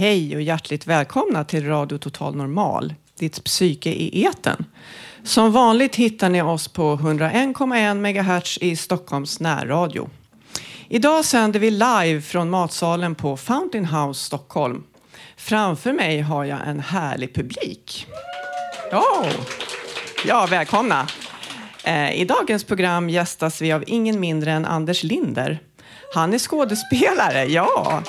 Hej 0.00 0.36
och 0.36 0.42
hjärtligt 0.42 0.86
välkomna 0.86 1.44
till 1.44 1.66
Radio 1.66 1.98
Total 1.98 2.36
Normal, 2.36 2.94
ditt 3.18 3.44
psyke 3.44 3.90
i 3.90 4.24
eten. 4.24 4.64
Som 5.22 5.52
vanligt 5.52 5.96
hittar 5.96 6.28
ni 6.28 6.42
oss 6.42 6.68
på 6.68 6.96
101,1 6.96 7.94
MHz 7.94 8.58
i 8.58 8.76
Stockholms 8.76 9.40
närradio. 9.40 10.10
Idag 10.88 11.24
sänder 11.24 11.60
vi 11.60 11.70
live 11.70 12.20
från 12.20 12.50
matsalen 12.50 13.14
på 13.14 13.36
Fountain 13.36 13.84
House 13.84 14.24
Stockholm. 14.24 14.82
Framför 15.36 15.92
mig 15.92 16.20
har 16.20 16.44
jag 16.44 16.58
en 16.66 16.80
härlig 16.80 17.34
publik. 17.34 18.06
Ja, 18.90 19.26
ja 20.26 20.46
välkomna. 20.50 21.06
Eh, 21.84 22.20
I 22.20 22.24
dagens 22.24 22.64
program 22.64 23.10
gästas 23.10 23.62
vi 23.62 23.72
av 23.72 23.84
ingen 23.86 24.20
mindre 24.20 24.52
än 24.52 24.64
Anders 24.64 25.02
Linder. 25.02 25.58
Han 26.14 26.34
är 26.34 26.38
skådespelare, 26.38 27.44
ja. 27.44 28.02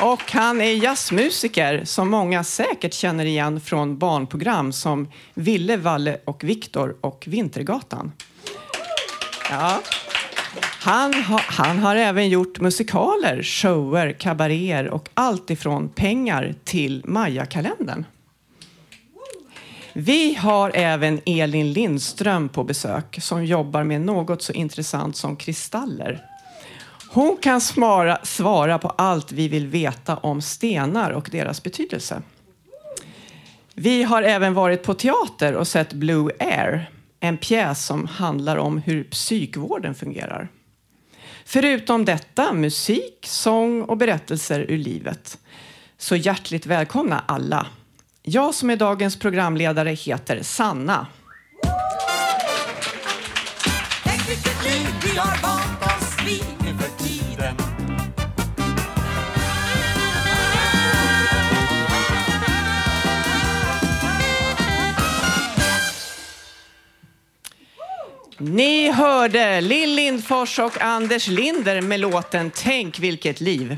Och 0.00 0.32
han 0.32 0.60
är 0.60 0.72
jazzmusiker 0.72 1.84
som 1.84 2.10
många 2.10 2.44
säkert 2.44 2.94
känner 2.94 3.24
igen 3.24 3.60
från 3.60 3.98
barnprogram 3.98 4.72
som 4.72 5.08
Ville, 5.34 5.76
Valle 5.76 6.18
och 6.24 6.44
Viktor 6.44 6.96
och 7.00 7.24
Vintergatan. 7.28 8.12
Ja. 9.50 9.80
Han, 10.80 11.14
ha, 11.14 11.40
han 11.44 11.78
har 11.78 11.96
även 11.96 12.28
gjort 12.28 12.60
musikaler, 12.60 13.42
shower, 13.42 14.12
kabaréer 14.12 14.88
och 14.88 15.08
allt 15.14 15.50
ifrån 15.50 15.88
pengar 15.88 16.54
till 16.64 17.02
Maja-kalendern. 17.04 18.04
Vi 19.92 20.34
har 20.34 20.70
även 20.74 21.20
Elin 21.26 21.72
Lindström 21.72 22.48
på 22.48 22.64
besök 22.64 23.18
som 23.22 23.44
jobbar 23.44 23.84
med 23.84 24.00
något 24.00 24.42
så 24.42 24.52
intressant 24.52 25.16
som 25.16 25.36
kristaller. 25.36 26.27
Hon 27.10 27.36
kan 27.36 27.60
svara, 27.60 28.18
svara 28.22 28.78
på 28.78 28.88
allt 28.88 29.32
vi 29.32 29.48
vill 29.48 29.66
veta 29.66 30.16
om 30.16 30.42
stenar 30.42 31.10
och 31.10 31.28
deras 31.32 31.62
betydelse. 31.62 32.22
Vi 33.74 34.02
har 34.02 34.22
även 34.22 34.54
varit 34.54 34.82
på 34.82 34.94
teater 34.94 35.54
och 35.54 35.68
sett 35.68 35.92
Blue 35.92 36.32
Air, 36.40 36.90
en 37.20 37.38
pjäs 37.38 37.86
som 37.86 38.06
handlar 38.06 38.56
om 38.56 38.78
hur 38.78 39.04
psykvården 39.04 39.94
fungerar. 39.94 40.48
Förutom 41.44 42.04
detta 42.04 42.52
musik, 42.52 43.26
sång 43.28 43.82
och 43.82 43.96
berättelser 43.96 44.60
ur 44.68 44.78
livet. 44.78 45.38
Så 45.98 46.16
hjärtligt 46.16 46.66
välkomna 46.66 47.24
alla. 47.26 47.66
Jag 48.22 48.54
som 48.54 48.70
är 48.70 48.76
dagens 48.76 49.18
programledare 49.18 49.90
heter 49.90 50.42
Sanna. 50.42 51.06
Ni 68.38 68.90
hörde 68.90 69.60
Lill 69.60 69.94
Lindfors 69.94 70.58
och 70.58 70.80
Anders 70.82 71.28
Linder 71.28 71.80
med 71.82 72.00
låten 72.00 72.50
Tänk 72.54 72.98
vilket 72.98 73.40
liv. 73.40 73.76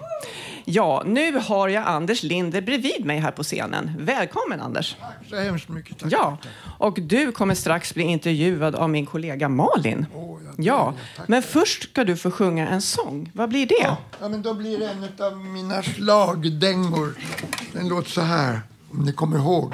Ja, 0.65 1.03
nu 1.07 1.39
har 1.39 1.69
jag 1.69 1.87
Anders 1.87 2.23
Linder 2.23 2.61
bredvid 2.61 3.05
mig 3.05 3.19
här 3.19 3.31
på 3.31 3.43
scenen. 3.43 3.91
Välkommen 3.99 4.61
Anders. 4.61 4.97
Så 5.31 5.37
hemskt 5.37 5.69
mycket 5.69 5.99
tack. 5.99 6.13
Ja, 6.13 6.39
och 6.79 6.99
du 7.01 7.33
kommer 7.33 7.55
strax 7.55 7.95
bli 7.95 8.05
intervjuad 8.05 8.75
av 8.75 8.91
min 8.91 9.07
kollega 9.07 9.49
Malin. 9.49 10.07
Åh, 10.15 10.39
ja, 10.45 10.53
Ja, 10.59 10.95
tack. 11.17 11.29
men 11.29 11.43
först 11.43 11.83
ska 11.91 12.05
du 12.05 12.17
få 12.17 12.31
sjunga 12.31 12.69
en 12.69 12.83
sång. 12.83 13.31
Vad 13.35 13.49
blir 13.49 13.67
det? 13.67 13.75
Ja, 13.83 13.97
ja, 14.21 14.29
men 14.29 14.43
då 14.43 14.55
blir 14.55 14.79
det 14.79 14.89
en 14.91 15.27
av 15.27 15.37
mina 15.39 15.83
slagdängor. 15.83 17.15
Den 17.73 17.89
låter 17.89 18.11
så 18.11 18.21
här, 18.21 18.61
om 18.93 18.99
ni 19.05 19.13
kommer 19.13 19.39
ihåg. 19.39 19.73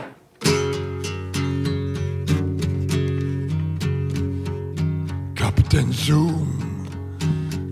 Kapten 5.57 5.93
Zoom, 5.93 6.87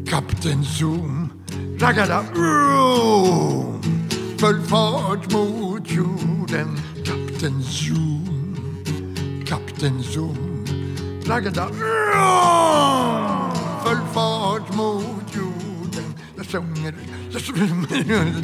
Kapten 0.04 0.64
Zoom, 0.64 1.30
raggada 1.78 2.22
vroom, 2.32 3.80
full 4.38 4.60
fart 4.62 5.32
mot 5.32 5.86
jorden. 5.88 6.76
Kapten 7.02 7.62
Zoom, 7.62 8.56
Kapten 9.44 10.02
Zoom, 10.02 10.64
raggada 11.26 11.68
vroom, 11.72 13.52
full 13.84 14.06
fart 14.12 14.74
mot 14.74 15.30
jorden. 15.34 16.14
Jag 16.36 16.46
sjunger, 16.46 16.94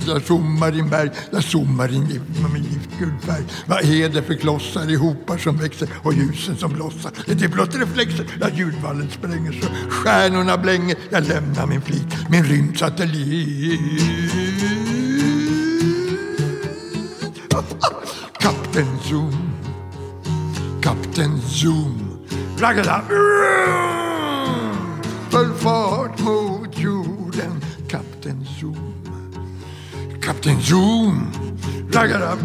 jag 0.07 0.23
zoomar 0.23 0.79
in 0.79 0.89
berg, 0.89 1.11
jag 1.31 1.45
zoomar 1.45 1.93
in 1.95 2.07
gift 2.07 2.41
med 2.43 2.51
min 2.53 2.63
giftgul 2.63 3.19
färg. 3.21 3.45
Vad 3.67 3.85
är 3.85 4.09
det 4.09 4.23
för 4.23 4.35
klossar 4.35 4.91
i 4.91 4.95
hopar 4.95 5.39
som 5.39 5.57
växer 5.57 5.89
och 6.03 6.15
ljusen 6.15 6.57
som 6.57 6.73
blossar? 6.73 7.13
Är 7.27 7.35
det 7.35 7.49
blott 7.49 7.75
reflexer? 7.75 8.27
Ja, 8.41 8.49
ljudvallen 8.55 9.11
spränger 9.11 9.53
så 9.53 9.67
stjärnorna 9.91 10.59
blänger. 10.59 10.97
Jag 11.11 11.29
lämnar 11.29 11.67
min 11.67 11.83
flit, 11.83 12.17
min 12.31 12.45
rymdsatellit. 12.45 13.81
Kapten 18.39 18.99
Zoom, 19.03 19.53
Kapten 20.83 21.41
Zoom, 21.41 22.27
raggada 22.59 23.03
Full 25.31 25.55
fart 25.55 26.21
mot 26.21 26.79
jorden, 26.79 27.65
Kapten 30.21 30.61
Zoom, 30.61 31.33
raggada 31.93 32.37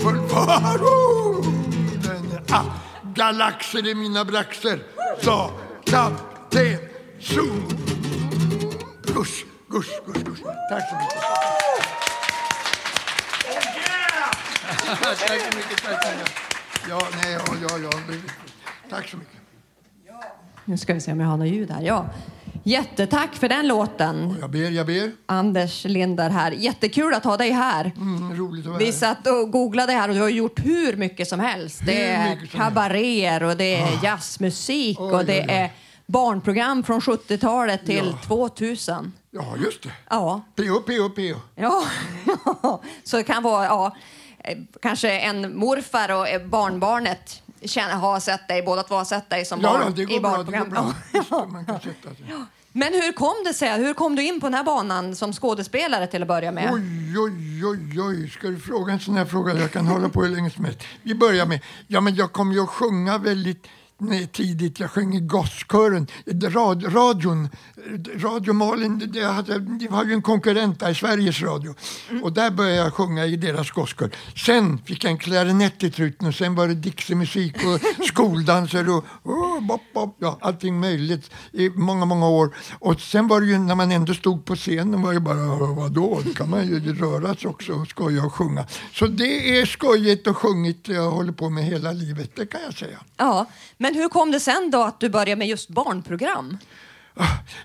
Full 0.00 0.28
fart 0.28 0.80
mot 0.80 1.94
jorden. 1.94 2.40
Ah, 2.50 2.64
galaxer 3.14 3.86
i 3.86 3.94
mina 3.94 4.24
braxer, 4.24 4.78
sa 5.22 5.50
Kapten 5.84 6.78
Zoom. 7.20 7.68
Gush, 9.14 9.44
gush, 9.68 10.00
gush, 10.06 10.24
gush. 10.24 10.42
Tack 10.70 10.84
så 10.88 10.96
mycket. 10.96 11.22
Tack 15.00 15.18
så 15.18 15.56
mycket. 15.56 15.82
Tack 15.82 16.02
så 16.02 16.10
mycket. 16.16 16.32
Ja, 16.88 17.00
nej, 17.22 17.32
ja, 17.32 17.54
ja, 17.68 17.78
ja. 17.78 17.90
Tack 18.90 19.08
så 19.08 19.16
mycket. 19.16 19.36
Nu 20.64 20.76
ska 20.78 20.94
vi 20.94 21.00
se 21.00 21.12
om 21.12 21.20
jag 21.20 21.28
har 21.28 21.36
något 21.36 21.48
ljud 21.48 21.70
här. 21.70 21.82
Ja. 21.82 22.06
Jättetack 22.70 23.34
för 23.34 23.48
den 23.48 23.68
låten, 23.68 24.36
Jag 24.40 24.50
ber, 24.50 24.70
jag 24.70 24.86
ber. 24.86 25.12
Anders 25.26 25.84
Linder 25.84 26.30
här. 26.30 26.50
Jättekul 26.52 27.14
att 27.14 27.24
ha 27.24 27.36
dig 27.36 27.50
här. 27.50 27.92
Mm, 27.96 28.36
roligt 28.36 28.64
att 28.64 28.68
vara 28.70 28.78
Vi 28.78 28.84
här. 28.84 28.92
satt 28.92 29.26
och 29.26 29.50
googlade 29.50 29.92
här 29.92 30.08
och 30.08 30.14
du 30.14 30.20
har 30.20 30.28
gjort 30.28 30.58
hur 30.64 30.96
mycket 30.96 31.28
som 31.28 31.40
helst. 31.40 31.80
Det 31.86 31.92
Hur 31.92 32.02
är 32.02 32.36
som 32.36 32.60
Ah. 32.60 32.64
kabaréer 32.64 33.42
och 33.42 33.56
det 33.56 33.74
är 33.76 34.04
jazzmusik 34.04 35.00
Oj, 35.00 35.12
och 35.12 35.24
det 35.24 35.32
oj, 35.40 35.46
oj. 35.48 35.54
är 35.54 35.70
barnprogram 36.06 36.82
från 36.84 37.00
70-talet 37.00 37.86
till 37.86 38.06
Ja. 38.12 38.18
2000. 38.26 39.12
Ja, 39.30 39.54
just 39.64 39.82
det. 39.82 39.90
Ja, 40.10 40.40
P.O. 40.56 40.80
P.O. 40.86 41.08
P.O. 41.10 41.36
ja. 41.54 41.84
så 43.04 43.16
det 43.16 43.22
kan 43.24 43.42
vara 43.42 43.64
ja, 43.64 43.96
kanske 44.82 45.10
en 45.20 45.56
morfar 45.58 46.08
och 46.12 46.48
barnbarnet 46.48 47.42
känner, 47.62 47.94
har 47.94 48.20
sett 48.20 48.48
dig, 48.48 48.62
båda 48.62 48.82
två 48.82 48.94
har 48.94 49.04
sett 49.04 49.30
dig 49.30 49.44
som 49.44 49.60
Ja, 49.60 49.72
barn 49.72 49.82
ja, 49.86 49.90
det 49.96 50.02
i 50.02 50.04
går 50.04 50.20
bra. 50.20 50.30
Det 50.30 50.36
går 50.36 50.52
barnprogram. 50.52 50.70
bra. 50.70 50.94
Ja. 51.12 51.18
Visst, 51.20 51.30
man 51.52 51.66
kan 51.66 51.80
sätta 51.80 52.14
sig. 52.14 52.24
Men 52.76 52.92
hur 52.92 53.12
kom 53.12 53.34
det 53.44 53.54
sig? 53.54 53.78
Hur 53.78 53.94
kom 53.94 54.16
du 54.16 54.22
in 54.22 54.40
på 54.40 54.46
den 54.46 54.54
här 54.54 54.64
banan 54.64 55.16
som 55.16 55.32
skådespelare 55.32 56.06
till 56.06 56.22
att 56.22 56.28
börja 56.28 56.52
med? 56.52 56.70
Oj, 56.72 57.18
oj, 57.18 57.66
oj, 57.66 58.00
oj. 58.00 58.30
Ska 58.30 58.48
du 58.48 58.58
fråga 58.58 58.92
en 58.92 59.00
sån 59.00 59.16
här 59.16 59.24
fråga? 59.24 59.54
Jag 59.54 59.72
kan 59.72 59.86
hålla 59.86 60.08
på 60.08 60.22
hur 60.22 60.36
länge 60.36 60.50
som 60.50 60.64
helst. 60.64 60.80
Vi 61.02 61.14
börjar 61.14 61.46
med, 61.46 61.60
ja 61.86 62.00
men 62.00 62.14
jag 62.14 62.32
kom 62.32 62.52
ju 62.52 62.60
att 62.60 62.68
sjunga 62.68 63.18
väldigt 63.18 63.66
tidigt. 64.32 64.80
Jag 64.80 64.90
sjöng 64.90 65.14
i 65.14 65.20
gosskören. 65.20 66.06
Rad, 66.26 66.94
radion, 66.94 67.48
Radio 68.16 68.52
Malin, 68.52 69.10
det, 69.12 69.24
hade, 69.24 69.58
det 69.58 69.88
var 69.88 70.04
ju 70.04 70.12
en 70.12 70.22
konkurrent 70.22 70.80
där, 70.80 70.94
Sveriges 70.94 71.42
Radio. 71.42 71.74
Och 72.22 72.32
där 72.32 72.50
började 72.50 72.76
jag 72.76 72.94
sjunga 72.94 73.26
i 73.26 73.36
deras 73.36 73.70
gosskör. 73.70 74.10
Sen 74.46 74.78
fick 74.78 75.04
jag 75.04 75.10
en 75.10 75.18
klarinett 75.18 75.82
i 75.82 75.90
truten 75.90 76.28
och 76.28 76.34
sen 76.34 76.54
var 76.54 76.68
det 76.68 76.74
Dixie-musik 76.74 77.54
och 77.56 78.04
skoldanser 78.06 78.90
och 78.90 79.04
oh, 79.22 79.60
bop, 79.66 79.82
bop, 79.94 80.16
ja, 80.18 80.38
allting 80.40 80.80
möjligt 80.80 81.30
i 81.52 81.68
många, 81.70 82.04
många 82.04 82.28
år. 82.28 82.56
Och 82.78 83.00
sen 83.00 83.28
var 83.28 83.40
det 83.40 83.46
ju 83.46 83.58
när 83.58 83.74
man 83.74 83.92
ändå 83.92 84.14
stod 84.14 84.44
på 84.44 84.56
scenen 84.56 85.02
var 85.02 85.14
det 85.14 85.20
bara, 85.20 85.72
vadå, 85.74 86.20
då 86.24 86.32
kan 86.32 86.50
man 86.50 86.66
ju 86.66 86.94
röra 86.94 87.34
sig 87.34 87.50
också 87.50 87.72
och 87.72 87.88
skoja 87.88 88.24
och 88.24 88.34
sjunga. 88.34 88.66
Så 88.92 89.06
det 89.06 89.60
är 89.60 89.66
skojigt 89.66 90.26
och 90.26 90.36
sjungit 90.36 90.88
jag 90.88 91.10
håller 91.10 91.32
på 91.32 91.50
med 91.50 91.64
hela 91.64 91.92
livet, 91.92 92.30
det 92.36 92.46
kan 92.46 92.60
jag 92.64 92.74
säga. 92.74 92.98
Ja, 93.16 93.46
men 93.78 93.85
hur 93.94 94.08
kom 94.08 94.30
det 94.30 94.40
sen 94.40 94.70
då 94.70 94.82
att 94.82 95.00
du 95.00 95.08
började 95.08 95.36
med 95.36 95.48
just 95.48 95.68
barnprogram? 95.68 96.58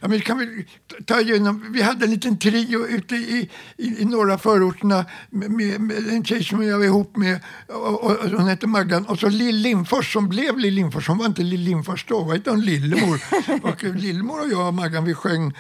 Ja, 0.02 0.08
men 0.08 0.22
kan 0.22 0.38
vi, 0.38 0.66
ta 1.06 1.22
igenom. 1.22 1.72
vi 1.74 1.82
hade 1.82 2.06
en 2.06 2.12
liten 2.12 2.38
trio 2.38 2.88
ute 2.88 3.16
i, 3.16 3.50
i, 3.78 4.02
i 4.02 4.06
norra 4.06 4.38
förorterna 4.38 5.06
med, 5.30 5.52
med, 5.52 5.82
med 5.82 6.08
en 6.10 6.26
tjej 6.26 6.44
som 6.44 6.64
jag 6.64 6.78
var 6.78 6.86
ihop 6.86 7.18
med. 7.18 7.40
Och, 7.68 8.04
och, 8.04 8.12
och 8.12 8.30
hon 8.30 8.48
hette 8.48 8.68
Maggan. 8.68 9.06
Och 9.06 9.20
så 9.20 9.30
Lill 9.30 9.56
Lindfors 9.56 10.14
som 10.14 10.30
blev 10.30 10.58
Lill 10.58 10.74
Lindfors. 10.74 11.08
Hon 11.08 11.18
var 11.18 11.26
inte 11.26 11.44
Lill 11.44 11.62
Lindfors 11.62 12.06
då, 12.06 12.40
hon 12.46 12.62
Lillemor. 12.62 13.22
och 13.64 13.84
Lillemor 13.84 14.40
och 14.40 14.52
jag 14.52 14.68
och 14.68 14.74
Maggan 14.74 15.06
vi 15.06 15.14
sjöng 15.14 15.54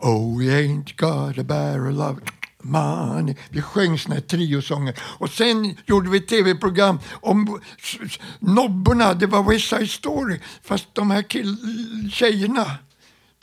Oh 0.00 0.38
we 0.38 0.44
ain't 0.44 0.96
got 0.96 1.38
a 1.38 1.44
barrel 1.44 2.00
of 2.00 2.18
money. 2.64 3.34
Vi 3.50 3.62
sjöng 3.62 3.98
såna 3.98 4.14
här 4.14 4.22
triosånger. 4.22 4.94
Och 5.00 5.30
sen 5.30 5.76
gjorde 5.86 6.10
vi 6.10 6.20
tv-program 6.20 6.98
om 7.12 7.60
nobborna. 8.38 9.14
Det 9.14 9.26
var 9.26 9.42
West 9.42 9.68
Side 9.68 9.90
Story. 9.90 10.40
Fast 10.62 10.94
de 10.94 11.10
här 11.10 11.22
kill- 11.22 12.10
tjejerna 12.12 12.66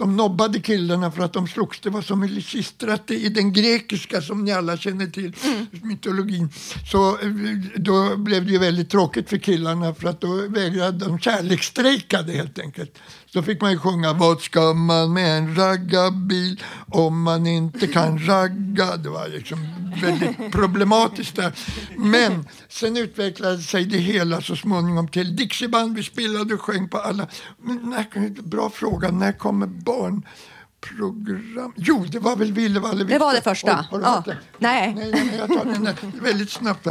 de 0.01 0.17
nobbade 0.17 0.59
killarna 0.59 1.11
för 1.11 1.23
att 1.23 1.33
de 1.33 1.47
slogs. 1.47 1.79
Det 1.79 1.89
var 1.89 2.01
som 2.01 2.23
Lysistrat 2.23 3.11
i 3.11 3.29
den 3.29 3.53
grekiska 3.53 4.21
som 4.21 4.43
ni 4.43 4.51
alla 4.51 4.77
känner 4.77 5.07
till, 5.07 5.35
mm. 5.43 5.67
mytologin. 5.71 6.49
Så 6.91 7.09
eh, 7.09 7.31
då 7.75 8.17
blev 8.17 8.45
det 8.45 8.51
ju 8.51 8.57
väldigt 8.57 8.89
tråkigt 8.89 9.29
för 9.29 9.37
killarna 9.37 9.93
för 9.93 10.09
att 10.09 10.21
då 10.21 10.47
vägrade 10.47 11.05
de 11.05 11.19
kärleksstrejkade 11.19 12.31
helt 12.31 12.59
enkelt. 12.59 12.97
Så 13.33 13.41
fick 13.41 13.61
man 13.61 13.71
ju 13.71 13.77
sjunga 13.77 14.13
Vad 14.13 14.41
ska 14.41 14.73
man 14.73 15.13
med 15.13 15.37
en 15.37 15.55
raggarbil 15.55 16.63
om 16.87 17.21
man 17.21 17.47
inte 17.47 17.87
kan 17.87 18.27
ragga? 18.27 18.97
Det 18.97 19.09
var 19.09 19.27
liksom 19.27 19.67
väldigt 20.01 20.37
problematiskt 20.51 21.35
där. 21.35 21.53
Men 21.97 22.47
sen 22.69 22.97
utvecklade 22.97 23.57
sig 23.57 23.85
det 23.85 23.97
hela 23.97 24.41
så 24.41 24.55
småningom 24.55 25.07
till 25.07 25.35
Dixieband. 25.35 25.95
Vi 25.95 26.03
spelade 26.03 26.53
och 26.53 26.61
sjöng 26.61 26.89
på 26.89 26.97
alla. 26.97 27.27
Men 27.61 27.77
när, 27.77 28.41
bra 28.41 28.69
fråga, 28.69 29.11
när 29.11 29.31
kommer 29.31 29.67
barnprogram? 29.67 31.73
Jo, 31.75 32.05
det 32.09 32.19
var 32.19 32.35
väl 32.35 32.51
Ville 32.51 32.79
Valle 32.79 33.03
Det 33.03 33.17
var 33.17 33.33
det 33.33 33.41
första. 33.41 33.85
Oj, 33.91 33.99
ja. 34.03 34.23
Nej. 34.57 34.93
nej, 34.95 35.11
nej, 35.11 35.35
jag 35.37 35.47
tar 35.47 35.65
den 35.65 35.83
där 35.83 35.95
väldigt 36.21 36.51
snabbt. 36.51 36.85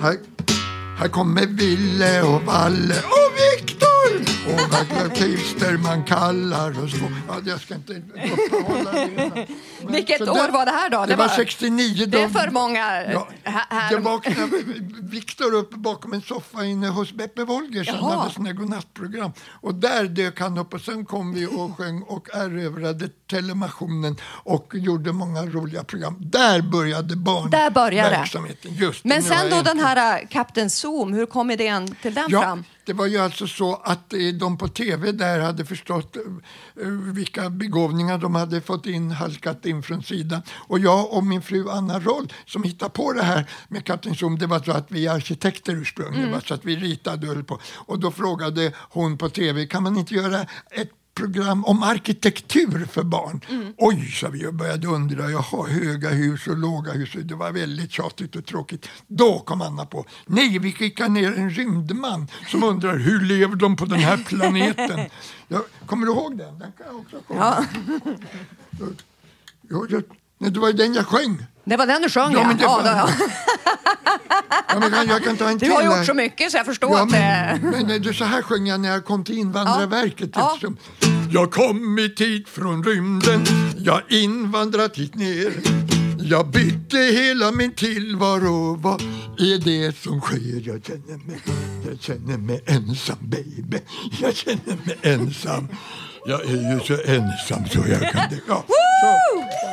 Här, 0.00 0.16
här 0.98 1.08
kommer 1.08 1.46
Ville 1.46 2.22
och 2.22 2.42
Valle 2.42 2.94
och 2.94 3.60
Viktor! 3.60 3.91
Och 4.46 4.60
vad 4.70 5.16
Christer 5.16 5.76
man 5.76 6.04
kallar 6.04 6.82
och 6.82 6.90
så. 6.90 6.96
Ja, 7.28 7.40
jag 7.46 7.60
ska 7.60 7.74
inte 7.74 7.92
uppehålla 7.92 8.92
det. 8.92 9.46
Vilket 9.88 10.20
år 10.20 10.52
var 10.52 10.66
det 10.66 10.72
här 10.72 10.90
då? 10.90 11.00
Det, 11.00 11.06
det 11.06 11.16
var 11.16 11.28
69. 11.28 12.06
Det 12.06 12.22
är 12.22 12.28
för 12.28 12.50
många 12.50 13.02
ja, 13.12 13.28
här. 13.44 13.90
Det 13.90 13.96
vaknade 13.96 14.62
Viktor 15.02 15.54
upp 15.54 15.70
bakom 15.70 16.12
en 16.12 16.22
soffa 16.22 16.64
inne 16.64 16.88
hos 16.88 17.12
Beppe 17.12 17.44
Wolgers. 17.44 17.88
Han 17.88 18.18
hade 18.18 18.30
såna 18.30 18.52
godnattprogram. 18.52 19.32
Och 19.50 19.74
där 19.74 20.04
dök 20.04 20.40
han 20.40 20.58
upp 20.58 20.74
och 20.74 20.80
sen 20.80 21.04
kom 21.04 21.34
vi 21.34 21.46
och 21.46 21.76
sjöng 21.76 22.02
och 22.02 22.34
erövrade 22.34 23.08
telemationen 23.30 24.16
och 24.24 24.74
gjorde 24.74 25.12
många 25.12 25.46
roliga 25.46 25.84
program. 25.84 26.16
Där 26.20 26.62
började 26.62 27.16
barnverksamheten. 27.16 28.74
Just 28.74 29.04
Men 29.04 29.22
sen 29.22 29.50
då 29.50 29.62
den 29.62 29.78
här 29.78 30.26
Kapten 30.30 30.70
Zoom, 30.70 31.12
hur 31.12 31.26
kom 31.26 31.50
idén 31.50 31.94
till 32.02 32.14
den 32.14 32.26
ja, 32.28 32.42
fram? 32.42 32.64
Det 32.84 32.92
var 32.92 33.06
ju 33.06 33.18
alltså 33.18 33.46
så 33.46 33.74
att 33.74 34.12
eh, 34.12 34.18
de 34.18 34.58
på 34.58 34.68
tv 34.68 35.12
där 35.12 35.40
hade 35.40 35.64
förstått 35.64 36.16
eh, 36.16 36.22
vilka 37.14 37.50
begåvningar 37.50 38.18
de 38.18 38.34
hade 38.34 38.60
fått 38.60 38.86
in, 38.86 39.10
halkat 39.10 39.66
in 39.66 39.82
från 39.82 40.02
sidan. 40.02 40.42
Och 40.52 40.78
jag 40.78 41.12
och 41.12 41.24
min 41.24 41.42
fru 41.42 41.68
Anna 41.70 42.00
Roll 42.00 42.32
som 42.46 42.62
hittade 42.62 42.90
på 42.90 43.12
det 43.12 43.22
här 43.22 43.50
med 43.68 43.84
Kapten 43.84 44.14
Zoom, 44.14 44.38
det 44.38 44.46
var 44.46 44.60
så 44.60 44.72
att 44.72 44.90
vi 44.90 45.06
är 45.06 45.14
arkitekter 45.14 45.72
ursprungligen, 45.72 46.28
mm. 46.28 46.40
så 46.40 46.54
att 46.54 46.64
vi 46.64 46.76
ritade 46.76 47.28
och 47.28 47.34
höll 47.34 47.44
på. 47.44 47.60
Och 47.74 47.98
då 47.98 48.10
frågade 48.10 48.72
hon 48.90 49.18
på 49.18 49.28
tv, 49.28 49.66
kan 49.66 49.82
man 49.82 49.96
inte 49.98 50.14
göra 50.14 50.46
ett 50.70 50.90
program 51.14 51.64
om 51.64 51.82
arkitektur 51.82 52.86
för 52.86 53.02
barn. 53.02 53.40
Mm. 53.48 53.74
Oj, 53.76 54.10
sa 54.10 54.28
vi 54.28 54.46
och 54.46 54.54
började 54.54 54.86
undra. 54.86 55.30
Jaha, 55.30 55.66
höga 55.66 56.08
hus 56.08 56.46
och 56.46 56.58
låga 56.58 56.92
hus. 56.92 57.10
Det 57.22 57.34
var 57.34 57.52
väldigt 57.52 57.92
tjatigt 57.92 58.36
och 58.36 58.46
tråkigt. 58.46 58.88
Då 59.06 59.38
kom 59.38 59.62
Anna 59.62 59.86
på. 59.86 60.06
Nej, 60.26 60.58
vi 60.58 60.72
skickar 60.72 61.08
ner 61.08 61.32
en 61.32 61.50
rymdman 61.50 62.28
som 62.46 62.62
undrar 62.62 62.98
hur 62.98 63.20
lever 63.20 63.56
de 63.56 63.76
på 63.76 63.84
den 63.84 63.98
här 63.98 64.16
planeten? 64.16 65.00
Jag, 65.48 65.62
kommer 65.86 66.06
du 66.06 66.12
ihåg 66.12 66.38
den? 66.38 66.58
Den 66.58 66.72
kan 66.72 66.86
jag 66.86 66.96
också 66.96 67.20
komma 67.26 67.66
ja. 68.78 68.86
Jo, 69.70 69.86
jag, 69.90 70.02
nej, 70.42 70.50
det 70.50 70.60
var 70.60 70.72
den 70.72 70.94
jag 70.94 71.06
sjöng. 71.06 71.46
Det 71.64 71.76
var 71.76 71.86
den 71.86 72.02
du 72.02 72.08
sjöng, 72.08 72.32
ja. 72.32 72.46
Men 72.46 72.56
det 72.56 72.62
ja, 72.62 72.82
ja. 72.84 73.08
ja 74.68 74.78
men 74.80 74.92
jag, 74.92 75.06
jag 75.06 75.24
kan 75.24 75.36
ta 75.36 75.48
en 75.48 75.58
du 75.58 75.70
har 75.70 75.82
gjort 75.82 76.06
så 76.06 76.14
mycket 76.14 76.50
så 76.50 76.56
jag 76.56 76.66
förstår 76.66 76.90
ja, 76.90 77.02
att 77.02 77.10
det... 77.10 77.60
Men, 77.62 77.86
men, 77.86 78.14
så 78.14 78.24
här 78.24 78.42
sjöng 78.42 78.66
jag 78.66 78.80
när 78.80 78.88
jag 78.88 79.04
kom 79.04 79.24
till 79.24 79.38
Invandrarverket. 79.38 80.30
Ja. 80.34 80.50
Liksom. 80.52 80.76
Jag 81.30 81.52
kommit 81.52 82.20
hit 82.20 82.48
från 82.48 82.84
rymden, 82.84 83.44
jag 83.76 84.02
invandrat 84.08 84.96
hit 84.96 85.14
ner. 85.14 85.52
Jag 86.24 86.50
bytte 86.50 86.98
hela 86.98 87.50
min 87.50 87.72
tillvaro, 87.72 88.76
vad 88.76 89.02
är 89.38 89.58
det 89.64 89.96
som 89.96 90.20
sker? 90.20 90.62
Jag 90.66 90.84
känner 90.84 91.26
mig, 91.26 91.40
jag 91.88 92.00
känner 92.00 92.38
mig 92.38 92.62
ensam 92.66 93.18
baby, 93.20 93.78
jag 94.20 94.36
känner 94.36 94.86
mig 94.86 94.98
ensam. 95.02 95.68
Jag 96.26 96.44
är 96.44 96.72
ju 96.72 96.80
så 96.80 97.10
ensam 97.10 97.66
så 97.68 97.78
jag 97.88 98.12
kan... 98.12 98.22
Ja, 98.48 98.64
så. 98.68 99.71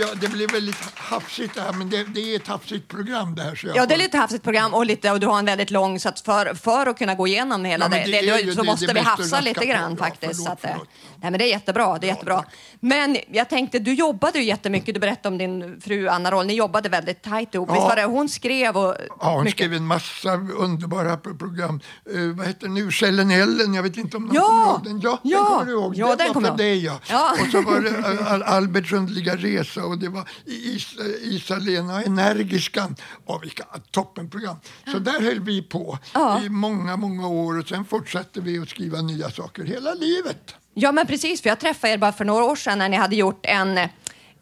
Ja, 0.00 0.08
det 0.20 0.28
blir 0.28 0.48
väldigt 0.48 0.76
hafsigt 0.94 1.54
det 1.54 1.60
här, 1.60 1.72
men 1.72 1.90
det, 1.90 2.04
det 2.04 2.20
är 2.20 2.36
ett 2.36 2.48
hafsigt 2.48 2.88
program 2.88 3.34
det 3.34 3.42
här. 3.42 3.54
Så 3.54 3.68
ja, 3.74 3.86
det 3.86 3.94
är 3.94 3.98
lite 3.98 4.18
hafsigt 4.18 4.44
program 4.44 4.74
och, 4.74 4.86
lite, 4.86 5.10
och 5.10 5.20
du 5.20 5.26
har 5.26 5.38
en 5.38 5.44
väldigt 5.44 5.70
lång, 5.70 6.00
så 6.00 6.08
att 6.08 6.20
för, 6.20 6.54
för 6.54 6.86
att 6.86 6.98
kunna 6.98 7.14
gå 7.14 7.26
igenom 7.26 7.64
hela 7.64 7.84
ja, 7.84 7.88
det, 7.88 8.12
det, 8.12 8.32
det 8.32 8.40
ju, 8.40 8.54
så 8.54 8.64
måste 8.64 8.94
vi 8.94 9.00
hafsa 9.00 9.40
lite 9.40 9.66
grann 9.66 9.96
på. 9.96 10.04
faktiskt. 10.04 10.44
Ja, 10.44 10.56
förlåt, 10.60 10.60
så 10.60 10.66
att, 10.66 10.72
förlåt. 10.72 10.88
Nej, 11.22 11.30
men 11.30 11.38
det 11.38 11.44
är 11.44 11.48
jättebra. 11.48 11.98
Det 11.98 12.06
är 12.06 12.08
jättebra. 12.08 12.44
Men 12.80 13.16
jag 13.32 13.48
tänkte, 13.48 13.78
du 13.78 13.94
jobbade 13.94 14.38
ju 14.38 14.44
jättemycket. 14.44 14.94
Du 14.94 15.00
berättade 15.00 15.28
om 15.28 15.38
din 15.38 15.80
fru 15.80 16.08
Anna 16.08 16.30
Roll. 16.30 16.46
Ni 16.46 16.54
jobbade 16.54 16.88
väldigt 16.88 17.22
tajt 17.22 17.54
ihop. 17.54 17.68
Ja. 17.68 17.74
Visst 17.74 17.86
var 17.86 17.96
det? 17.96 18.04
Hon 18.04 18.28
skrev 18.28 18.76
och... 18.76 18.96
Ja, 19.20 19.34
hon 19.34 19.44
mycket... 19.44 19.58
skrev 19.58 19.74
en 19.74 19.86
massa 19.86 20.32
underbara 20.56 21.16
program. 21.16 21.80
Uh, 22.14 22.36
vad 22.36 22.46
heter 22.46 22.60
den 22.60 22.74
nu? 22.74 22.90
Källen 22.90 23.30
Ellen. 23.30 23.74
Jag 23.74 23.82
vet 23.82 23.96
inte 23.96 24.16
om 24.16 24.26
någon 24.26 24.34
ja. 24.34 24.42
kommer 24.42 24.62
ihåg 24.70 24.84
den. 24.84 25.00
Ja, 25.00 25.18
ja. 25.22 25.38
den 25.38 25.46
kommer 25.46 25.66
du 25.66 25.72
ihåg. 25.72 25.96
Ja, 25.96 26.06
den, 26.06 26.32
den 26.32 26.42
var 26.42 26.50
för 26.50 26.56
dig, 26.56 26.84
ja. 26.84 27.00
ja. 27.08 27.32
Och 27.40 27.46
så 27.52 27.62
var 27.62 27.80
det 27.80 27.90
uh, 27.90 28.48
Alberts 28.82 28.92
underliga 28.92 29.36
resa 29.36 29.84
och 29.84 29.98
det 29.98 30.08
var 30.08 30.28
Is 30.46 30.94
Isa-Lena 31.22 32.02
Energiskan. 32.02 32.96
Oh, 33.26 33.40
vilka 33.40 33.64
toppenprogram. 33.90 34.56
Så 34.92 34.98
där 34.98 35.20
höll 35.20 35.40
vi 35.40 35.62
på 35.62 35.98
i 36.44 36.48
många, 36.48 36.96
många 36.96 37.28
år 37.28 37.58
och 37.58 37.68
sen 37.68 37.84
fortsatte 37.84 38.40
vi 38.40 38.58
att 38.58 38.68
skriva 38.68 39.00
nya 39.00 39.30
saker 39.30 39.64
hela 39.64 39.94
livet. 39.94 40.54
Ja, 40.74 40.92
men 40.92 41.06
precis. 41.06 41.42
För 41.42 41.48
jag 41.48 41.60
träffade 41.60 41.92
er 41.92 41.98
bara 41.98 42.12
för 42.12 42.24
några 42.24 42.44
år 42.44 42.56
sedan 42.56 42.78
när 42.78 42.88
ni 42.88 42.96
hade 42.96 43.16
gjort 43.16 43.40
en 43.42 43.78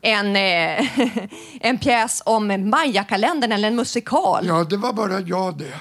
en, 0.02 0.36
eh, 0.36 0.86
en 1.60 1.78
pjäs 1.78 2.22
om 2.26 2.70
Maya-kalendern 2.70 3.52
eller 3.52 3.68
en 3.68 3.76
musikal. 3.76 4.46
Ja, 4.46 4.64
det 4.64 4.76
var 4.76 4.92
bara 4.92 5.20
jag 5.20 5.58
det. 5.58 5.80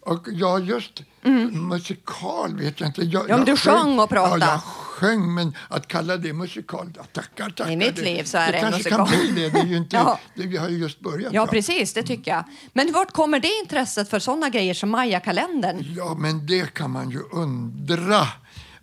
Och 0.00 0.26
ja, 0.32 0.58
just 0.58 1.02
mm. 1.24 1.68
musikal 1.68 2.56
vet 2.56 2.80
jag 2.80 2.88
inte. 2.88 3.02
Jag, 3.02 3.28
ja, 3.28 3.36
men 3.36 3.46
du 3.46 3.56
sjöng 3.56 3.98
och 3.98 4.08
pratade. 4.08 4.46
Ja, 4.46 4.52
jag 4.52 4.85
sjöng, 4.96 5.34
men 5.34 5.56
att 5.68 5.88
kalla 5.88 6.16
det 6.16 6.32
musikal, 6.32 6.92
ja, 6.96 7.04
tackar, 7.12 7.50
tackar. 7.50 7.72
I 7.72 7.76
mitt 7.76 7.98
liv 7.98 8.24
så 8.24 8.38
är 8.38 8.52
det, 8.52 8.58
det 8.58 8.58
en 8.58 8.72
musikal. 8.72 8.98
kanske 8.98 9.16
kan 9.16 9.34
bli 9.34 9.42
det. 9.42 9.50
Det, 9.50 9.58
är 9.58 9.66
ju 9.66 9.76
inte, 9.84 9.96
ja. 9.96 10.20
det, 10.34 10.46
vi 10.46 10.56
har 10.56 10.68
ju 10.68 10.78
just 10.78 11.00
börjat. 11.00 11.32
Ja, 11.32 11.46
precis, 11.46 11.92
det 11.92 12.02
tycker 12.02 12.30
jag. 12.30 12.44
Men 12.72 12.92
vart 12.92 13.12
kommer 13.12 13.40
det 13.40 13.50
intresset 13.62 14.10
för 14.10 14.18
sådana 14.18 14.48
grejer 14.48 14.74
som 14.74 14.90
Maya-kalendern? 14.90 15.84
Ja, 15.96 16.16
men 16.18 16.46
det 16.46 16.74
kan 16.74 16.90
man 16.90 17.10
ju 17.10 17.20
undra. 17.32 18.28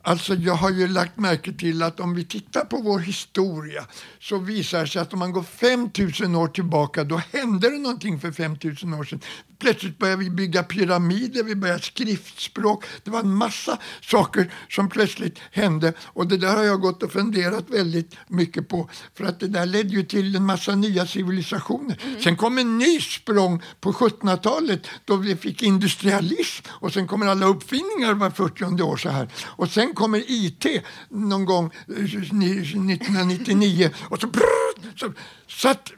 Alltså 0.05 0.35
jag 0.35 0.53
har 0.53 0.69
ju 0.69 0.87
lagt 0.87 1.17
märke 1.17 1.53
till 1.53 1.83
att 1.83 1.99
om 1.99 2.15
vi 2.15 2.25
tittar 2.25 2.65
på 2.65 2.77
vår 2.77 2.99
historia 2.99 3.85
så 4.19 4.37
visar 4.37 4.81
det 4.81 4.87
sig 4.87 5.01
att 5.01 5.13
om 5.13 5.19
man 5.19 5.31
går 5.31 5.43
5000 5.43 6.35
år 6.35 6.47
tillbaka 6.47 7.03
då 7.03 7.21
hände 7.33 7.69
det 7.69 7.77
någonting 7.77 8.19
för 8.19 8.31
5000 8.31 8.93
år 8.93 9.03
sedan. 9.03 9.19
Plötsligt 9.63 9.97
började 9.97 10.23
vi 10.23 10.29
bygga 10.29 10.63
pyramider, 10.63 11.43
vi 11.43 11.55
började 11.55 11.81
skriftspråk. 11.81 12.85
Det 13.03 13.11
var 13.11 13.19
en 13.19 13.33
massa 13.33 13.77
saker 14.01 14.53
som 14.69 14.89
plötsligt 14.89 15.39
hände 15.51 15.93
och 15.99 16.27
det 16.27 16.37
där 16.37 16.55
har 16.55 16.63
jag 16.63 16.81
gått 16.81 17.03
och 17.03 17.11
funderat 17.11 17.69
väldigt 17.69 18.15
mycket 18.27 18.67
på 18.67 18.89
för 19.17 19.23
att 19.23 19.39
det 19.39 19.47
där 19.47 19.65
ledde 19.65 19.89
ju 19.89 20.03
till 20.03 20.35
en 20.35 20.45
massa 20.45 20.75
nya 20.75 21.07
civilisationer. 21.07 21.99
Mm. 22.03 22.21
Sen 22.21 22.35
kom 22.35 22.57
en 22.57 22.77
ny 22.77 23.01
språng 23.01 23.63
på 23.81 23.91
1700-talet 23.91 24.87
då 25.05 25.15
vi 25.15 25.35
fick 25.35 25.63
industrialism 25.63 26.65
och 26.69 26.93
sen 26.93 27.07
kommer 27.07 27.27
alla 27.27 27.45
uppfinningar 27.45 28.13
var 28.13 28.29
40 28.29 28.81
år 28.81 28.97
så 28.97 29.09
här. 29.09 29.29
Och 29.43 29.69
sen 29.69 29.93
kommer 29.93 30.23
IT 30.27 30.65
någon 31.09 31.45
gång 31.45 31.71
1999 31.87 33.85
eh, 33.85 33.91
och 34.11 34.21
så, 34.21 34.27
brrr, 34.27 34.97
så, 34.97 35.13
så 35.47 35.69
att 35.69 35.91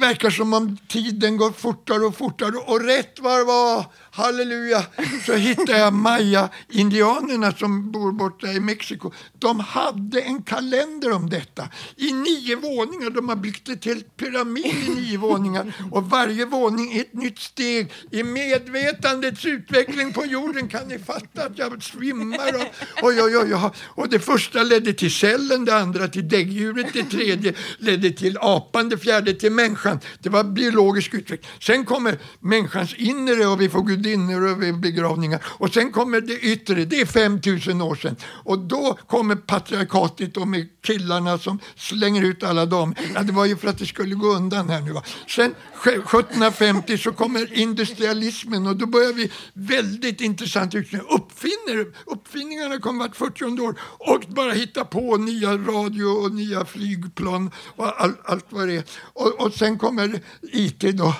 verkar 0.00 0.30
som 0.30 0.54
om 0.54 0.78
tiden 0.88 1.36
går 1.36 1.50
fortare 1.50 2.04
och 2.04 2.16
fortare 2.16 2.56
och 2.56 2.84
rätt 2.84 3.18
var 3.18 3.44
var 3.44 3.84
halleluja, 4.16 4.84
så 5.26 5.34
hittade 5.34 5.78
jag 5.78 5.92
maya-indianerna 5.92 7.52
som 7.52 7.92
bor 7.92 8.12
borta 8.12 8.46
i 8.46 8.60
Mexiko. 8.60 9.12
De 9.38 9.60
hade 9.60 10.20
en 10.20 10.42
kalender 10.42 11.12
om 11.12 11.30
detta 11.30 11.68
i 11.96 12.12
nio 12.12 12.56
våningar. 12.56 13.10
De 13.10 13.28
har 13.28 13.36
byggt 13.36 13.68
ett 13.68 13.84
helt 13.84 14.16
pyramid 14.16 14.74
i 14.88 14.94
nio 14.94 15.18
våningar 15.18 15.72
och 15.90 16.10
varje 16.10 16.46
våning 16.46 16.92
är 16.92 17.00
ett 17.00 17.14
nytt 17.14 17.38
steg 17.38 17.92
i 18.10 18.22
medvetandets 18.22 19.44
utveckling 19.44 20.12
på 20.12 20.26
jorden. 20.26 20.68
Kan 20.68 20.88
ni 20.88 20.98
fatta 20.98 21.46
att 21.46 21.58
jag 21.58 21.82
svimmar? 21.82 22.54
Och, 22.54 23.08
oj, 23.08 23.22
oj, 23.22 23.36
oj, 23.36 23.54
oj. 23.54 23.70
och 23.84 24.08
det 24.08 24.18
första 24.18 24.62
ledde 24.62 24.92
till 24.92 25.10
cellen, 25.10 25.64
det 25.64 25.76
andra 25.76 26.08
till 26.08 26.28
däggdjuret, 26.28 26.92
det 26.92 27.04
tredje 27.04 27.54
ledde 27.78 28.10
till 28.10 28.38
apan, 28.40 28.88
det 28.88 28.98
fjärde 28.98 29.34
till 29.34 29.52
människan. 29.52 30.00
Det 30.18 30.28
var 30.28 30.44
biologisk 30.44 31.14
utveckling. 31.14 31.50
Sen 31.60 31.84
kommer 31.84 32.18
människans 32.40 32.94
inre 32.94 33.46
och 33.46 33.60
vi 33.60 33.68
får 33.68 33.82
Gud 33.82 34.05
gudinnor 34.06 34.46
och 34.50 34.74
begravningar. 34.78 35.40
Och 35.44 35.74
sen 35.74 35.92
kommer 35.92 36.20
det 36.20 36.40
yttre, 36.40 36.84
det 36.84 37.00
är 37.00 37.06
5000 37.06 37.82
år 37.82 37.94
sedan. 37.94 38.16
Och 38.44 38.58
då 38.58 38.98
kommer 39.06 39.36
patriarkatet 39.36 40.36
och 40.36 40.48
med 40.48 40.68
killarna 40.82 41.38
som 41.38 41.58
slänger 41.76 42.22
ut 42.22 42.42
alla 42.42 42.66
damer. 42.66 42.96
Ja, 43.14 43.22
det 43.22 43.32
var 43.32 43.44
ju 43.44 43.56
för 43.56 43.68
att 43.68 43.78
det 43.78 43.86
skulle 43.86 44.14
gå 44.14 44.26
undan 44.26 44.68
här 44.68 44.80
nu. 44.80 44.92
Va? 44.92 45.02
Sen 45.28 45.54
1750 45.80 46.98
så 46.98 47.12
kommer 47.12 47.58
industrialismen 47.58 48.66
och 48.66 48.76
då 48.76 48.86
börjar 48.86 49.12
vi 49.12 49.30
väldigt 49.52 50.20
intressant 50.20 50.74
Uppfinner, 50.74 51.86
uppfinningarna 52.06 52.78
kommer 52.78 53.04
vart 53.04 53.16
40 53.16 53.44
år 53.44 53.74
och 53.80 54.22
bara 54.28 54.52
hitta 54.52 54.84
på 54.84 55.16
nya 55.16 55.52
radio 55.52 56.04
och 56.04 56.32
nya 56.32 56.64
flygplan 56.64 57.50
och 57.76 58.02
all, 58.02 58.12
allt 58.24 58.46
vad 58.48 58.68
det 58.68 58.74
är. 58.74 58.84
Och, 59.14 59.40
och 59.40 59.52
sen 59.52 59.78
kommer 59.78 60.20
IT 60.42 60.80
då. 60.80 61.14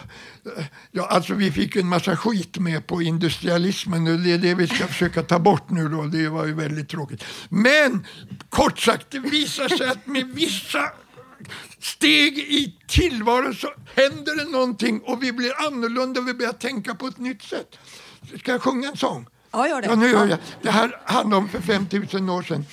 Ja, 0.93 1.07
alltså 1.07 1.35
vi 1.35 1.53
fick 1.53 1.77
en 1.77 1.89
massa 1.89 2.17
skit 2.17 2.59
med 2.59 2.76
med 2.77 2.87
på 2.87 3.03
industrialismen 3.03 4.07
och 4.07 4.19
det 4.19 4.33
är 4.33 4.39
det 4.39 4.55
vi 4.55 4.67
ska 4.67 4.87
försöka 4.87 5.23
ta 5.23 5.39
bort 5.39 5.71
nu 5.71 5.89
då. 5.89 6.03
Det 6.03 6.29
var 6.29 6.47
ju 6.47 6.55
väldigt 6.55 6.89
tråkigt. 6.89 7.25
Men 7.49 8.07
kort 8.51 8.79
sagt, 8.79 9.07
det 9.11 9.19
visar 9.19 9.69
sig 9.69 9.89
att 9.89 10.07
med 10.07 10.27
vissa 10.27 10.91
steg 11.81 12.39
i 12.39 12.79
tillvaron 12.89 13.55
så 13.55 13.69
händer 13.95 14.37
det 14.37 14.51
någonting 14.51 15.01
och 15.01 15.23
vi 15.23 15.33
blir 15.33 15.67
annorlunda 15.67 16.21
och 16.21 16.29
vi 16.29 16.35
börjar 16.35 16.53
tänka 16.53 16.95
på 16.95 17.07
ett 17.07 17.19
nytt 17.19 17.43
sätt. 17.43 17.79
Ska 18.39 18.53
jag 18.53 18.63
sjunga 18.63 18.89
en 18.89 18.97
sång? 18.97 19.27
Ja, 19.51 19.69
gör 19.69 19.81
det. 19.81 19.89
Ja, 19.89 19.95
nu 19.95 20.11
gör 20.11 20.27
jag. 20.27 20.39
Det 20.63 20.71
här 20.71 21.01
handlar 21.05 21.39
om 21.39 21.49
för 21.49 21.61
5000 21.61 22.29
år 22.29 22.43
sedan. 22.43 22.65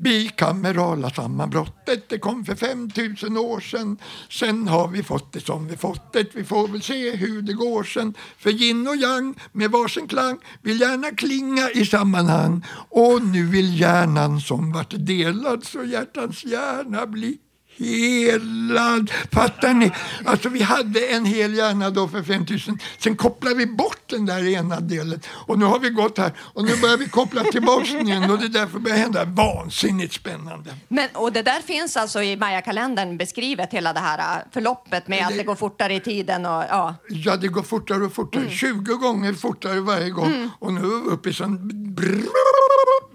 Bikamerala 0.00 1.10
sammanbrottet, 1.10 2.08
det 2.08 2.18
kom 2.18 2.44
för 2.44 2.54
5000 2.54 3.36
år 3.36 3.60
sedan. 3.60 3.98
Sen 4.30 4.68
har 4.68 4.88
vi 4.88 5.02
fått 5.02 5.32
det 5.32 5.40
som 5.40 5.66
vi 5.66 5.76
fått 5.76 6.12
det, 6.12 6.34
vi 6.34 6.44
får 6.44 6.68
väl 6.68 6.82
se 6.82 7.16
hur 7.16 7.42
det 7.42 7.52
går 7.52 7.84
sen. 7.84 8.14
För 8.38 8.50
yin 8.50 8.88
och 8.88 8.96
yang 8.96 9.34
med 9.52 9.70
varsin 9.70 10.08
klang 10.08 10.38
vill 10.62 10.80
gärna 10.80 11.10
klinga 11.10 11.70
i 11.70 11.86
sammanhang. 11.86 12.64
Och 12.88 13.22
nu 13.22 13.46
vill 13.46 13.80
hjärnan 13.80 14.40
som 14.40 14.72
vart 14.72 14.94
delad 14.96 15.64
så 15.64 15.84
hjärtans 15.84 16.44
hjärna 16.44 17.06
blir 17.06 17.49
helad. 17.78 19.10
Fattar 19.32 19.74
ni? 19.74 19.90
Alltså 20.24 20.48
vi 20.48 20.62
hade 20.62 21.06
en 21.06 21.24
hel 21.24 21.54
hjärna 21.54 21.90
då 21.90 22.08
för 22.08 22.22
5000. 22.22 22.78
Sen 22.98 23.16
kopplade 23.16 23.56
vi 23.56 23.66
bort 23.66 24.02
den 24.06 24.26
där 24.26 24.48
ena 24.48 24.80
delen. 24.80 25.20
Och 25.30 25.58
nu 25.58 25.64
har 25.64 25.78
vi 25.78 25.90
gått 25.90 26.18
här 26.18 26.32
och 26.38 26.64
nu 26.64 26.76
börjar 26.76 26.96
vi 26.96 27.08
koppla 27.08 27.42
tillbaka 27.42 27.92
den 27.92 28.08
igen 28.08 28.30
och 28.30 28.38
det 28.38 28.44
är 28.44 28.48
därför 28.48 28.78
börjar 28.78 28.96
hända 28.96 29.24
vansinnigt 29.24 30.14
spännande. 30.14 30.70
Men, 30.88 31.08
och 31.14 31.32
det 31.32 31.42
där 31.42 31.60
finns 31.60 31.96
alltså 31.96 32.22
i 32.22 32.36
Maya-kalendern 32.36 33.16
beskrivet 33.16 33.72
hela 33.72 33.92
det 33.92 34.00
här 34.00 34.18
äh, 34.18 34.44
förloppet 34.52 35.08
med 35.08 35.18
det, 35.18 35.26
att 35.26 35.36
det 35.36 35.44
går 35.44 35.54
fortare 35.54 35.94
i 35.94 36.00
tiden 36.00 36.46
och 36.46 36.64
ja. 36.68 36.94
Ja, 37.08 37.36
det 37.36 37.48
går 37.48 37.62
fortare 37.62 38.04
och 38.04 38.12
fortare. 38.12 38.42
Mm. 38.42 38.54
20 38.54 38.94
gånger 38.94 39.32
fortare 39.32 39.80
varje 39.80 40.10
gång. 40.10 40.26
Mm. 40.26 40.50
Och 40.58 40.72
nu 40.72 40.80
är 40.80 41.04
vi 41.04 41.10
uppe 41.10 41.30
i 41.30 41.32
sån 41.32 41.70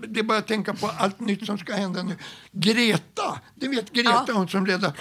det 0.08 0.20
är 0.20 0.24
bara 0.24 0.38
att 0.38 0.48
tänka 0.48 0.74
på 0.74 0.92
allt 0.98 1.20
nytt 1.20 1.46
som 1.46 1.58
ska 1.58 1.74
hända 1.74 2.04
nu. 2.04 2.16
Greta, 2.52 3.40
du 3.56 3.68
vet 3.68 3.92
Greta 3.92 4.26
ja. 4.28 4.34
hon 4.34 4.48
som 4.48 4.66
räddar 4.66 4.94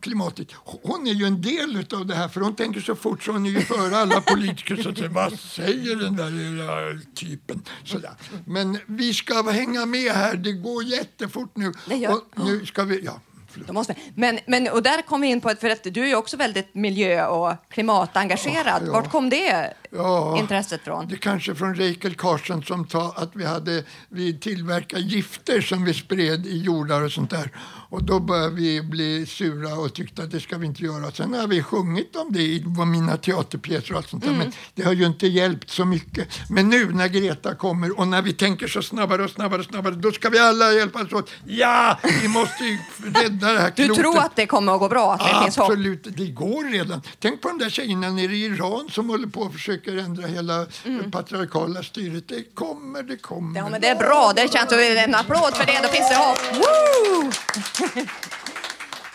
klimatet. 0.00 0.48
Hon 0.82 1.06
är 1.06 1.12
ju 1.12 1.24
en 1.24 1.42
del 1.42 1.86
av 1.94 2.06
det 2.06 2.14
här 2.14 2.28
för 2.28 2.40
hon 2.40 2.56
tänker 2.56 2.80
så 2.80 2.94
fort 2.94 3.22
så 3.22 3.32
hon 3.32 3.46
är 3.46 3.50
ju 3.50 3.60
före 3.60 3.96
alla 3.96 4.20
politiker. 4.20 4.76
Så 4.76 4.88
att, 4.88 5.12
vad 5.12 5.38
säger 5.38 5.96
den 5.96 6.16
där 6.16 7.00
typen? 7.14 7.62
Sådär. 7.84 8.12
Men 8.44 8.78
vi 8.86 9.14
ska 9.14 9.50
hänga 9.50 9.86
med 9.86 10.12
här, 10.12 10.36
det 10.36 10.52
går 10.52 10.84
jättefort 10.84 11.56
nu. 11.56 11.72
Gör, 11.86 12.12
och 12.12 12.22
nu 12.34 12.66
ska 12.66 12.84
vi, 12.84 13.04
ja. 13.04 13.20
De 13.66 13.72
måste. 13.72 13.94
Men, 14.14 14.38
men, 14.46 14.68
och 14.68 14.82
där 14.82 15.02
kom 15.02 15.20
vi 15.20 15.26
in 15.26 15.40
på, 15.40 15.54
för 15.60 15.70
att 15.70 15.82
du 15.82 16.02
är 16.02 16.06
ju 16.06 16.14
också 16.14 16.36
väldigt 16.36 16.74
miljö 16.74 17.26
och 17.26 17.54
klimatengagerad. 17.68 18.82
Ja, 18.82 18.86
ja. 18.86 18.92
Vart 18.92 19.10
kom 19.10 19.30
det 19.30 19.74
ja, 19.96 20.38
intresset 20.38 20.84
från? 20.84 21.08
Det 21.08 21.16
kanske 21.16 21.54
från 21.54 21.74
Rachel 21.74 22.14
Carson 22.14 22.62
som 22.62 22.88
sa 22.88 23.14
att 23.16 23.30
vi, 23.34 23.44
hade, 23.44 23.84
vi 24.08 24.38
tillverkade 24.38 25.02
gifter 25.02 25.60
som 25.60 25.84
vi 25.84 25.94
spred 25.94 26.46
i 26.46 26.62
jordar 26.62 27.02
och 27.02 27.12
sånt 27.12 27.30
där. 27.30 27.50
Och 27.88 28.04
då 28.04 28.20
började 28.20 28.54
vi 28.54 28.82
bli 28.82 29.26
sura 29.26 29.74
och 29.74 29.94
tyckte 29.94 30.22
att 30.22 30.30
det 30.30 30.40
ska 30.40 30.58
vi 30.58 30.66
inte 30.66 30.84
göra. 30.84 31.10
Sen 31.10 31.34
har 31.34 31.46
vi 31.46 31.62
sjungit 31.62 32.16
om 32.16 32.32
det 32.32 32.42
i 32.42 32.64
mina 32.86 33.16
teaterpjäser 33.16 33.92
och 33.92 33.96
allt 33.96 34.08
sånt 34.08 34.22
där. 34.22 34.30
Mm. 34.30 34.38
Men 34.38 34.52
det 34.74 34.82
har 34.82 34.92
ju 34.92 35.06
inte 35.06 35.26
hjälpt 35.26 35.70
så 35.70 35.84
mycket. 35.84 36.28
Men 36.50 36.68
nu 36.68 36.92
när 36.92 37.08
Greta 37.08 37.54
kommer 37.54 37.98
och 37.98 38.08
när 38.08 38.22
vi 38.22 38.32
tänker 38.32 38.68
så 38.68 38.82
snabbare 38.82 39.24
och 39.24 39.30
snabbare 39.30 39.60
och 39.60 39.66
snabbare, 39.66 39.94
då 39.94 40.12
ska 40.12 40.28
vi 40.28 40.38
alla 40.38 40.72
hjälpas 40.72 41.12
åt. 41.12 41.30
Ja, 41.44 41.98
vi 42.22 42.28
måste 42.28 42.64
ju 42.64 42.78
rädda 43.04 43.52
det 43.52 43.60
här 43.60 43.70
klotet. 43.70 43.96
Du 43.96 44.02
tror 44.02 44.18
att 44.18 44.36
det 44.36 44.46
kommer 44.46 44.74
att 44.74 44.80
gå 44.80 44.88
bra? 44.88 45.12
Att 45.12 45.20
det 45.20 45.62
Absolut, 45.62 46.04
finns 46.04 46.16
det 46.16 46.26
går 46.26 46.64
redan. 46.72 47.02
Tänk 47.18 47.42
på 47.42 47.48
de 47.48 47.58
där 47.58 47.70
tjejerna 47.70 48.10
nere 48.10 48.36
i 48.36 48.44
Iran 48.44 48.88
som 48.90 49.08
håller 49.08 49.26
på 49.26 49.44
att 49.44 49.52
försöka 49.52 49.85
ändra 49.92 50.26
hela 50.26 50.66
mm. 50.84 51.10
patriarkala 51.10 51.82
styret. 51.82 52.28
Det 52.28 52.54
kommer, 52.54 53.02
det 53.02 53.16
kommer. 53.16 53.60
Ja, 53.60 53.68
men 53.68 53.80
det 53.80 53.88
är 53.88 53.96
bra. 53.96 54.32
Det 54.36 54.52
känns 54.52 54.72
en 54.72 55.14
applåd 55.14 55.54
för 55.54 55.66
det. 55.66 55.80
Då 55.82 55.88
finns 55.88 56.08
det 56.08 56.16
hopp. 56.16 56.38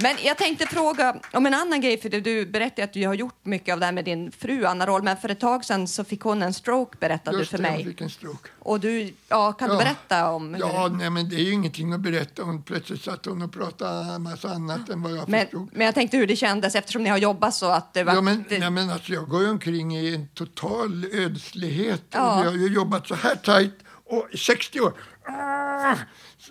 Men 0.01 0.15
jag 0.23 0.37
tänkte 0.37 0.65
fråga 0.65 1.15
om 1.33 1.45
en 1.45 1.53
annan 1.53 1.81
grej, 1.81 2.01
för 2.01 2.09
du 2.09 2.45
berättade 2.45 2.83
att 2.83 2.93
du 2.93 3.07
har 3.07 3.13
gjort 3.13 3.45
mycket 3.45 3.73
av 3.73 3.79
det 3.79 3.85
här 3.85 3.93
med 3.93 4.05
din 4.05 4.31
fru 4.31 4.65
Anna 4.65 4.85
Roll, 4.85 5.03
men 5.03 5.17
för 5.17 5.29
ett 5.29 5.39
tag 5.39 5.65
sedan 5.65 5.87
så 5.87 6.03
fick 6.03 6.21
hon 6.21 6.41
en 6.41 6.53
stroke 6.53 6.97
berättade 6.99 7.37
Just 7.37 7.51
du 7.51 7.57
för 7.57 7.63
det, 7.63 7.71
mig. 7.71 7.85
Fick 7.85 8.01
en 8.01 8.09
stroke. 8.09 8.49
Och 8.59 8.79
du, 8.79 9.13
ja, 9.29 9.53
kan 9.53 9.67
ja. 9.67 9.73
du 9.73 9.79
berätta 9.79 10.31
om 10.31 10.55
Ja, 10.59 10.87
nej, 10.87 11.09
men 11.09 11.29
det 11.29 11.35
är 11.35 11.43
ju 11.43 11.53
ingenting 11.53 11.93
att 11.93 11.99
berätta. 11.99 12.43
Hon 12.43 12.63
plötsligt 12.63 13.03
satt 13.03 13.25
hon 13.25 13.41
och 13.41 13.53
pratade 13.53 14.13
en 14.13 14.21
massa 14.21 14.49
annat 14.49 14.89
än 14.89 15.01
vad 15.01 15.11
jag 15.11 15.29
men, 15.29 15.41
förstod. 15.41 15.69
Men 15.73 15.85
jag 15.85 15.95
tänkte 15.95 16.17
hur 16.17 16.27
det 16.27 16.35
kändes 16.35 16.75
eftersom 16.75 17.03
ni 17.03 17.09
har 17.09 17.17
jobbat 17.17 17.55
så 17.55 17.65
att 17.65 17.93
det 17.93 18.03
var... 18.03 18.13
Ja, 18.13 18.21
men, 18.21 18.45
nej, 18.49 18.69
men 18.69 18.89
alltså, 18.89 19.13
jag 19.13 19.29
går 19.29 19.41
ju 19.41 19.49
omkring 19.49 19.97
i 19.97 20.15
en 20.15 20.27
total 20.27 21.05
ödslighet. 21.13 22.03
Ja. 22.09 22.35
Och 22.35 22.43
vi 22.43 22.47
har 22.47 22.55
ju 22.55 22.73
jobbat 22.73 23.07
så 23.07 23.15
här 23.15 23.35
tajt 23.35 23.79
och 24.05 24.27
60 24.39 24.79
år. 24.79 24.93
Ah! 25.27 25.95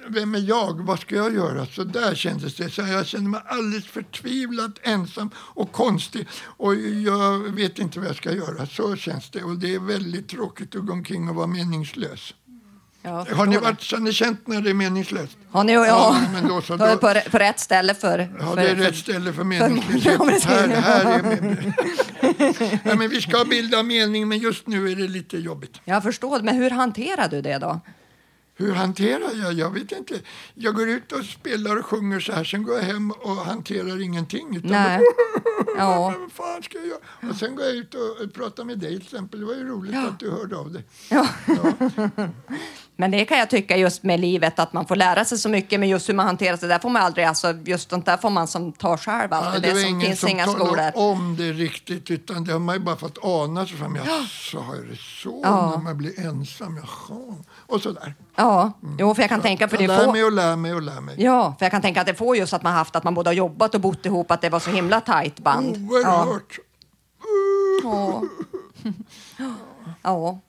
Vem 0.09 0.35
är 0.35 0.39
jag? 0.39 0.87
Vad 0.87 1.01
ska 1.01 1.15
jag 1.15 1.35
göra? 1.35 1.67
Så 1.67 1.85
där 1.85 2.15
kändes 2.15 2.57
det. 2.57 2.71
Så 2.71 2.83
jag 2.83 3.07
kände 3.07 3.31
mig 3.31 3.41
alldeles 3.47 3.87
förtvivlat 3.87 4.79
ensam 4.83 5.31
och 5.37 5.73
konstig. 5.73 6.29
Och 6.43 6.75
jag 6.77 7.39
vet 7.39 7.79
inte 7.79 7.99
vad 7.99 8.09
jag 8.09 8.17
ska 8.17 8.33
göra. 8.33 8.67
Så 8.67 8.97
känns 8.97 9.31
det. 9.31 9.43
Och 9.43 9.59
det 9.59 9.75
är 9.75 9.81
väldigt 9.81 10.29
tråkigt 10.29 10.77
att 10.77 10.87
gå 10.87 10.93
omkring 10.93 11.29
och 11.29 11.35
vara 11.35 11.47
meningslös. 11.47 12.35
Ja, 13.03 13.27
har 13.35 13.47
ni, 13.47 13.57
varit, 13.57 13.93
har 13.93 13.99
ni 13.99 14.13
känt 14.13 14.47
när 14.47 14.61
det 14.61 14.71
är 14.71 14.75
meningslöst? 14.75 15.37
Har 15.51 15.65
ni, 15.65 15.73
ja, 15.73 15.87
ja. 15.87 16.21
men 16.33 16.49
då, 16.49 16.63
så 16.63 16.77
då, 16.77 16.97
på, 16.97 17.15
på 17.31 17.39
rätt 17.39 17.61
ställe 17.61 17.95
för... 17.95 18.37
Ja, 18.41 18.55
det 18.55 18.69
är 18.69 18.75
rätt 18.75 18.97
ställe 18.97 19.33
för 19.33 19.45
meningslöshet. 19.45 20.45
här, 20.45 20.69
här 20.69 21.05
är 21.05 21.75
ja, 22.85 22.95
men 22.95 23.11
vi 23.11 23.21
ska 23.21 23.45
bilda 23.45 23.83
mening, 23.83 24.29
men 24.29 24.39
just 24.39 24.67
nu 24.67 24.91
är 24.91 24.97
det 24.97 25.09
lite 25.09 25.39
jobbigt. 25.39 25.81
Jag 25.85 26.03
förstår, 26.03 26.41
men 26.41 26.57
hur 26.57 26.71
hanterar 26.71 27.29
du 27.29 27.43
det 27.43 27.59
då? 27.59 27.81
Hur 28.61 28.75
hanterar 28.75 29.31
jag? 29.43 29.53
Jag 29.53 29.71
vet 29.71 29.93
inte. 29.93 30.15
Jag 30.55 30.75
går 30.75 30.89
ut 30.89 31.13
och 31.13 31.25
spelar 31.25 31.77
och 31.79 31.87
sjunger 31.87 32.21
så 32.21 32.33
här, 32.33 32.45
sen 32.45 32.63
går 32.63 32.77
jag 32.77 32.83
hem 32.83 33.11
och 33.11 33.37
hanterar 33.37 34.03
ingenting. 34.03 34.57
Utan 34.57 34.71
Nej. 34.71 35.01
Ja. 35.77 36.15
Vad 36.21 36.33
fan 36.33 36.63
ska 36.63 36.79
jag 36.79 36.87
göra? 36.87 37.31
Och 37.31 37.37
sen 37.37 37.57
går 37.57 37.65
jag 37.65 37.75
ut 37.75 37.95
och 37.95 38.35
pratar 38.35 38.65
med 38.65 38.79
dig 38.79 38.97
till 38.97 39.07
exempel. 39.07 39.41
Det 39.41 39.47
var 39.47 39.55
ju 39.55 39.69
roligt 39.69 39.95
Ja. 39.95 40.09
att 40.09 40.21
du 40.21 40.31
hörde 40.31 40.57
av 40.57 40.73
dig. 40.73 40.85
Ja. 41.11 41.27
Men 42.97 43.11
det 43.11 43.25
kan 43.25 43.39
jag 43.39 43.51
tycka 43.51 43.77
just 43.77 44.03
med 44.03 44.21
livet, 44.21 44.59
att 44.59 44.73
man 44.73 44.87
får 44.87 44.97
lära 44.97 45.25
sig 45.25 45.39
så 45.39 45.49
mycket, 45.49 45.81
men 45.81 45.89
just 45.89 46.09
hur 46.09 46.15
man 46.15 46.27
hanterar 46.27 46.57
sig, 46.57 46.69
där 46.69 46.79
får 46.79 46.89
man 46.91 47.03
aldrig, 47.03 47.25
alltså 47.27 47.53
just 47.65 47.91
sånt 47.91 48.07
där 48.07 48.17
får 48.17 48.31
man 48.31 48.49
som 48.49 48.73
tar 48.73 48.97
själv 48.97 49.33
allt. 49.33 49.55
Ja, 49.55 49.61
det, 49.61 49.73
var 49.75 49.81
som 49.81 50.01
finns 50.01 50.21
som 50.21 50.29
inga 50.29 50.47
skolor. 50.47 50.91
om 50.95 51.37
det 51.37 51.53
riktigt, 51.53 52.11
utan 52.11 52.45
det 52.45 52.53
har 52.53 52.59
man 52.61 52.75
ju 52.75 52.81
bara 52.81 52.97
fått 52.97 53.19
ana 53.23 53.67
sig 53.67 53.77
fram. 53.77 53.97
Jaså, 53.97 54.59
har 54.61 54.75
det 54.77 54.97
så 55.23 55.41
Ja. 55.45 55.71
när 55.77 55.85
man 55.85 55.97
blir 55.99 56.21
ensam? 56.27 56.77
Jaha. 56.77 57.35
Och 57.71 57.83
sådär. 57.83 58.15
Ja, 58.37 58.73
jo, 58.99 59.15
för 59.15 59.23
jag 59.23 59.29
kan 59.29 59.41
tänka, 59.41 59.69
för 59.69 59.77
jag 59.77 59.83
det 59.83 59.97
lär 59.97 60.05
får... 60.05 60.13
mig 60.13 60.25
och 60.25 60.33
lär 60.33 60.57
mig 60.57 60.75
och 60.75 60.83
lär 60.83 61.01
mig. 61.01 61.15
Ja, 61.19 61.55
för 61.59 61.65
jag 61.65 61.71
kan 61.71 61.83
tänka 61.83 62.01
att 62.01 62.07
det 62.07 62.15
får 62.15 62.37
just 62.37 62.53
att 62.53 62.63
man 62.63 62.73
haft 62.73 62.97
att 62.97 63.05
man 63.05 63.15
både 63.15 63.31
har 63.31 63.35
jobbat 63.35 63.75
och 63.75 63.81
bott 63.81 64.07
ihop, 64.07 64.31
att 64.31 64.41
det 64.41 64.49
var 64.49 64.61
så 64.61 64.71
himla 64.71 65.01
tajt 65.01 65.39
band. 65.39 65.89
Ja. 65.91 66.25
Oerhört. 66.25 66.59
Ja. 67.83 68.23
ja. 70.03 70.41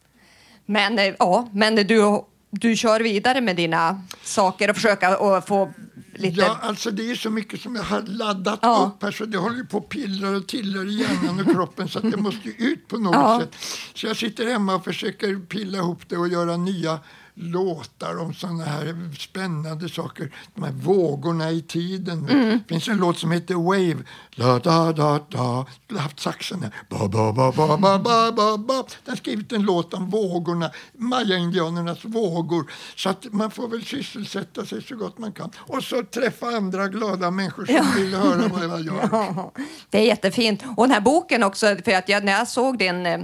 Men, 0.66 1.00
eh, 1.00 1.14
ja, 1.20 1.48
men 1.52 1.76
du, 1.76 2.24
du 2.50 2.76
kör 2.76 3.00
vidare 3.00 3.42
med 3.42 3.56
dina 3.56 4.02
saker 4.24 4.70
och 4.70 4.76
försöka 4.76 5.18
och 5.18 5.48
få 5.48 5.74
lite... 6.22 6.42
Ja, 6.42 6.58
alltså 6.62 6.92
det 6.92 7.12
är 7.12 7.16
så 7.16 7.30
mycket 7.30 7.62
som 7.62 7.76
jag 7.76 7.84
har 7.84 8.02
laddat 8.02 8.60
Ja. 8.62 8.92
upp 8.96 9.04
här 9.04 9.12
så 9.12 9.26
det 9.26 9.38
håller 9.38 9.64
på 9.64 9.78
och 9.78 9.90
pillrar 9.90 10.34
och 10.34 10.48
tillrar 10.48 10.86
i 10.90 10.94
hjärnan 11.00 11.40
och 11.40 11.52
kroppen 11.54 11.88
så 11.88 12.00
att 12.00 12.12
det 12.12 12.18
måste 12.18 12.50
ut 12.58 12.88
på 12.88 12.98
något 12.98 13.16
Ja. 13.16 13.40
sätt. 13.40 13.56
Så 13.94 14.08
jag 14.08 14.18
sitter 14.18 14.48
hemma 14.48 14.76
och 14.76 14.84
försöker 14.84 15.36
pilla 15.36 15.78
ihop 15.78 16.02
det 16.10 16.18
och 16.18 16.28
göra 16.28 16.58
nya 16.58 17.00
låtar 17.34 18.20
om 18.20 18.34
sådana 18.34 18.64
här 18.64 19.10
spännande 19.20 19.90
saker. 19.90 20.32
De 20.56 20.64
här 20.64 20.72
vågorna 20.72 21.52
i 21.52 21.62
tiden. 21.62 22.30
Mm. 22.30 22.50
Det 22.50 22.74
finns 22.74 22.88
en 22.88 22.98
låt 22.98 23.18
som 23.18 23.32
heter 23.32 23.56
Wave. 23.56 24.04
La, 24.32 24.60
da, 24.60 24.92
da, 24.92 25.20
da. 25.30 25.66
Jag 25.88 25.96
har 25.96 26.00
haft 26.00 26.20
saxen 26.20 26.64
här. 26.64 26.74
Ba, 26.90 27.08
ba, 27.08 27.34
ba, 27.34 27.52
ba, 27.52 27.78
ba, 27.78 28.00
ba, 28.00 28.32
ba, 28.32 28.58
ba. 28.58 28.74
Den 28.74 29.12
har 29.12 29.16
skrivit 29.16 29.52
en 29.52 29.62
låt 29.62 29.94
om 29.94 30.10
vågorna, 30.10 30.72
maya-indianernas 30.98 32.06
vågor. 32.06 32.72
Så 32.96 33.10
att 33.10 33.26
man 33.32 33.52
får 33.52 33.68
väl 33.68 33.86
sysselsätta 33.86 34.66
sig 34.66 34.84
så 34.84 34.96
gott 34.96 35.18
man 35.18 35.32
kan. 35.32 35.52
Och 35.58 35.84
så 35.84 36.04
träffa 36.04 36.48
andra 36.48 36.88
glada 36.88 37.32
människor 37.32 37.66
som 37.66 38.02
vill 38.02 38.16
höra 38.16 38.48
vad 38.48 38.64
jag 38.70 38.82
gör. 38.82 39.10
Ja, 39.12 39.52
det 39.90 39.98
är 39.98 40.06
jättefint. 40.06 40.64
Och 40.78 40.84
den 40.84 40.92
här 40.92 41.02
boken 41.02 41.44
också, 41.44 41.76
för 41.86 41.92
att 41.92 42.10
jag, 42.10 42.24
när 42.24 42.32
jag 42.34 42.48
såg 42.48 42.78
din 42.78 43.06
eh, 43.06 43.20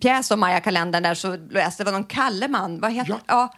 pjäs 0.00 0.30
om 0.30 0.40
Maya-kalendern 0.40 1.02
där 1.02 1.14
så 1.14 1.36
läste 1.50 1.84
det 1.84 1.90
var 1.90 1.98
någon 1.98 2.04
Kalleman. 2.08 2.80
Vad 2.80 2.92
heter, 2.92 3.10
Ja, 3.12 3.20
ja, 3.26 3.54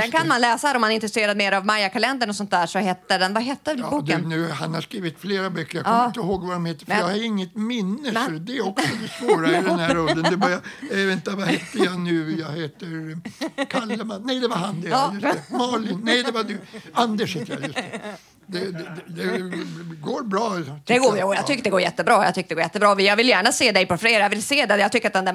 den 0.00 0.10
kan 0.10 0.22
det. 0.22 0.28
man 0.28 0.40
läsa 0.40 0.74
om 0.74 0.80
man 0.80 0.90
är 0.90 0.94
intresserad 0.94 1.36
mer 1.36 1.52
av 1.52 1.66
Maya-kalendern 1.66 2.28
och 2.30 2.36
sånt 2.36 2.50
där. 2.50 2.66
Så 2.66 2.78
hette 2.78 3.18
den, 3.18 3.34
vad 3.34 3.42
hette 3.42 3.74
Ja, 3.78 3.90
boken? 3.90 4.22
du, 4.22 4.28
nu, 4.28 4.48
han 4.50 4.74
har 4.74 4.80
skrivit 4.80 5.20
flera 5.20 5.50
böcker. 5.50 5.78
Jag 5.78 5.84
kommer 5.84 5.98
Ja. 5.98 6.06
inte 6.06 6.20
ihåg 6.20 6.42
vad 6.46 6.52
de 6.56 6.66
heter, 6.66 6.86
för 6.86 6.92
Men- 6.92 6.98
jag 7.00 7.06
har 7.08 7.24
inget 7.24 7.56
minne. 7.56 8.12
Men- 8.12 8.24
Så 8.26 8.30
det 8.30 8.56
är 8.56 8.66
också 8.68 8.86
det 9.02 9.08
svåra 9.26 9.48
i 9.48 9.62
den 9.62 9.78
här 9.78 9.98
åldern. 9.98 10.26
Det 10.30 10.36
bara, 10.36 10.52
eh, 10.52 11.06
vänta, 11.08 11.36
vad 11.36 11.48
heter 11.48 11.84
jag 11.84 11.98
nu? 12.00 12.36
Jag 12.40 12.52
heter 12.52 13.16
eh, 13.56 13.64
Kalleman. 13.66 14.22
Nej, 14.26 14.40
det 14.40 14.48
var 14.48 14.56
han 14.56 14.80
det. 14.80 14.88
Ja. 14.88 15.12
Malin. 15.50 16.00
Nej, 16.04 16.22
det 16.22 16.32
var 16.32 16.44
du. 16.44 16.58
Anders 16.92 17.36
heter 17.36 17.52
jag. 17.52 17.62
Just 17.62 17.74
det. 17.74 18.00
Det, 18.46 18.58
det, 18.72 18.86
det, 19.06 19.38
går 20.00 20.22
bra. 20.22 20.52
Det 20.84 20.98
går, 20.98 21.18
jo, 21.20 21.34
jag 21.34 21.46
tycker 21.46 21.64
det 21.64 21.70
går 21.70 21.80
jättebra. 21.80 22.24
Jag 22.24 22.34
tycker 22.34 22.48
det 22.48 22.54
går 22.54 22.62
jättebra. 22.62 23.00
Jag 23.00 23.16
vill 23.16 23.28
gärna 23.28 23.52
se 23.52 23.72
dig 23.72 23.86
på 23.86 23.96
fler. 23.96 24.20
Jag 24.20 24.30
vill 24.30 24.42
se 24.42 24.66
dig. 24.66 24.80
Jag 24.80 24.92
tycker 24.92 25.06
att 25.08 25.12
den 25.12 25.24
där 25.24 25.32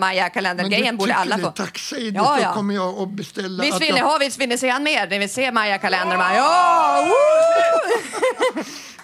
du 0.91 0.97
borde 0.97 1.15
alla 1.15 1.37
få. 1.37 1.51
tack 1.51 1.77
säg 1.77 2.11
det, 2.11 2.17
Ja, 2.17 2.35
då 2.37 2.43
ja. 2.43 2.53
kommer 2.53 2.75
jag 2.75 2.99
att 3.01 3.09
beställa. 3.09 3.63
Visst 3.63 3.81
vill 3.81 3.93
ni 3.93 3.99
jag- 3.99 4.05
ha, 4.05 4.17
visst 4.17 4.39
vill 4.39 4.49
ni 4.49 4.57
se 4.57 4.69
han 4.69 4.83
mer? 4.83 5.07
Ni 5.09 5.17
vill 5.17 5.29
se 5.33 5.51
Maya-kalendern? 5.51 6.19
Ja! 6.35 7.07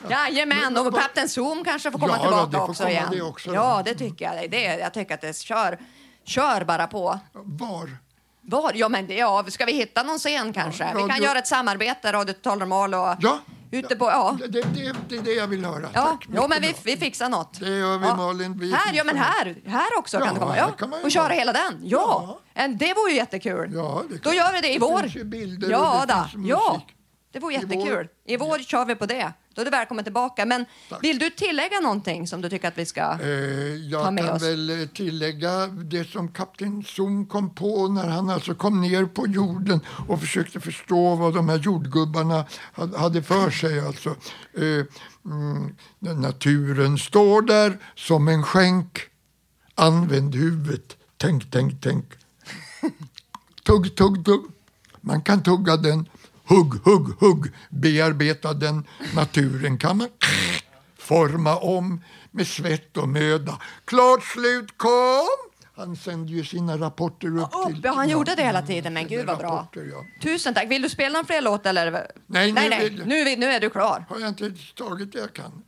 Jajamän, 0.09 0.77
och 0.77 0.95
Kapten 0.99 1.29
Zoom 1.29 1.63
kanske 1.63 1.91
får 1.91 1.99
komma 1.99 2.19
Ja, 2.23 2.29
då, 2.31 2.43
tillbaka 2.43 2.57
får 2.57 2.69
också 2.69 2.83
komma 2.83 2.91
igen. 2.91 3.21
också 3.21 3.49
då. 3.49 3.55
ja, 3.55 3.81
det 3.85 3.95
tycker 3.95 4.25
jag. 4.25 4.51
Det, 4.51 4.63
jag 4.63 4.93
tycker 4.93 5.13
att 5.13 5.21
det 5.21 5.37
kör, 5.37 5.77
kör 6.25 6.63
bara 6.63 6.87
på. 6.87 7.19
Var? 7.33 7.97
Var? 8.41 8.71
Ja, 8.75 8.89
men 8.89 9.07
det, 9.07 9.13
ja, 9.15 9.43
ska 9.49 9.65
vi 9.65 9.71
hitta 9.73 10.03
någon 10.03 10.19
scen 10.19 10.53
kanske? 10.53 10.83
Ja, 10.83 10.89
vi 10.93 10.99
kan 10.99 11.09
radio- 11.09 11.23
göra 11.25 11.39
ett 11.39 11.47
samarbete, 11.47 12.11
Radio 12.13 12.33
Total 12.33 12.59
Normal 12.59 12.93
och 12.93 13.15
Ja. 13.19 13.39
Ute 13.77 13.95
på... 13.95 14.05
Ja, 14.05 14.37
Det, 14.39 14.47
det, 14.47 14.93
det 15.09 15.15
är 15.17 15.21
det 15.21 15.33
jag 15.33 15.47
vill 15.47 15.65
höra. 15.65 15.89
ja. 15.93 16.01
Tack. 16.05 16.25
Jo, 16.35 16.47
men 16.49 16.61
vi, 16.61 16.75
vi 16.83 16.97
fixar 16.97 17.29
något. 17.29 17.59
Det 17.59 17.69
gör 17.77 17.97
vi, 17.97 18.05
Ja. 18.07 18.15
Malin. 18.15 18.57
Vi 18.59 18.73
här, 18.73 18.93
ja 18.93 19.03
men 19.03 19.17
här, 19.17 19.55
här 19.65 19.87
också 19.97 20.17
Ja, 20.19 20.25
kan 20.25 20.33
det 20.33 20.39
komma. 20.39 20.57
Ja. 20.57 20.71
kan 20.71 20.93
och 21.03 21.11
köra 21.11 21.33
hela 21.33 21.53
den. 21.53 21.79
Ja, 21.83 22.39
En- 22.53 22.77
det 22.77 22.93
vore 22.93 23.11
ju 23.11 23.17
jättekul. 23.17 23.71
Ja, 23.73 24.03
det 24.09 24.15
Då 24.17 24.21
kan- 24.29 24.35
gör 24.35 24.53
vi 24.53 24.61
det 24.61 24.69
i 24.69 24.73
det 24.73 24.79
vår. 24.79 24.99
finns 24.99 25.15
ju 25.15 25.23
bilder 25.23 25.67
och 25.67 25.73
ja, 25.73 26.05
det 26.07 26.13
då. 26.13 26.27
finns 26.31 26.47
ja, 26.49 26.73
musik. 26.73 26.95
det 27.33 27.39
vore 27.39 27.53
I 27.53 27.57
vår. 27.57 27.75
jättekul. 27.75 28.07
I 28.25 28.37
vår 28.37 28.59
kör 28.59 28.85
vi 28.85 28.95
på 28.95 29.05
det. 29.05 29.33
Då 29.53 29.61
är 29.61 29.65
du 29.65 29.71
välkommen 29.71 30.03
tillbaka. 30.03 30.45
Men 30.45 30.65
Tack. 30.89 31.03
vill 31.03 31.19
du 31.19 31.29
tillägga 31.29 31.79
någonting 31.79 32.27
som 32.27 32.41
du 32.41 32.49
tycker 32.49 32.67
att 32.67 32.77
vi 32.77 32.85
ska... 32.85 33.01
Eh, 33.01 33.17
Ta 33.17 33.23
jag 33.89 34.13
med 34.13 34.25
kan 34.25 34.35
oss. 34.35 34.43
väl 34.43 34.81
eh, 34.81 34.87
tillägga 34.87 35.67
det 35.67 36.09
som 36.09 36.27
kapten 36.27 36.83
Zoom 36.83 37.25
kom 37.25 37.55
på 37.55 37.87
när 37.87 38.07
han 38.07 38.29
alltså 38.29 38.55
kom 38.55 38.81
ner 38.81 39.05
på 39.05 39.27
jorden 39.27 39.79
och 40.07 40.19
försökte 40.19 40.59
förstå 40.59 41.15
vad 41.15 41.33
de 41.33 41.49
här 41.49 41.57
jordgubbarna 41.57 42.45
ha- 42.75 42.97
hade 42.97 43.23
för 43.23 43.49
sig. 43.49 43.79
Alltså, 43.79 44.09
eh, 44.57 44.85
mm, 45.25 45.75
naturen 45.99 46.97
står 46.97 47.41
där 47.41 47.77
som 47.95 48.27
en 48.27 48.43
skänk. 48.43 48.99
Använd 49.75 50.35
huvudet. 50.35 50.97
Tänk, 51.17 51.51
tänk, 51.51 51.81
tänk. 51.81 52.05
Tugg, 53.65 53.95
tugg, 53.95 54.25
tugg. 54.25 54.43
Man 55.01 55.21
kan 55.21 55.43
tugga 55.43 55.77
den. 55.77 56.05
Hugg, 56.45 56.73
hugg, 56.83 57.07
hugg. 57.19 57.51
Bearbeta 57.69 58.53
den. 58.53 58.83
Naturen 59.15 59.77
kan 59.77 59.97
man 59.97 60.07
forma 60.97 61.57
om 61.57 62.01
med 62.31 62.47
svett 62.47 62.97
och 62.97 63.09
möda. 63.09 63.59
Klart 63.85 64.23
slut 64.23 64.77
kom! 64.77 65.27
Han 65.75 65.95
sände 65.95 66.31
ju 66.31 66.43
sina 66.45 66.77
rapporter 66.77 67.27
upp 67.37 67.51
till... 67.67 67.77
Upp, 67.77 67.79
ja, 67.85 67.91
han 67.93 68.09
gjorde 68.09 68.35
det 68.35 68.43
hela 68.43 68.61
tiden, 68.61 68.93
men 68.93 69.07
gud 69.07 69.25
vad 69.25 69.37
bra. 69.37 69.67
ja. 69.73 70.05
Tusen 70.21 70.53
tack. 70.53 70.71
Vill 70.71 70.81
du 70.81 70.89
spela 70.89 71.17
någon 71.19 71.25
fler 71.25 71.41
låt 71.41 71.65
eller? 71.65 71.91
Nej, 71.91 72.07
nej, 72.27 72.51
nu 72.53 72.69
nej. 72.69 72.89
vill- 72.89 73.05
Nu, 73.05 73.15
är- 73.19 73.37
nu 73.37 73.45
är 73.45 73.59
du 73.59 73.69
klar. 73.69 74.05
Har 74.09 74.19
jag 74.19 74.29
inte 74.29 74.51
tagit 74.75 75.11
det 75.11 75.19
jag 75.19 75.33
kan? 75.33 75.63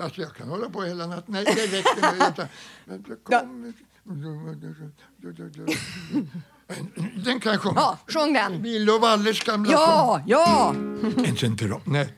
Alltså 0.00 0.20
jag 0.20 0.34
kan 0.34 0.48
hålla 0.48 0.70
på 0.70 0.82
hela 0.82 1.06
natten. 1.06 1.24
Nej, 1.26 1.44
det 1.44 1.66
räcker 1.66 2.34
nu. 2.86 3.72
Den 7.24 7.40
kan 7.40 7.52
jag 7.52 7.60
sjunga. 7.60 7.80
Ja, 7.80 7.98
sjung 8.08 8.32
den. 8.32 8.62
Ville 8.62 8.92
och 8.92 9.00
Valles 9.00 9.40
gamla 9.40 9.72
Ja, 9.72 10.22
ja. 10.26 10.74
sång. 10.74 11.24
En 11.26 11.36
central... 11.36 11.80
Nej. 11.84 12.08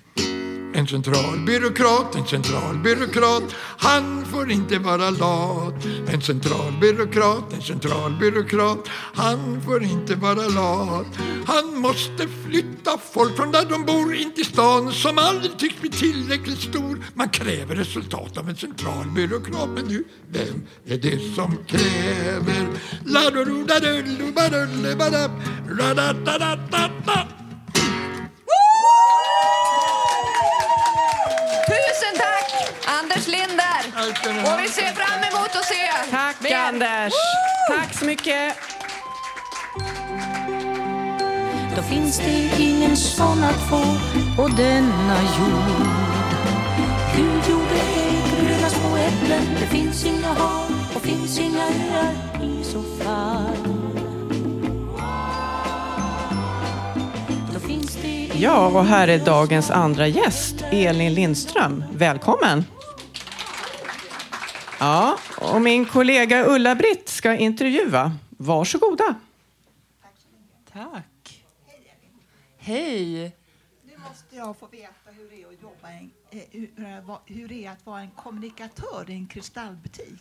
En 0.75 0.87
centralbyråkrat, 0.87 2.15
en 2.15 2.27
centralbyråkrat. 2.27 3.43
Han 3.79 4.27
får 4.27 4.51
inte 4.51 4.79
vara 4.79 5.11
lat. 5.11 5.87
En 6.09 6.23
centralbyråkrat, 6.23 7.53
en 7.53 7.63
centralbyråkrat. 7.63 8.89
Han 9.15 9.63
får 9.63 9.83
inte 9.83 10.15
vara 10.15 10.49
lat. 10.49 11.07
Han 11.47 11.81
måste 11.81 12.29
flytta 12.47 12.99
folk 13.13 13.37
från 13.37 13.53
där 13.53 13.65
de 13.65 13.85
bor 13.85 14.15
in 14.15 14.35
till 14.35 14.45
stan 14.45 14.93
som 14.93 15.19
aldrig 15.19 15.59
tycks 15.59 15.81
bli 15.81 15.91
tillräckligt 15.91 16.61
stor. 16.61 17.05
Man 17.15 17.29
kräver 17.29 17.75
resultat 17.75 18.39
av 18.39 18.49
en 18.49 18.57
centralbyråkrat 18.57 19.69
Men 19.69 19.89
du, 19.89 20.05
vem 20.29 20.67
är 20.87 20.97
det 20.97 21.35
som 21.35 21.59
kräver? 21.67 22.67
La-do-do-da-do-do-ba-do-le-ba-da 23.05 25.31
Ra-da-da-da-da-da. 25.69 27.42
Anders 33.03 33.27
Linder. 33.29 33.83
Och 34.53 34.61
vi 34.65 34.69
ser 34.69 34.93
fram 34.93 35.21
emot 35.23 35.57
att 35.57 35.65
se 35.65 36.11
Tack 36.11 36.41
mer. 36.41 36.57
Anders! 36.57 37.13
Woo! 37.13 37.77
Tack 37.77 37.95
så 37.95 38.05
mycket! 38.05 38.55
Då 41.77 41.83
finns 41.83 42.19
det 42.19 42.51
ingen 42.59 42.97
sån 42.97 43.45
att 43.45 43.69
få 43.71 43.83
på 44.37 44.49
denna 44.49 45.17
jord. 45.23 45.87
Gud 47.17 47.51
gjorde 47.51 47.75
ägg, 47.75 48.47
bruna 48.47 48.69
små 48.69 48.97
äpplen. 48.97 49.57
Det 49.61 49.67
finns 49.67 50.05
inga 50.05 50.29
hav 50.29 50.73
och 50.95 51.03
finns 51.03 51.39
inga 51.39 51.63
öar 51.63 52.45
i 52.45 52.65
så 52.65 52.83
fall. 52.83 53.57
Ja, 58.35 58.67
och 58.67 58.85
här 58.85 59.09
är 59.09 59.19
dagens 59.19 59.71
andra 59.71 60.07
gäst, 60.07 60.55
Elin 60.71 61.15
Lindström. 61.15 61.85
Välkommen! 61.93 62.65
Ja, 64.83 65.19
och 65.39 65.63
min 65.63 65.85
kollega 65.87 66.45
Ulla-Britt 66.47 67.09
ska 67.09 67.35
intervjua. 67.37 68.13
Varsågoda. 68.31 69.15
Tack. 70.73 71.45
Hej. 72.59 73.23
Nu 73.85 73.93
måste 74.09 74.37
jag 74.37 74.57
få 74.59 74.67
veta 74.67 75.11
hur 75.17 75.31
det 75.31 75.43
är 75.43 75.47
att 75.49 75.63
jobba 75.63 75.91
i 75.91 75.97
en, 75.97 76.11
eh, 76.31 76.43
hur, 76.51 76.71
det 76.77 77.01
var- 77.01 77.21
hur 77.27 77.49
det 77.49 77.67
är 77.67 77.71
att 77.71 77.87
vara 77.87 78.01
en 78.01 78.11
kommunikatör 78.11 79.05
i 79.09 79.13
en 79.13 79.27
kristallbutik. 79.27 80.21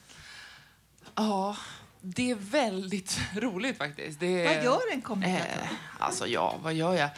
Ja, 1.16 1.58
det 2.02 2.32
är 2.32 2.36
väldigt 2.36 3.20
roligt 3.36 3.78
faktiskt. 3.78 4.20
Det 4.20 4.46
vad 4.46 4.64
gör 4.64 4.94
en 4.94 5.02
kommunikatör? 5.02 5.62
Eh, 5.64 5.70
alltså 6.00 6.28
ja, 6.28 6.56
vad 6.64 6.74
gör 6.74 6.94
jag? 6.94 7.10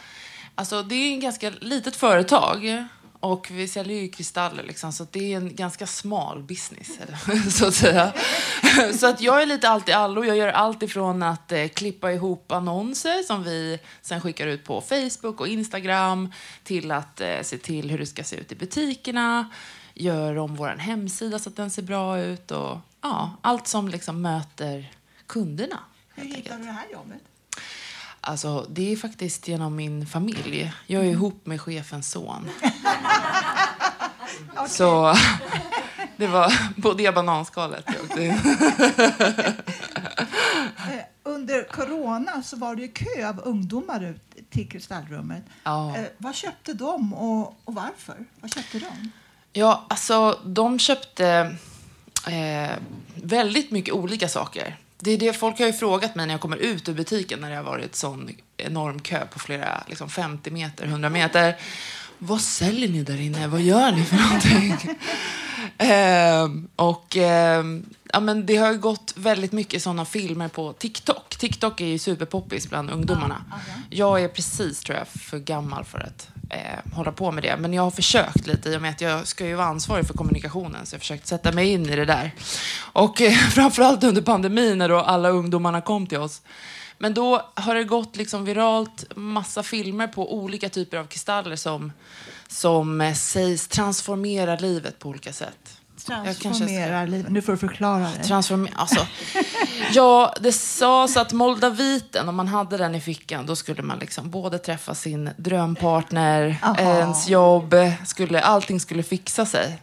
Alltså 0.54 0.82
det 0.82 0.94
är 0.94 1.12
en 1.12 1.20
ganska 1.20 1.50
litet 1.50 1.96
företag 1.96 2.84
och 3.24 3.50
vi 3.50 3.68
säljer 3.68 4.00
ju 4.00 4.08
kristaller, 4.08 4.62
liksom, 4.62 4.92
så 4.92 5.06
det 5.10 5.32
är 5.32 5.36
en 5.36 5.56
ganska 5.56 5.86
smal 5.86 6.42
business. 6.42 6.98
så 7.58 7.66
att 7.66 7.74
säga. 7.74 8.12
så 8.98 9.06
att 9.06 9.20
jag 9.20 9.42
är 9.42 9.46
lite 9.46 9.68
allt 9.68 9.88
i 9.88 9.92
allo. 9.92 10.24
Jag 10.24 10.36
gör 10.36 10.48
allt 10.48 10.82
ifrån 10.82 11.22
att 11.22 11.52
eh, 11.52 11.68
klippa 11.68 12.12
ihop 12.12 12.52
annonser 12.52 13.22
som 13.22 13.44
vi 13.44 13.78
sen 14.02 14.20
skickar 14.20 14.46
ut 14.46 14.64
på 14.64 14.80
Facebook 14.80 15.40
och 15.40 15.48
Instagram 15.48 16.32
till 16.64 16.90
att 16.90 17.20
eh, 17.20 17.42
se 17.42 17.58
till 17.58 17.90
hur 17.90 17.98
det 17.98 18.06
ska 18.06 18.24
se 18.24 18.36
ut 18.36 18.52
i 18.52 18.54
butikerna, 18.54 19.50
gör 19.94 20.38
om 20.38 20.56
vår 20.56 20.68
hemsida 20.68 21.38
så 21.38 21.48
att 21.48 21.56
den 21.56 21.70
ser 21.70 21.82
bra 21.82 22.18
ut 22.18 22.50
och 22.50 22.78
ja, 23.00 23.36
allt 23.40 23.66
som 23.66 23.88
liksom 23.88 24.22
möter 24.22 24.92
kunderna. 25.26 25.78
Hur 26.14 26.24
hittar 26.24 26.58
du 26.58 26.64
det 26.64 26.72
här 26.72 26.86
jobbet? 26.92 27.22
Alltså, 28.26 28.66
det 28.70 28.92
är 28.92 28.96
faktiskt 28.96 29.48
genom 29.48 29.76
min 29.76 30.06
familj. 30.06 30.72
Jag 30.86 31.04
är 31.04 31.10
ihop 31.10 31.46
med 31.46 31.60
chefens 31.60 32.10
son. 32.10 32.50
okay. 34.52 34.68
Så 34.68 35.16
det 36.16 36.26
var 36.26 36.80
på 36.82 36.92
det 36.92 37.14
bananskalet 37.14 37.88
eh, 37.88 38.36
Under 41.22 41.68
corona 41.68 42.42
så 42.42 42.56
var 42.56 42.76
det 42.76 42.88
kö 42.88 43.28
av 43.28 43.40
ungdomar 43.44 44.04
ut 44.04 44.50
till 44.50 44.68
Kristallrummet. 44.68 45.42
Ja. 45.64 45.96
Eh, 45.96 46.04
vad 46.18 46.34
köpte 46.34 46.72
de 46.72 47.14
och, 47.14 47.60
och 47.64 47.74
varför? 47.74 48.16
Vad 48.40 48.54
köpte 48.54 48.78
de? 48.78 49.10
Ja, 49.52 49.86
alltså 49.88 50.40
de 50.44 50.78
köpte 50.78 51.56
eh, 52.26 52.70
väldigt 53.14 53.70
mycket 53.70 53.94
olika 53.94 54.28
saker. 54.28 54.76
Det 55.04 55.10
är 55.10 55.18
det 55.18 55.32
folk 55.32 55.58
har 55.58 55.66
ju 55.66 55.72
frågat 55.72 56.14
mig 56.14 56.26
när 56.26 56.34
jag 56.34 56.40
kommer 56.40 56.56
ut 56.56 56.88
ur 56.88 56.94
butiken 56.94 57.40
när 57.40 57.50
det 57.50 57.56
har 57.56 57.62
varit 57.62 57.94
sån 57.94 58.30
enorm 58.56 58.98
kö 59.00 59.26
på 59.26 59.38
flera 59.38 59.84
liksom 59.88 60.10
50 60.10 60.50
meter, 60.50 60.84
100 60.84 61.10
meter. 61.10 61.56
Vad 62.18 62.40
säljer 62.40 62.88
ni 62.88 63.02
där 63.02 63.20
inne? 63.20 63.46
Vad 63.46 63.60
gör 63.60 63.92
ni 63.92 64.04
för 64.04 64.16
någonting? 64.16 64.96
eh, 65.90 66.48
och 66.76 67.16
eh, 67.16 67.64
ja, 68.12 68.20
men 68.20 68.46
det 68.46 68.56
har 68.56 68.74
gått 68.74 69.12
väldigt 69.16 69.52
mycket 69.52 69.82
sådana 69.82 70.04
filmer 70.04 70.48
på 70.48 70.72
TikTok. 70.72 71.36
TikTok 71.36 71.80
är 71.80 71.86
ju 71.86 71.98
superpoppis 71.98 72.68
bland 72.68 72.90
ungdomarna. 72.90 73.44
Jag 73.90 74.22
är 74.22 74.28
precis, 74.28 74.80
tror 74.80 74.98
jag, 74.98 75.08
för 75.08 75.38
gammal 75.38 75.84
för 75.84 75.98
att 75.98 76.28
eh, 76.54 76.94
hålla 76.94 77.12
på 77.12 77.32
med 77.32 77.42
det. 77.42 77.56
Men 77.56 77.72
jag 77.72 77.82
har 77.82 77.90
försökt 77.90 78.46
lite 78.46 78.70
i 78.70 78.76
och 78.76 78.82
med 78.82 78.90
att 78.90 79.00
jag 79.00 79.26
ska 79.26 79.46
ju 79.46 79.54
vara 79.54 79.66
ansvarig 79.66 80.06
för 80.06 80.14
kommunikationen. 80.14 80.86
Så 80.86 80.94
jag 80.94 80.98
har 80.98 81.00
försökt 81.00 81.26
sätta 81.26 81.52
mig 81.52 81.72
in 81.72 81.88
i 81.88 81.96
det 81.96 82.04
där. 82.04 82.30
Och 82.92 83.20
eh, 83.20 83.32
framförallt 83.50 84.04
under 84.04 84.22
pandemin 84.22 84.78
när 84.78 84.88
då 84.88 84.98
alla 84.98 85.28
ungdomarna 85.28 85.80
kom 85.80 86.06
till 86.06 86.18
oss. 86.18 86.42
Men 86.98 87.14
då 87.14 87.50
har 87.54 87.74
det 87.74 87.84
gått 87.84 88.16
liksom 88.16 88.44
viralt 88.44 89.04
massa 89.16 89.62
filmer 89.62 90.06
på 90.06 90.34
olika 90.34 90.68
typer 90.68 90.96
av 90.96 91.06
kristaller 91.06 91.56
som, 91.56 91.92
som 92.48 93.00
eh, 93.00 93.14
sägs 93.14 93.68
transformera 93.68 94.56
livet 94.56 94.98
på 94.98 95.08
olika 95.08 95.32
sätt. 95.32 95.73
Transformera 95.96 97.04
livet. 97.04 97.32
Nu 97.32 97.42
får 97.42 97.52
du 97.52 97.58
förklara 97.58 98.08
det. 98.18 98.24
Transformera, 98.24 98.74
alltså. 98.76 99.06
ja, 99.92 100.34
det 100.40 100.52
sades 100.52 101.16
att 101.16 101.32
moldaviten, 101.32 102.28
om 102.28 102.36
man 102.36 102.48
hade 102.48 102.76
den 102.76 102.94
i 102.94 103.00
fickan, 103.00 103.46
då 103.46 103.56
skulle 103.56 103.82
man 103.82 103.98
liksom 103.98 104.30
både 104.30 104.58
träffa 104.58 104.94
sin 104.94 105.30
drömpartner, 105.36 106.56
Aha. 106.62 106.76
ens 106.78 107.28
jobb, 107.28 107.74
skulle, 108.06 108.40
allting 108.40 108.80
skulle 108.80 109.02
fixa 109.02 109.46
sig. 109.46 109.80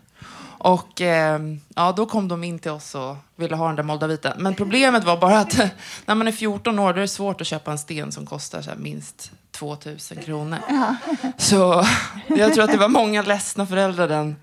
Och 0.63 1.02
eh, 1.02 1.39
ja, 1.76 1.91
då 1.91 2.06
kom 2.06 2.28
de 2.28 2.43
in 2.43 2.60
till 2.60 2.71
oss 2.71 2.95
och 2.95 3.15
ville 3.36 3.56
ha 3.56 3.67
den 3.67 3.76
där 3.76 3.84
moldaviten. 3.84 4.34
Men 4.38 4.56
problemet 4.56 5.04
var 5.04 5.17
bara 5.17 5.39
att 5.39 5.58
när 6.06 6.15
man 6.15 6.28
är 6.28 6.32
14 6.32 6.80
år 6.80 6.93
då 6.93 6.97
är 6.97 7.02
det 7.02 7.08
svårt 7.08 7.41
att 7.41 7.47
köpa 7.47 7.71
en 7.71 7.78
sten 7.78 8.12
som 8.12 8.26
kostar 8.26 8.62
så 8.62 8.71
minst 8.78 9.32
2000 9.62 10.17
kronor. 10.17 10.60
Ja. 10.69 10.95
Så 11.38 11.86
jag 12.28 12.54
tror 12.54 12.63
att 12.63 12.71
det 12.71 12.78
var 12.78 12.88
många 12.88 13.21
ledsna 13.21 13.65
föräldrar 13.65 14.08
den, 14.08 14.36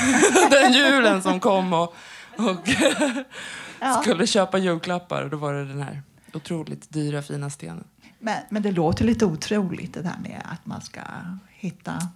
den 0.50 0.72
julen 0.72 1.22
som 1.22 1.40
kom 1.40 1.72
och, 1.72 1.94
och 2.36 2.68
ja. 3.80 4.00
skulle 4.02 4.26
köpa 4.26 4.58
julklappar. 4.58 5.28
Då 5.28 5.36
var 5.36 5.54
det 5.54 5.64
den 5.64 5.82
här 5.82 6.02
otroligt 6.32 6.92
dyra 6.92 7.22
fina 7.22 7.50
stenen. 7.50 7.84
Men, 8.18 8.36
men 8.48 8.62
det 8.62 8.70
låter 8.70 9.04
lite 9.04 9.26
otroligt 9.26 9.94
det 9.94 10.02
där 10.02 10.18
med 10.22 10.42
att 10.44 10.66
man 10.66 10.80
ska 10.80 11.00
hitta 11.48 12.08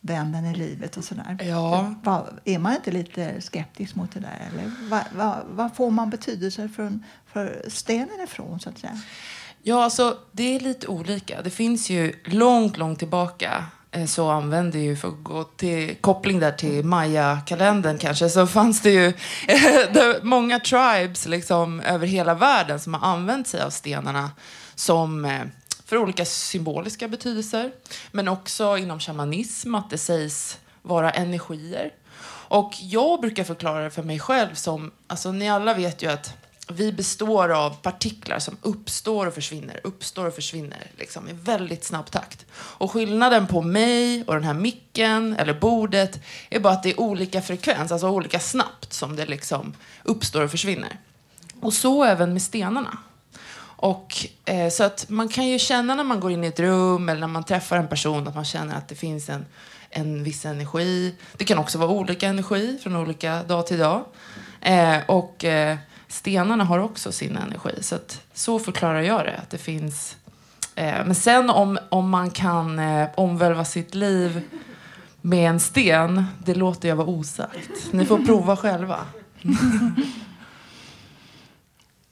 vännen 0.00 0.46
i 0.46 0.54
livet 0.54 0.96
och 0.96 1.04
sådär. 1.04 1.38
Ja. 1.40 1.94
Var, 2.02 2.40
är 2.44 2.58
man 2.58 2.74
inte 2.74 2.90
lite 2.90 3.40
skeptisk 3.40 3.94
mot 3.94 4.12
det 4.12 4.20
där? 4.20 4.48
Eller 4.52 4.72
vad, 4.90 5.04
vad, 5.16 5.36
vad 5.50 5.76
får 5.76 5.90
man 5.90 6.10
betydelse 6.10 6.68
för, 6.68 6.98
för 7.26 7.64
stenen 7.68 8.20
ifrån 8.24 8.60
så 8.60 8.68
att 8.68 8.78
säga? 8.78 9.00
Ja, 9.64 9.84
alltså 9.84 10.18
det 10.32 10.56
är 10.56 10.60
lite 10.60 10.86
olika. 10.86 11.42
Det 11.42 11.50
finns 11.50 11.90
ju 11.90 12.14
långt, 12.24 12.76
långt 12.76 12.98
tillbaka 12.98 13.64
eh, 13.90 14.06
så 14.06 14.30
använde 14.30 14.78
ju, 14.78 14.96
för 14.96 15.08
att 15.08 15.22
gå 15.22 15.44
till 15.44 15.96
koppling 16.00 16.40
där 16.40 16.52
till 16.52 16.84
Maya-kalendern 16.84 17.98
kanske, 17.98 18.28
så 18.28 18.46
fanns 18.46 18.80
det 18.80 18.90
ju 18.90 19.12
många 20.22 20.60
tribes 20.60 21.26
liksom 21.26 21.80
över 21.80 22.06
hela 22.06 22.34
världen 22.34 22.80
som 22.80 22.94
har 22.94 23.08
använt 23.08 23.48
sig 23.48 23.62
av 23.62 23.70
stenarna 23.70 24.30
som 24.74 25.24
eh, 25.24 25.42
för 25.84 25.96
olika 25.96 26.24
symboliska 26.24 27.08
betydelser. 27.08 27.72
Men 28.10 28.28
också 28.28 28.78
inom 28.78 29.00
shamanism, 29.00 29.74
att 29.74 29.90
det 29.90 29.98
sägs 29.98 30.58
vara 30.82 31.10
energier. 31.10 31.92
Och 32.48 32.72
jag 32.80 33.20
brukar 33.20 33.44
förklara 33.44 33.84
det 33.84 33.90
för 33.90 34.02
mig 34.02 34.18
själv 34.18 34.54
som, 34.54 34.90
alltså 35.06 35.32
ni 35.32 35.50
alla 35.50 35.74
vet 35.74 36.02
ju 36.02 36.10
att 36.10 36.34
vi 36.72 36.92
består 36.92 37.48
av 37.48 37.70
partiklar 37.70 38.38
som 38.38 38.56
uppstår 38.62 39.26
och 39.26 39.34
försvinner, 39.34 39.80
uppstår 39.84 40.26
och 40.26 40.34
försvinner 40.34 40.90
liksom, 40.98 41.28
i 41.28 41.32
väldigt 41.32 41.84
snabb 41.84 42.10
takt. 42.10 42.46
Och 42.54 42.90
skillnaden 42.90 43.46
på 43.46 43.62
mig 43.62 44.24
och 44.26 44.34
den 44.34 44.44
här 44.44 44.54
micken 44.54 45.36
eller 45.36 45.54
bordet 45.54 46.20
är 46.50 46.60
bara 46.60 46.72
att 46.72 46.82
det 46.82 46.90
är 46.90 47.00
olika 47.00 47.42
frekvens, 47.42 47.92
alltså 47.92 48.08
olika 48.08 48.40
snabbt 48.40 48.92
som 48.92 49.16
det 49.16 49.26
liksom 49.26 49.74
uppstår 50.02 50.42
och 50.42 50.50
försvinner. 50.50 50.98
Och 51.60 51.72
så 51.72 52.04
även 52.04 52.32
med 52.32 52.42
stenarna. 52.42 52.98
Och, 53.76 54.26
eh, 54.44 54.68
så 54.68 54.84
att 54.84 55.08
man 55.08 55.28
kan 55.28 55.48
ju 55.48 55.58
känna 55.58 55.94
när 55.94 56.04
man 56.04 56.20
går 56.20 56.30
in 56.30 56.44
i 56.44 56.46
ett 56.46 56.60
rum 56.60 57.08
eller 57.08 57.20
när 57.20 57.28
man 57.28 57.44
träffar 57.44 57.76
en 57.76 57.88
person 57.88 58.28
att 58.28 58.34
man 58.34 58.44
känner 58.44 58.76
att 58.76 58.88
det 58.88 58.94
finns 58.94 59.28
en, 59.28 59.46
en 59.90 60.24
viss 60.24 60.44
energi. 60.44 61.14
Det 61.36 61.44
kan 61.44 61.58
också 61.58 61.78
vara 61.78 61.90
olika 61.90 62.28
energi 62.28 62.78
från 62.82 62.96
olika 62.96 63.42
dag 63.42 63.66
till 63.66 63.78
dag. 63.78 64.04
Eh, 64.60 64.98
och 65.06 65.44
eh, 65.44 65.76
stenarna 66.12 66.64
har 66.64 66.78
också 66.78 67.12
sin 67.12 67.36
energi. 67.36 67.82
Så, 67.82 67.94
att, 67.94 68.22
så 68.34 68.58
förklarar 68.58 69.00
jag 69.00 69.24
det. 69.24 69.36
Att 69.36 69.50
det 69.50 69.58
finns... 69.58 70.16
Eh, 70.74 71.04
men 71.06 71.14
sen 71.14 71.50
om, 71.50 71.78
om 71.88 72.10
man 72.10 72.30
kan 72.30 72.78
eh, 72.78 73.08
omvälva 73.14 73.64
sitt 73.64 73.94
liv 73.94 74.42
med 75.20 75.50
en 75.50 75.60
sten, 75.60 76.24
det 76.44 76.54
låter 76.54 76.88
jag 76.88 76.96
vara 76.96 77.06
osagt. 77.06 77.92
Ni 77.92 78.04
får 78.04 78.18
prova 78.18 78.56
själva. 78.56 78.98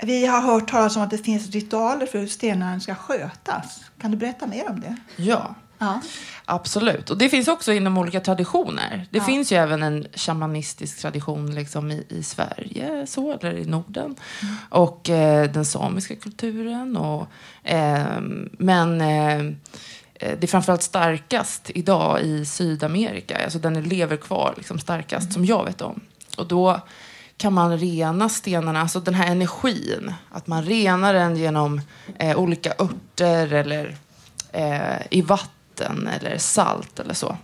Vi 0.03 0.27
har 0.27 0.41
hört 0.41 0.71
talas 0.71 0.97
om 0.97 1.03
att 1.03 1.11
det 1.11 1.19
finns 1.19 1.51
ritualer 1.51 2.07
för 2.07 2.19
hur 2.19 2.27
stenarna 2.27 2.81
ska 2.81 2.95
skötas. 2.95 3.81
Kan 4.01 4.11
du 4.11 4.17
berätta 4.17 4.47
mer 4.47 4.71
om 4.71 4.81
det? 4.81 4.97
Ja. 5.17 5.55
Ja. 5.81 6.01
Absolut. 6.45 7.11
Och 7.11 7.19
det 7.19 7.29
finns 7.29 7.49
också 7.49 7.73
inom 7.73 7.99
olika 7.99 8.21
traditioner. 8.21 9.07
Det 9.11 9.19
ja. 9.19 9.25
finns 9.25 9.53
ju 9.53 9.57
även 9.57 9.83
en 9.83 10.07
shamanistisk 10.14 11.01
tradition 11.01 11.55
liksom 11.55 11.90
i, 11.90 12.07
i 12.09 12.23
Sverige, 12.23 13.07
så, 13.07 13.33
eller 13.33 13.59
i 13.59 13.64
Norden. 13.64 14.16
Mm. 14.43 14.55
Och 14.69 15.11
eh, 15.11 15.51
den 15.51 15.64
samiska 15.64 16.16
kulturen. 16.16 16.97
Och, 16.97 17.27
eh, 17.64 18.21
men 18.53 19.01
eh, 19.01 19.55
det 20.21 20.43
är 20.43 20.47
framförallt 20.47 20.83
starkast 20.83 21.71
idag 21.75 22.21
i 22.23 22.45
Sydamerika. 22.45 23.45
Alltså 23.45 23.59
den 23.59 23.83
lever 23.83 24.16
kvar 24.16 24.55
liksom 24.57 24.79
starkast, 24.79 25.25
mm. 25.25 25.33
som 25.33 25.45
jag 25.45 25.64
vet 25.64 25.81
om. 25.81 26.01
Och 26.37 26.47
då 26.47 26.81
kan 27.37 27.53
man 27.53 27.79
rena 27.79 28.29
stenarna, 28.29 28.81
alltså 28.81 29.01
den 29.01 29.14
här 29.14 29.31
energin. 29.31 30.14
Att 30.31 30.47
man 30.47 30.64
renar 30.64 31.14
den 31.14 31.37
genom 31.37 31.81
eh, 32.19 32.38
olika 32.38 32.73
örter 32.79 33.53
eller 33.53 33.97
eh, 34.53 35.07
i 35.11 35.23
vatten 35.23 35.60
vatten 35.81 36.07
eller 36.07 36.38
salt 36.38 37.01
eller 37.01 37.14
så. 37.14 37.37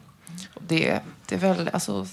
Det, 0.68 1.01
det 1.27 1.35
är 1.35 1.38
väl 1.38 1.70
alltså 1.72 2.07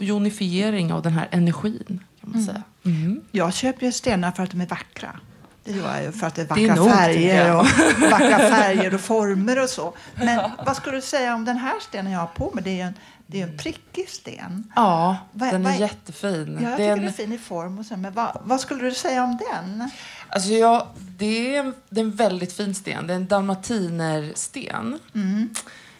jonifiering 0.00 0.92
av 0.92 1.02
den 1.02 1.12
här 1.12 1.28
energin 1.30 2.04
kan 2.20 2.30
man 2.30 2.34
mm. 2.34 2.46
säga. 2.46 2.62
Mm. 2.84 3.20
Jag 3.32 3.54
köper 3.54 3.86
ju 3.86 3.92
stenar 3.92 4.32
för 4.32 4.42
att 4.42 4.50
de 4.50 4.60
är 4.60 4.66
vackra. 4.66 5.20
Det 5.66 5.72
gör 5.72 6.00
jag 6.00 6.14
för 6.14 6.26
att 6.26 6.34
det 6.34 6.42
är 6.42 6.46
vackra 6.46 6.84
det 6.84 6.90
är 6.90 6.96
färger 6.96 7.56
och 7.56 7.66
vackra 8.10 8.38
färger 8.38 8.94
och 8.94 9.00
former 9.00 9.62
och 9.62 9.68
så. 9.68 9.94
Men 10.14 10.50
vad 10.66 10.76
skulle 10.76 10.96
du 10.96 11.02
säga 11.02 11.34
om 11.34 11.44
den 11.44 11.56
här 11.56 11.74
stenen 11.80 12.12
jag 12.12 12.20
har 12.20 12.26
på 12.26 12.50
mig? 12.54 12.64
Det 12.64 12.80
är 12.80 12.86
en, 12.86 12.94
det 13.26 13.40
är 13.42 13.46
en 13.46 13.58
prickig 13.58 14.08
sten. 14.08 14.72
Ja, 14.76 15.16
va, 15.32 15.50
den 15.50 15.66
är 15.66 15.70
va, 15.70 15.76
jättefin. 15.76 16.58
Ja, 16.62 16.68
jag 16.68 16.78
tycker 16.78 16.96
den 16.96 17.08
är 17.08 17.12
fin 17.12 17.32
i 17.32 17.38
form. 17.38 17.78
Och 17.78 17.86
så, 17.86 17.96
men 17.96 18.12
vad, 18.12 18.40
vad 18.44 18.60
skulle 18.60 18.84
du 18.84 18.94
säga 18.94 19.24
om 19.24 19.38
den? 19.52 19.90
Alltså 20.28 20.50
jag, 20.50 20.86
det, 20.96 21.56
är 21.56 21.60
en, 21.60 21.74
det 21.88 22.00
är 22.00 22.04
en 22.04 22.10
väldigt 22.10 22.52
fin 22.52 22.74
sten. 22.74 23.06
Det 23.06 23.12
är 23.12 23.16
en 23.16 23.26
dalmatinersten. 23.26 24.98
Mm. 25.14 25.50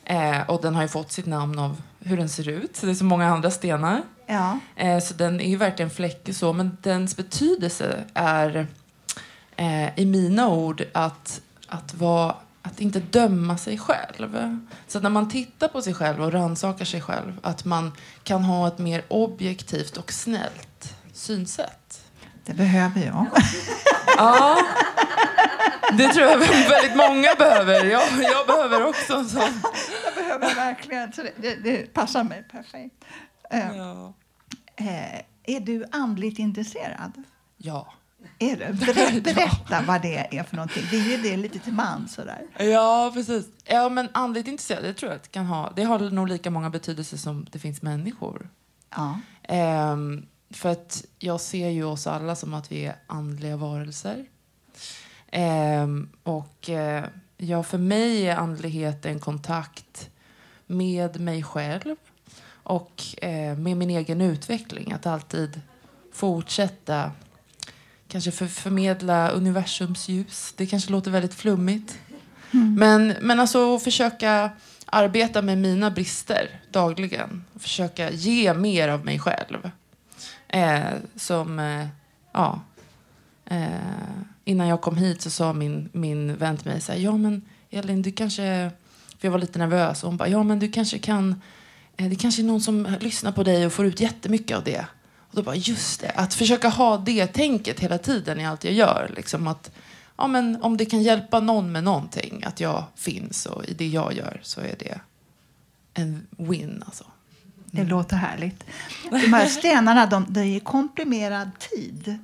Eh, 0.05 0.51
och 0.51 0.63
den 0.63 0.75
har 0.75 0.83
ju 0.83 0.89
fått 0.89 1.13
sitt 1.13 1.27
namn 1.27 1.59
av 1.59 1.83
hur 2.01 2.17
den 2.17 2.29
ser 2.29 2.49
ut. 2.49 2.81
det 2.81 2.91
är 2.91 2.95
så 2.95 3.05
många 3.05 3.27
andra 3.27 3.51
stenar. 3.51 4.03
Ja. 4.27 4.59
Eh, 4.77 5.01
så 5.01 5.15
den 5.15 5.41
är 5.41 5.49
ju 5.49 5.57
verkligen 5.57 5.91
fläckig 5.91 6.37
så, 6.37 6.53
men 6.53 6.77
dens 6.83 7.17
betydelse 7.17 8.05
är 8.15 8.67
eh, 9.57 9.99
i 9.99 10.07
mina 10.07 10.49
ord 10.49 10.85
att, 10.95 11.41
att, 11.69 11.95
vara, 11.95 12.35
att 12.63 12.81
inte 12.81 13.01
döma 13.01 13.59
sig 13.59 13.79
själv. 13.79 14.59
Så 14.89 15.01
när 15.01 15.11
man 15.11 15.29
tittar 15.31 15.69
på 15.69 15.83
sig 15.83 15.95
själv 15.95 16.23
och 16.23 16.33
rannsakar 16.33 16.85
sig 16.85 17.01
själv, 17.01 17.33
att 17.43 17.65
man 17.65 17.93
kan 18.23 18.45
ha 18.45 18.69
ett 18.69 18.79
mer 18.79 19.03
objektivt 19.09 19.97
och 19.97 20.13
snällt 20.13 20.95
synsätt. 21.13 22.05
Det 22.45 22.55
behöver 22.55 23.07
jag. 23.07 23.27
Ja, 24.19 24.59
det 25.99 26.09
tror 26.09 26.27
jag 26.27 26.39
väldigt 26.39 26.97
många 26.97 27.35
behöver. 27.39 27.85
Jag, 27.85 28.03
jag 28.23 28.47
behöver 28.47 28.87
också. 28.89 29.25
Så. 29.25 29.39
Jag 30.05 30.15
behöver 30.15 30.55
verkligen. 30.55 31.13
Så 31.13 31.23
det, 31.23 31.33
det, 31.43 31.55
det 31.55 31.93
passar 31.95 32.25
mig 32.25 32.43
perfekt. 32.51 33.05
Eh, 33.51 33.77
Ja. 33.77 34.15
eh, 34.77 35.21
är 35.57 35.61
du 35.61 35.85
andligt 35.93 36.39
intresserad? 36.39 37.13
ja. 37.57 37.93
Är 38.39 38.57
du? 38.57 38.73
Ber, 38.73 39.21
berätta 39.35 39.83
vad 39.87 40.03
det 40.03 40.37
är 40.37 40.43
för 40.43 40.57
någonting. 40.57 40.83
Det 40.91 40.97
är 40.97 41.17
ju 41.17 41.17
det 41.17 41.37
lite 41.37 41.59
till 41.59 41.73
man 41.73 42.09
sådär. 42.09 42.43
Ja, 42.59 43.11
precis. 43.15 43.47
Ja, 43.65 43.89
men 43.89 44.09
andligt 44.13 44.49
intresserad, 44.49 44.85
det 44.85 44.95
tror 44.95 45.11
jag 45.11 45.17
att 45.17 45.23
det 45.23 45.29
kan 45.29 45.47
ha. 45.47 45.73
Det 45.77 45.83
har 45.83 45.99
nog 45.99 46.29
lika 46.29 46.51
många 46.51 46.71
betydelser 46.71 47.17
som 47.17 47.47
det 47.53 47.59
finns 47.59 47.83
människor. 47.83 48.49
Ja. 48.91 49.21
Ehm, 49.43 50.27
för 50.51 50.69
att 50.69 51.05
jag 51.19 51.41
ser 51.41 51.69
ju 51.69 51.85
oss 51.85 52.07
alla 52.07 52.37
som 52.37 52.55
att 52.55 52.73
vi 52.73 52.87
är 52.87 52.97
andliga 53.07 53.57
varelser. 53.57 54.27
Ehm, 55.31 56.09
och 56.23 56.71
eh, 56.71 57.05
ja, 57.37 57.63
för 57.63 57.79
mig 57.79 58.29
är 58.29 58.37
andlighet 58.37 59.07
en 59.07 59.19
kontakt 59.19 60.11
med 60.67 61.21
mig 61.21 61.43
själv 61.43 61.97
och 62.49 63.25
eh, 63.25 63.57
med 63.57 63.77
min 63.77 63.91
egen 63.91 64.21
utveckling. 64.21 64.93
Att 64.93 65.07
alltid 65.07 65.61
fortsätta 66.13 67.13
kanske 68.09 68.31
för, 68.31 68.47
förmedla 68.47 69.29
universums 69.29 70.09
ljus. 70.09 70.55
Det 70.57 70.67
kanske 70.67 70.91
låter 70.91 71.11
väldigt 71.11 71.35
flummigt. 71.35 71.99
Men, 72.77 73.15
men 73.21 73.41
alltså 73.41 73.75
att 73.75 73.85
försöka 73.85 74.51
arbeta 74.87 75.43
med 75.43 75.59
mina 75.59 75.91
brister 75.91 76.61
dagligen. 76.71 77.45
Och 77.55 77.63
försöka 77.63 78.11
ge 78.11 78.55
mer 78.55 78.89
av 78.89 79.05
mig 79.05 79.19
själv. 79.19 79.71
Eh, 80.49 80.85
som, 81.17 81.59
eh, 81.59 81.87
ja. 82.33 82.61
Eh, 83.45 83.69
innan 84.45 84.69
jag 84.69 84.81
kom 84.81 84.97
hit 84.97 85.23
så 85.23 85.31
sa 85.31 85.53
min, 85.53 85.89
min 85.93 86.37
vän 86.37 86.57
till 86.57 86.71
mig 86.71 86.81
så 86.81 86.93
här, 86.93 86.99
ja 86.99 87.17
men 87.17 87.43
Elin 87.71 88.03
du 88.03 88.13
kanske, 88.13 88.71
för 89.19 89.29
jag 89.29 89.33
var 89.33 89.39
lite 89.39 89.59
nervös 89.59 90.03
och 90.03 90.09
hon 90.09 90.17
bara, 90.17 90.29
ja 90.29 90.43
men 90.43 90.59
du 90.59 90.69
kanske 90.69 90.99
kan, 90.99 91.43
eh, 91.97 92.09
det 92.09 92.17
kanske 92.17 92.43
är 92.43 92.45
någon 92.45 92.61
som 92.61 92.97
lyssnar 93.01 93.33
på 93.33 93.43
dig 93.43 93.67
och 93.67 93.73
får 93.73 93.87
ut 93.87 94.01
jättemycket 94.01 94.57
av 94.57 94.65
det. 94.65 94.87
Och 95.29 95.37
då 95.37 95.43
bara, 95.43 95.57
just 95.57 96.01
det, 96.01 96.11
att 96.11 96.35
försöka 96.35 96.69
ha 96.69 96.99
det 96.99 97.27
tänket 97.27 97.81
hela 97.81 97.99
tiden 97.99 98.41
i 98.41 98.47
allt 98.47 98.65
jag 98.65 98.75
gör. 98.75 99.11
Liksom 99.17 99.47
att, 99.47 99.71
ja 100.17 100.27
men 100.27 100.63
om 100.63 100.77
det 100.77 100.85
kan 100.85 101.03
hjälpa 101.03 101.41
någon 101.41 101.73
med 101.73 101.85
någonting, 101.85 102.45
att 102.47 102.61
jag 102.61 102.85
finns 102.95 103.47
och 103.47 103.65
i 103.65 103.75
det 103.75 103.87
jag 103.87 104.13
gör 104.13 104.41
så 104.43 104.61
är 104.61 104.77
det 104.79 105.01
en 105.95 106.27
win 106.31 106.83
alltså. 106.87 107.05
Det 107.71 107.85
låter 107.85 108.17
härligt. 108.17 108.65
De 109.11 109.17
här 109.17 109.47
stenarna, 109.47 110.07
de, 110.07 110.27
det 110.29 110.41
är 110.41 110.61
komprimerad 110.61 111.51
tid. 111.59 112.19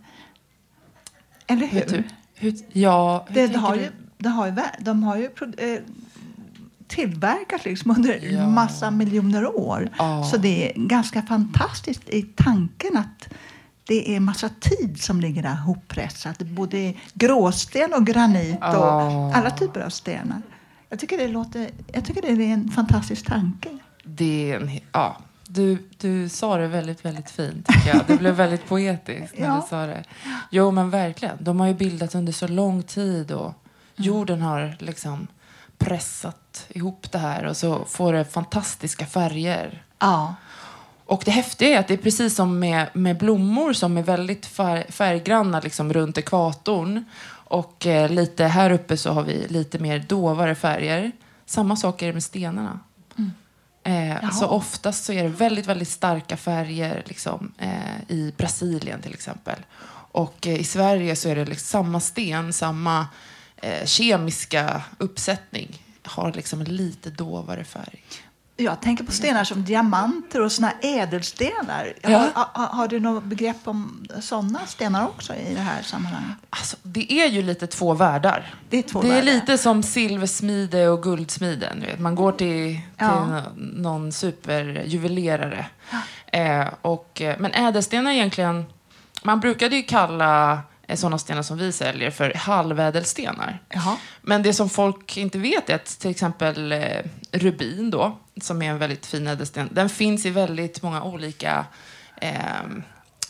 Eller 1.46 1.66
hur? 1.66 1.86
Du? 1.86 2.04
Hur, 2.34 2.54
ja, 2.72 3.26
hur 3.28 3.48
Det, 3.48 3.56
har 3.56 3.74
ju, 3.74 3.90
det 4.18 4.28
har 4.28 4.46
ju, 4.46 4.54
de 4.80 5.02
har 5.02 5.16
ju 5.16 5.30
tillverkats 6.94 7.64
liksom 7.64 7.90
under 7.90 8.32
Ja. 8.32 8.46
massa 8.48 8.90
miljoner 8.90 9.56
år. 9.56 9.90
Ja. 9.98 10.24
Så 10.24 10.36
det 10.36 10.68
är 10.70 10.72
ganska 10.88 11.22
fantastiskt 11.22 12.08
i 12.08 12.22
tanken 12.22 12.96
att 12.96 13.28
det 13.86 14.16
är 14.16 14.20
massa 14.20 14.48
tid 14.60 15.02
som 15.02 15.20
ligger 15.20 15.42
där 15.42 15.54
hoppressat. 15.54 16.38
Både 16.38 16.94
gråsten 17.14 17.92
och 17.94 18.06
granit 18.06 18.56
och 18.56 18.62
Ja. 18.62 19.32
alla 19.34 19.50
typer 19.50 19.80
av 19.80 19.90
stenar. 19.90 20.42
Jag 20.88 20.98
tycker 20.98 21.18
det, 21.18 21.28
låter, 21.28 21.70
jag 21.92 22.04
tycker 22.04 22.22
det 22.22 22.28
är 22.28 22.52
en 22.52 22.70
fantastisk 22.70 23.26
tanke. 23.26 23.68
Det 24.04 24.52
är 24.52 24.60
en, 24.60 24.70
ja, 24.92 25.16
du, 25.48 25.78
du 25.98 26.28
sa 26.28 26.56
det 26.56 26.68
väldigt, 26.68 27.04
väldigt 27.04 27.30
fint. 27.30 27.66
Tycker 27.66 27.88
jag. 27.88 28.00
Det 28.06 28.16
blev 28.16 28.34
väldigt 28.34 28.68
poetiskt 28.68 29.38
när 29.38 29.46
Ja. 29.46 29.60
du 29.62 29.68
sa 29.68 29.86
det. 29.86 30.04
Jo, 30.50 30.70
men 30.70 30.90
verkligen. 30.90 31.36
De 31.40 31.60
har 31.60 31.66
ju 31.66 31.74
bildats 31.74 32.14
under 32.14 32.32
så 32.32 32.48
lång 32.48 32.82
tid 32.82 33.32
och 33.32 33.54
jorden 33.96 34.42
har 34.42 34.76
liksom 34.78 35.26
pressat 35.84 36.66
ihop 36.68 37.12
det 37.12 37.18
här 37.18 37.44
och 37.44 37.56
så 37.56 37.84
får 37.84 38.12
det 38.12 38.24
fantastiska 38.24 39.06
färger. 39.06 39.82
Ja, 39.98 40.34
Och 41.06 41.22
det 41.24 41.30
häftiga 41.30 41.68
är 41.68 41.78
att 41.78 41.88
det 41.88 41.94
är 41.94 41.98
precis 41.98 42.34
som 42.34 42.58
med, 42.58 42.86
med 42.92 43.18
blommor 43.18 43.72
som 43.72 43.96
är 43.96 44.02
väldigt 44.02 44.46
fär, 44.46 44.86
färggranna 44.90 45.60
liksom 45.60 45.92
runt 45.92 46.18
ekvatorn. 46.18 47.04
Och 47.32 47.86
eh, 47.86 48.10
lite 48.10 48.44
här 48.44 48.70
uppe 48.70 48.96
så 48.96 49.12
har 49.12 49.22
vi 49.22 49.46
lite 49.48 49.78
mer 49.78 49.98
dovare 49.98 50.54
färger. 50.54 51.12
Samma 51.46 51.76
sak 51.76 52.02
är 52.02 52.06
det 52.06 52.12
med 52.12 52.22
stenarna. 52.24 52.80
Eh, 53.84 54.30
så 54.30 54.46
oftast 54.46 55.04
så 55.04 55.12
är 55.12 55.22
det 55.22 55.28
väldigt, 55.28 55.66
väldigt 55.66 55.88
starka 55.88 56.36
färger 56.36 57.02
liksom, 57.06 57.52
eh, 57.58 58.02
i 58.08 58.34
Brasilien 58.36 59.02
till 59.02 59.14
exempel. 59.14 59.58
Och 60.12 60.46
eh, 60.46 60.60
i 60.60 60.64
Sverige 60.64 61.16
så 61.16 61.28
är 61.28 61.36
det 61.36 61.44
liksom 61.44 61.66
samma 61.66 62.00
sten, 62.00 62.52
samma 62.52 63.06
eh, 63.62 63.86
kemiska 63.86 64.82
uppsättning 64.98 65.82
har 66.04 66.32
liksom 66.32 66.60
en 66.60 66.76
lite 66.76 67.10
dovare 67.10 67.64
färg. 67.64 68.02
Jag 68.56 68.80
tänker 68.80 69.04
på 69.04 69.12
stenar 69.12 69.44
som 69.44 69.64
diamanter 69.64 70.40
och 70.40 70.52
såna 70.52 70.72
ädelstenar. 70.82 71.92
Ja. 72.02 72.18
Har, 72.34 72.46
har, 72.52 72.66
har 72.66 72.88
du 72.88 73.00
något 73.00 73.24
begrepp 73.24 73.56
om 73.64 74.06
sådana 74.20 74.66
stenar 74.66 75.04
också 75.06 75.34
i 75.34 75.54
det 75.54 75.60
här 75.60 75.82
sammanhanget? 75.82 76.36
Alltså, 76.50 76.76
det 76.82 77.12
är 77.12 77.26
ju 77.28 77.42
lite 77.42 77.66
två 77.66 77.94
världar. 77.94 78.54
Det 78.70 78.78
är 78.78 78.82
två 78.82 79.02
det 79.02 79.08
är 79.08 79.10
världar. 79.12 79.24
lite 79.32 79.58
som 79.58 79.82
silversmide 79.82 80.88
och 80.88 81.02
guldsmiden. 81.02 81.80
Du 81.80 81.86
vet. 81.86 81.98
Man 82.00 82.14
går 82.14 82.32
till, 82.32 82.38
till 82.38 82.80
Ja. 82.96 83.24
nå- 83.26 83.42
någon 83.56 84.12
superjuvelerare. 84.12 85.66
Eh, 86.26 86.66
och, 86.82 87.20
eh, 87.20 87.36
men 87.38 87.52
ädelstenar 87.52 88.10
egentligen... 88.10 88.64
Man 89.22 89.40
brukade 89.40 89.76
ju 89.76 89.82
kalla 89.82 90.60
sådana 90.96 91.18
stenar 91.18 91.42
som 91.42 91.58
vi 91.58 91.72
säljer 91.72 92.10
för 92.10 92.34
halvädelstenar. 92.34 93.62
Jaha. 93.68 93.96
Men 94.22 94.42
det 94.42 94.54
som 94.54 94.68
folk 94.68 95.16
inte 95.16 95.38
vet 95.38 95.70
är 95.70 95.74
att 95.74 95.98
till 95.98 96.10
exempel 96.10 96.72
eh, 96.72 96.98
rubin 97.32 97.90
då, 97.90 98.18
som 98.40 98.62
är 98.62 98.70
en 98.70 98.78
väldigt 98.78 99.06
fin 99.06 99.26
ädelsten, 99.26 99.68
den 99.72 99.88
finns 99.88 100.26
i 100.26 100.30
väldigt 100.30 100.82
många 100.82 101.02
olika, 101.02 101.66
eh, 102.20 102.36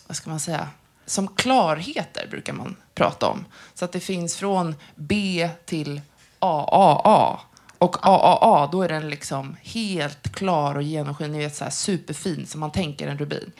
vad 0.06 0.16
ska 0.16 0.30
man 0.30 0.40
säga, 0.40 0.68
som 1.06 1.28
klarheter 1.28 2.26
brukar 2.30 2.52
man 2.52 2.76
prata 2.94 3.26
om. 3.26 3.44
Så 3.74 3.84
att 3.84 3.92
det 3.92 4.00
finns 4.00 4.36
från 4.36 4.74
B 4.94 5.48
till 5.64 6.00
AAA. 6.38 7.40
Och 7.78 8.06
AAA, 8.06 8.66
då 8.66 8.82
är 8.82 8.88
den 8.88 9.10
liksom 9.10 9.56
helt 9.62 10.32
klar 10.32 10.74
och 10.74 10.82
genomskinlig, 10.82 11.38
ni 11.38 11.44
vet 11.44 11.56
så 11.56 11.64
här 11.64 11.70
superfin 11.70 12.46
som 12.46 12.60
man 12.60 12.72
tänker 12.72 13.08
en 13.08 13.18
rubin. 13.18 13.52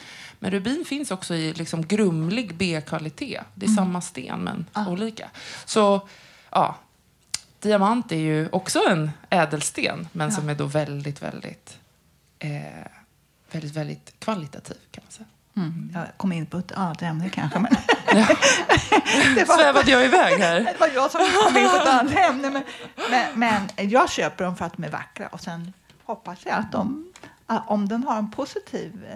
Men 0.42 0.50
rubin 0.50 0.84
finns 0.84 1.10
också 1.10 1.34
i 1.34 1.52
liksom 1.52 1.86
grumlig 1.86 2.54
B-kvalitet. 2.54 3.40
Det 3.54 3.66
är 3.66 3.70
samma 3.70 4.00
sten 4.00 4.40
men 4.40 4.66
olika. 4.88 5.30
Så 5.64 6.08
ja, 6.50 6.76
diamant 7.60 8.12
är 8.12 8.16
ju 8.16 8.48
också 8.48 8.80
en 8.88 9.10
ädelsten, 9.30 10.08
men 10.12 10.32
som 10.32 10.48
är 10.48 10.54
då 10.54 10.66
väldigt, 10.66 11.22
väldigt, 11.22 11.78
eh, 12.38 12.50
väldigt, 13.50 13.76
väldigt 13.76 14.14
kvalitativ 14.18 14.76
kan 14.90 15.04
man 15.04 15.12
säga. 15.12 15.26
Mm. 15.56 15.90
Jag 15.94 16.06
kom 16.16 16.32
in 16.32 16.46
på 16.46 16.58
ett 16.58 16.72
annat 16.72 17.02
ämne 17.02 17.28
kanske. 17.28 17.58
Men 17.58 17.72
det, 19.34 19.46
Svävade 19.46 19.90
jag 19.90 20.04
iväg 20.04 20.38
här? 20.38 20.60
det 20.72 20.80
var 20.80 20.88
jag 20.94 21.10
som 21.10 21.20
kom 21.20 21.56
in 21.56 21.68
på 21.68 21.76
ett 21.76 21.88
annat 21.88 22.14
ämne. 22.16 22.50
Men, 22.50 22.62
men, 23.10 23.32
men 23.34 23.90
jag 23.90 24.10
köper 24.10 24.44
dem 24.44 24.56
för 24.56 24.64
att 24.64 24.76
de 24.76 24.84
är 24.84 24.90
vackra 24.90 25.26
och 25.26 25.40
sen 25.40 25.72
hoppas 26.04 26.38
jag 26.44 26.54
att 26.54 26.72
de, 26.72 27.12
om 27.46 27.88
de 27.88 28.04
har 28.04 28.18
en 28.18 28.30
positiv 28.30 29.06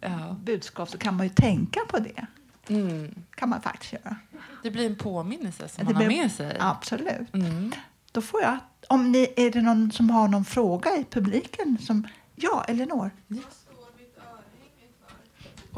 Ja. 0.00 0.36
budskap 0.44 0.88
så 0.88 0.98
kan 0.98 1.16
man 1.16 1.26
ju 1.26 1.32
tänka 1.34 1.80
på 1.88 1.98
det. 1.98 2.26
Mm. 2.68 3.14
kan 3.34 3.48
man 3.48 3.62
faktiskt 3.62 3.92
göra. 3.92 4.16
Det 4.62 4.70
blir 4.70 4.86
en 4.86 4.96
påminnelse 4.96 5.68
som 5.68 5.84
Det 5.86 5.92
man 5.92 6.02
har 6.02 6.08
blir- 6.08 6.22
med 6.22 6.32
sig. 6.32 6.56
Absolut. 6.60 7.34
Mm. 7.34 7.72
Då 8.12 8.20
får 8.22 8.42
jag, 8.42 8.58
om 8.88 9.12
ni, 9.12 9.32
är 9.36 9.50
det 9.50 9.60
någon 9.62 9.92
som 9.92 10.10
har 10.10 10.28
någon 10.28 10.44
fråga 10.44 10.90
i 10.96 11.04
publiken? 11.10 11.78
Som, 11.80 12.06
ja, 12.36 12.64
Elinor? 12.68 13.10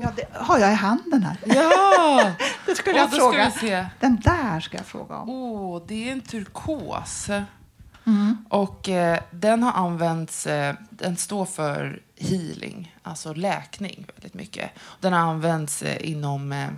Ja, 0.02 0.12
det 0.16 0.24
har 0.32 0.58
jag 0.58 0.72
i 0.72 0.74
handen 0.74 1.22
här. 1.22 1.36
Ja! 1.46 2.32
Det 2.66 2.74
skulle 2.74 2.94
Och 2.94 3.00
jag 3.00 3.52
fråga. 3.52 3.90
Den 4.00 4.20
där 4.20 4.60
ska 4.60 4.76
jag 4.76 4.86
fråga 4.86 5.16
om. 5.16 5.28
Åh, 5.30 5.82
det 5.88 6.08
är 6.08 6.12
en 6.12 6.20
turkos. 6.20 7.28
Mm. 8.06 8.36
Och 8.48 8.88
eh, 8.88 9.20
den 9.30 9.62
har 9.62 9.72
använts, 9.72 10.46
eh, 10.46 10.74
den 10.90 11.16
står 11.16 11.44
för 11.44 12.02
healing, 12.16 12.93
alltså 13.04 13.34
läkning 13.34 14.06
väldigt 14.14 14.34
mycket. 14.34 14.70
Den 15.00 15.12
har 15.12 15.20
använts 15.20 15.82
eh, 15.82 16.10
inom 16.10 16.52
eh, 16.52 16.68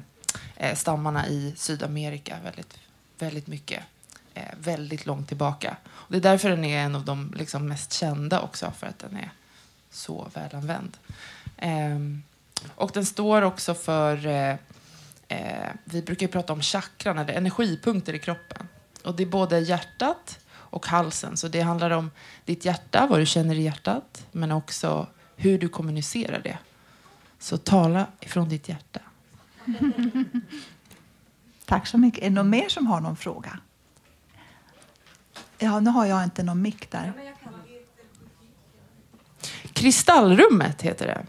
eh, 0.56 0.74
stammarna 0.74 1.28
i 1.28 1.54
Sydamerika 1.56 2.36
väldigt, 2.44 2.78
väldigt 3.18 3.46
mycket. 3.46 3.82
Väldigt 4.60 5.06
långt 5.06 5.28
tillbaka. 5.28 5.76
Och 5.86 6.12
det 6.12 6.16
är 6.16 6.22
därför 6.22 6.50
den 6.50 6.64
är 6.64 6.84
en 6.84 6.94
av 6.94 7.04
de 7.04 7.34
liksom, 7.36 7.68
mest 7.68 7.92
kända 7.92 8.40
också, 8.40 8.72
för 8.78 8.86
att 8.86 8.98
den 8.98 9.16
är 9.16 9.30
så 9.90 10.28
välanvänd. 10.34 10.96
Ehm, 11.56 12.22
och 12.74 12.90
den 12.94 13.06
står 13.06 13.42
också 13.42 13.74
för, 13.74 14.16
vi 15.84 16.02
brukar 16.02 16.26
ju 16.26 16.32
prata 16.32 16.52
om 16.52 16.62
chakran, 16.62 17.18
eller 17.18 17.34
energipunkter 17.34 18.12
i 18.12 18.18
kroppen. 18.18 18.68
Och 19.04 19.16
det 19.16 19.22
är 19.22 19.26
både 19.26 19.58
hjärtat 19.58 20.38
och 20.48 20.86
halsen. 20.86 21.36
Så 21.36 21.48
det 21.48 21.60
handlar 21.60 21.90
om 21.90 22.10
ditt 22.44 22.64
hjärta, 22.64 23.06
vad 23.10 23.20
du 23.20 23.26
känner 23.26 23.54
i 23.54 23.62
hjärtat, 23.62 24.26
men 24.32 24.52
också 24.52 25.06
hur 25.36 25.58
du 25.58 25.68
kommunicerar 25.68 26.40
det. 26.40 26.58
Så 27.38 27.56
tala 27.56 28.06
ifrån 28.20 28.48
ditt 28.48 28.68
hjärta. 28.68 29.00
Tack 31.64 31.86
så 31.86 31.98
mycket. 31.98 32.20
Är 32.20 32.28
det 32.28 32.34
någon 32.34 32.50
mer 32.50 32.68
som 32.68 32.86
har 32.86 33.00
någon 33.00 33.16
fråga? 33.16 33.58
Ja, 35.58 35.80
nu 35.80 35.90
har 35.90 36.06
jag 36.06 36.24
inte 36.24 36.42
någon 36.42 36.62
mick 36.62 36.90
där. 36.90 37.12
Kristallrummet 39.72 40.82
heter 40.82 41.06
det. 41.06 41.26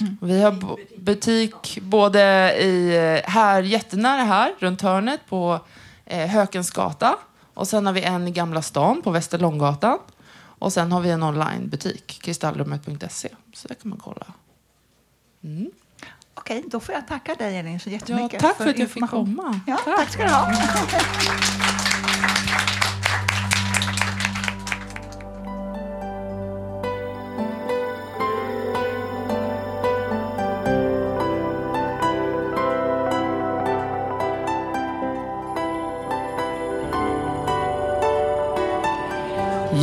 Mm. 0.00 0.18
Vi 0.20 0.42
har 0.42 0.76
butik 0.98 1.78
både 1.82 2.22
i, 2.62 2.96
här, 3.24 3.62
jättenära 3.62 4.22
här, 4.22 4.54
runt 4.58 4.82
hörnet 4.82 5.20
på 5.28 5.60
eh, 6.04 6.28
Hökens 6.28 6.70
gata. 6.70 7.18
Och 7.54 7.68
sen 7.68 7.86
har 7.86 7.92
vi 7.92 8.02
en 8.02 8.28
i 8.28 8.30
Gamla 8.30 8.62
stan 8.62 9.02
på 9.02 9.10
Västerlånggatan. 9.10 9.98
Och 10.58 10.72
sen 10.72 10.92
har 10.92 11.00
vi 11.00 11.10
en 11.10 11.22
onlinebutik, 11.22 12.18
kristallrummet.se. 12.22 13.28
Så 13.52 13.68
där 13.68 13.74
kan 13.74 13.90
man 13.90 13.98
kolla. 13.98 14.26
Mm. 15.44 15.70
Okej, 16.34 16.64
då 16.66 16.80
får 16.80 16.94
jag 16.94 17.08
tacka 17.08 17.34
dig 17.34 17.56
Elin 17.56 17.80
så 17.80 17.90
jättemycket. 17.90 18.42
Ja, 18.42 18.48
tack 18.48 18.56
för, 18.56 18.64
för 18.64 18.70
att 18.70 18.78
jag 18.78 18.90
fick 18.90 19.10
komma. 19.10 19.60
Ja, 19.66 19.76
tack. 19.84 19.96
tack 19.96 20.12
ska 20.12 20.22
du 20.22 20.30
ha. 20.30 20.52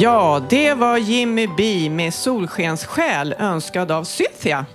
Ja, 0.03 0.41
det 0.49 0.73
var 0.73 0.97
Jimmy 0.97 1.47
B 1.57 1.89
med 1.89 2.13
Solskenssjäl 2.13 3.35
önskad 3.39 3.91
av 3.91 4.03
Cynthia. 4.03 4.65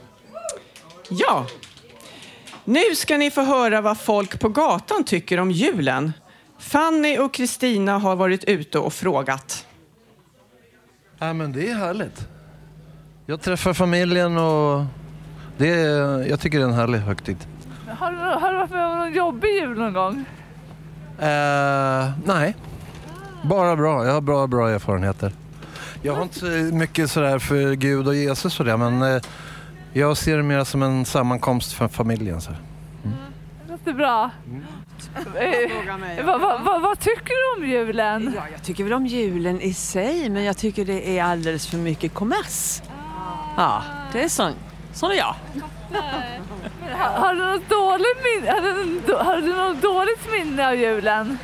Ja, 1.10 1.46
nu 2.64 2.94
ska 2.94 3.16
ni 3.16 3.30
få 3.30 3.42
höra 3.42 3.80
vad 3.80 3.98
folk 3.98 4.40
på 4.40 4.48
gatan 4.48 5.04
tycker 5.04 5.40
om 5.40 5.50
julen. 5.50 6.12
Fanny 6.58 7.18
och 7.18 7.34
Kristina 7.34 7.98
har 7.98 8.16
varit 8.16 8.44
ute 8.44 8.78
och 8.78 8.92
frågat. 8.92 9.66
Ja, 11.18 11.32
men 11.32 11.52
det 11.52 11.70
är 11.70 11.74
härligt. 11.74 12.28
Jag 13.26 13.40
träffar 13.40 13.74
familjen 13.74 14.38
och 14.38 14.84
det 15.56 15.68
är, 15.68 16.28
jag 16.28 16.40
tycker 16.40 16.58
det 16.58 16.64
är 16.64 16.68
en 16.68 16.74
härlig 16.74 16.98
högtid. 16.98 17.36
Har 17.98 18.12
du, 18.12 18.18
har 18.18 18.52
du 18.52 18.58
varit 18.58 18.70
med 18.70 18.86
om 18.86 18.98
någon 18.98 19.12
jobbig 19.12 19.48
jul 19.48 19.78
någon 19.78 19.92
gång? 19.92 20.24
Uh, 21.20 22.10
nej, 22.24 22.54
bara 23.42 23.76
bra. 23.76 24.06
Jag 24.06 24.12
har 24.12 24.20
bra, 24.20 24.46
bra 24.46 24.70
erfarenheter. 24.70 25.32
Jag 26.02 26.14
har 26.14 26.22
inte 26.22 26.44
mycket 26.72 27.10
sådär 27.10 27.38
för 27.38 27.74
Gud 27.74 28.08
och 28.08 28.14
Jesus 28.14 28.60
och 28.60 28.66
det, 28.66 28.76
men 28.76 29.02
uh, 29.02 29.22
jag 29.92 30.16
ser 30.16 30.36
det 30.36 30.42
mer 30.42 30.64
som 30.64 30.82
en 30.82 31.04
sammankomst 31.04 31.72
för 31.72 31.88
familjen. 31.88 32.40
Så. 32.40 32.50
Mm. 32.50 33.16
Det 33.66 33.72
låter 33.72 33.92
bra. 33.92 34.30
Mm. 34.46 34.64
Eh, 35.16 36.24
vad, 36.82 36.98
tycker 37.00 37.58
du 37.58 37.62
om 37.62 37.70
julen? 37.70 38.32
Ja, 38.36 38.42
jag 38.52 38.62
tycker 38.62 38.84
väl 38.84 38.92
om 38.92 39.06
julen 39.06 39.60
i 39.60 39.74
sig, 39.74 40.28
men 40.28 40.44
jag 40.44 40.56
tycker 40.56 40.84
det 40.84 41.18
är 41.18 41.24
alldeles 41.24 41.66
för 41.66 41.76
mycket 41.76 42.14
kommers. 42.14 42.82
Ja, 43.56 43.82
det 44.12 44.22
är 44.22 44.28
sån, 44.28 44.52
sån 44.92 45.10
är 45.10 45.14
jag. 45.14 45.34
Har, 46.92 47.18
har, 47.20 47.34
du 47.34 47.44
något 47.44 47.68
dåligt 47.68 48.18
minne, 48.24 48.50
har, 48.50 49.06
du, 49.06 49.14
har 49.14 49.36
du 49.36 49.54
något 49.54 49.82
dåligt 49.82 50.32
minne 50.32 50.68
av 50.68 50.74
julen? 50.74 51.38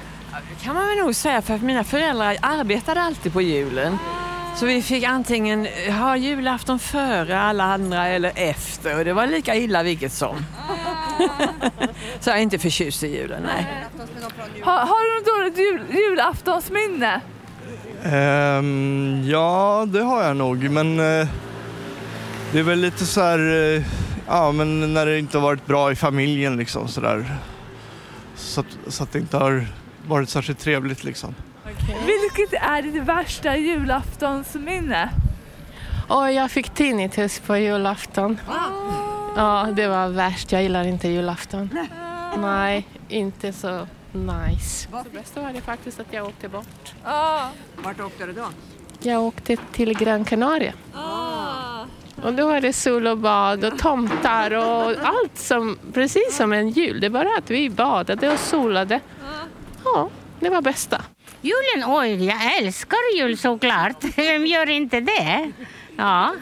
Det 0.49 0.65
kan 0.65 0.75
man 0.75 0.87
väl 0.87 0.99
nog 0.99 1.15
säga, 1.15 1.43
för 1.43 1.59
mina 1.59 1.85
föräldrar 1.85 2.37
arbetade 2.41 3.03
alltid 3.03 3.33
på 3.33 3.43
julen. 3.43 3.99
Så 4.57 4.67
vi 4.67 4.83
fick 4.83 5.05
antingen 5.05 5.67
ha 6.01 6.17
julafton 6.17 6.79
före 6.79 7.41
alla 7.41 7.65
andra 7.65 8.07
eller 8.07 8.33
efter 8.35 8.99
och 8.99 9.05
det 9.05 9.13
var 9.13 9.27
lika 9.27 9.55
illa 9.55 9.83
vilket 9.83 10.13
som. 10.13 10.37
så 12.21 12.31
jag 12.31 12.39
är 12.39 12.43
inte 12.43 12.59
förtjust 12.59 13.03
i 13.03 13.17
julen, 13.17 13.43
nej. 13.43 13.87
Har, 14.63 14.79
har 14.79 15.05
du 15.05 15.21
något 15.21 15.55
dåligt 15.55 15.59
jul, 15.59 16.01
julaftonsminne? 16.03 17.21
Um, 18.05 19.29
ja, 19.29 19.87
det 19.89 20.03
har 20.03 20.23
jag 20.23 20.37
nog, 20.37 20.71
men 20.71 21.01
uh, 21.01 21.27
det 22.53 22.59
är 22.59 22.63
väl 22.63 22.79
lite 22.79 23.07
så 23.07 23.21
här, 23.21 23.39
uh, 23.39 23.83
ja 24.27 24.53
men 24.53 24.95
när 24.95 25.07
det 25.07 25.19
inte 25.19 25.39
har 25.39 25.43
varit 25.43 25.67
bra 25.67 25.93
i 25.93 25.97
familjen 25.97 26.57
liksom 26.57 26.89
sådär. 26.89 27.37
Så, 28.37 28.61
att, 28.61 28.67
så 28.87 29.03
att 29.03 29.13
det 29.13 29.19
inte 29.19 29.37
har 29.37 29.67
varit 30.07 30.29
särskilt 30.29 30.59
trevligt 30.59 31.05
liksom. 31.05 31.35
Okay. 31.63 31.97
Vilket 32.07 32.63
är 32.63 32.83
ditt 32.83 33.03
värsta 33.03 33.57
julaftonsminne? 33.57 35.11
Oh, 36.09 36.33
jag 36.33 36.51
fick 36.51 36.71
tinnitus 36.71 37.41
på 37.41 37.57
julafton. 37.57 38.41
Ah. 38.49 38.55
Ja, 39.37 39.69
det 39.77 39.89
var 39.89 40.09
värst. 40.09 40.53
Jag 40.53 40.63
gillar 40.63 40.85
inte 40.85 41.09
julafton. 41.09 41.79
Nej, 42.39 42.89
inte 43.09 43.53
så 43.53 43.87
nice. 44.13 44.89
Det 45.05 45.19
bästa 45.19 45.41
var 45.41 45.53
det 45.53 45.61
faktiskt 45.61 46.01
att 46.01 46.07
jag 46.11 46.27
åkte 46.27 46.49
bort. 46.49 46.95
Ah. 47.05 47.49
Vart 47.77 48.01
åkte 48.01 48.27
du 48.27 48.33
då? 48.33 48.47
Jag 49.03 49.23
åkte 49.23 49.57
till 49.57 49.99
Gran 49.99 50.25
Canaria. 50.25 50.73
Ah. 50.95 51.85
Och 52.23 52.35
då 52.35 52.49
var 52.49 52.61
det 52.61 52.73
sol 52.73 53.07
och 53.07 53.19
bad 53.19 53.65
och 53.65 53.79
tomtar 53.79 54.51
och 54.51 54.95
allt 55.03 55.39
som, 55.39 55.79
precis 55.95 56.37
som 56.37 56.53
en 56.53 56.69
jul. 56.69 57.01
Det 57.01 57.07
är 57.07 57.11
bara 57.11 57.39
att 57.39 57.51
vi 57.51 57.71
badade 57.71 58.33
och 58.33 58.39
solade. 58.39 59.01
Ja, 59.85 60.11
det 60.41 60.51
var 60.51 60.63
bästa. 60.63 61.03
Julen, 61.41 61.85
oj, 61.87 62.25
jag 62.25 62.57
älskar 62.59 63.17
jul 63.17 63.39
såklart. 63.39 64.05
Vem 64.17 64.47
gör 64.47 64.69
inte 64.69 65.01
det? 65.01 65.53
Ja. 65.97 66.35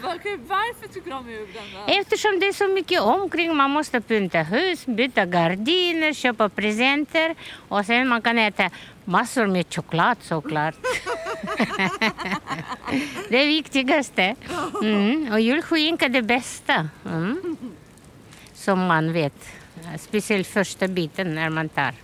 Varför 0.48 0.88
tycker 0.94 1.10
du 1.10 1.16
om 1.16 1.30
julen 1.30 1.64
då? 1.86 1.92
Eftersom 1.92 2.40
det 2.40 2.46
är 2.46 2.52
så 2.52 2.68
mycket 2.68 3.00
omkring. 3.00 3.56
Man 3.56 3.70
måste 3.70 4.00
pynta 4.00 4.42
hus, 4.42 4.86
byta 4.86 5.26
gardiner, 5.26 6.12
köpa 6.12 6.48
presenter 6.48 7.34
och 7.68 7.86
sen 7.86 8.08
man 8.08 8.22
kan 8.22 8.38
äta 8.38 8.70
massor 9.04 9.46
med 9.46 9.74
choklad 9.74 10.16
såklart. 10.20 10.74
det 13.28 13.42
är 13.42 13.46
viktigaste. 13.46 14.34
Mm. 14.82 15.32
Och 15.32 15.40
julskinka 15.40 16.04
är 16.04 16.08
det 16.08 16.22
bästa. 16.22 16.88
Mm. 17.06 17.56
Som 18.54 18.86
man 18.86 19.12
vet. 19.12 19.61
Eh, 19.84 19.98
speciellt 19.98 20.46
första 20.46 20.88
biten 20.88 21.34
när 21.34 21.50
man 21.50 21.68
tar 21.68 21.94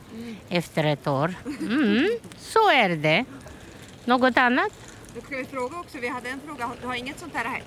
efter 0.48 0.84
ett 0.84 1.06
år. 1.06 1.34
Mm, 1.60 2.08
så 2.38 2.70
är 2.70 2.88
det. 2.96 3.24
Något 4.04 4.36
annat? 4.38 4.72
Då 5.14 5.20
ska 5.20 5.36
vi 5.36 5.44
fråga 5.44 5.78
också, 5.78 5.98
vi 5.98 6.08
hade 6.08 6.28
en 6.28 6.40
fråga, 6.46 6.70
du 6.80 6.86
har 6.86 6.94
inget 6.94 7.18
sånt 7.18 7.34
här 7.34 7.62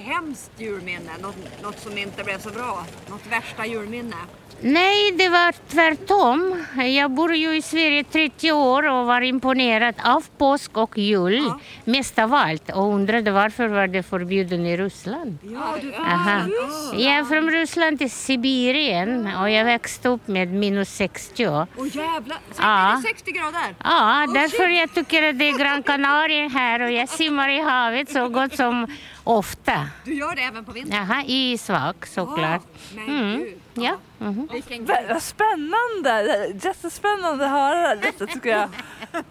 hemskt 0.00 0.50
julminne? 0.58 1.12
Något, 1.22 1.62
något 1.62 1.78
som 1.78 1.98
inte 1.98 2.24
blev 2.24 2.38
så 2.38 2.50
bra? 2.50 2.84
Något 3.08 3.26
värsta 3.30 3.66
julminne? 3.66 4.16
Nej, 4.62 5.12
det 5.12 5.28
var 5.28 5.54
tvärtom. 5.68 6.64
Jag 6.84 7.10
bor 7.10 7.34
ju 7.34 7.56
i 7.56 7.62
Sverige 7.62 8.04
30 8.04 8.52
år 8.52 8.88
och 8.88 9.06
var 9.06 9.20
imponerad 9.20 9.94
av 10.04 10.24
påsk 10.38 10.76
och 10.76 10.98
jul 10.98 11.36
ja. 11.36 11.60
mest 11.84 12.18
av 12.18 12.34
allt 12.34 12.70
och 12.70 12.94
undrade 12.94 13.30
varför 13.30 13.68
var 13.68 13.86
det 13.86 14.02
förbjudet 14.02 14.60
i 14.60 14.76
Ryssland. 14.76 15.38
Ja, 15.42 15.74
du 15.80 15.94
Aha. 15.94 16.40
Jag 16.92 17.12
är 17.12 17.24
från 17.24 17.50
Ryssland 17.50 17.98
till 17.98 18.10
Sibirien 18.10 19.36
och 19.36 19.50
jag 19.50 19.64
växte 19.64 20.08
upp 20.08 20.28
med 20.28 20.48
minus 20.48 20.88
60. 20.88 21.46
Åh 21.46 21.64
oh, 21.76 21.96
jävlar, 21.96 22.38
ja. 22.58 23.02
60 23.06 23.32
grader? 23.32 23.74
Ja, 23.84 24.24
oh, 24.24 24.32
därför 24.32 24.66
shit. 24.66 24.78
jag 24.78 24.94
tycker 24.94 25.28
att 25.28 25.38
det 25.38 25.48
är 25.48 25.58
Gran 25.58 25.82
Canaria 25.82 26.48
här 26.48 26.82
och 26.82 26.90
jag 26.90 27.08
simmar 27.08 27.48
i 27.48 27.60
havet 27.60 28.12
så 28.12 28.28
gott 28.28 28.56
som 28.56 28.86
ofta. 29.38 29.88
Du 30.04 30.14
gör 30.14 30.34
det 30.34 30.42
även 30.42 30.64
på 30.64 30.72
vintern? 30.72 31.06
Jaha, 31.08 31.24
i 31.26 31.58
svak 31.58 32.06
såklart. 32.06 32.62
Oh, 32.96 33.10
mm. 33.10 33.46
Ja. 33.74 33.96
Mm 34.20 34.34
-hmm. 34.34 35.08
Vad 35.12 35.22
spännande! 35.22 36.52
Jättespännande 36.62 37.44
att 37.44 37.50
höra 37.50 37.94
detta 37.94 38.26
tycker 38.26 38.50
jag. 38.50 38.68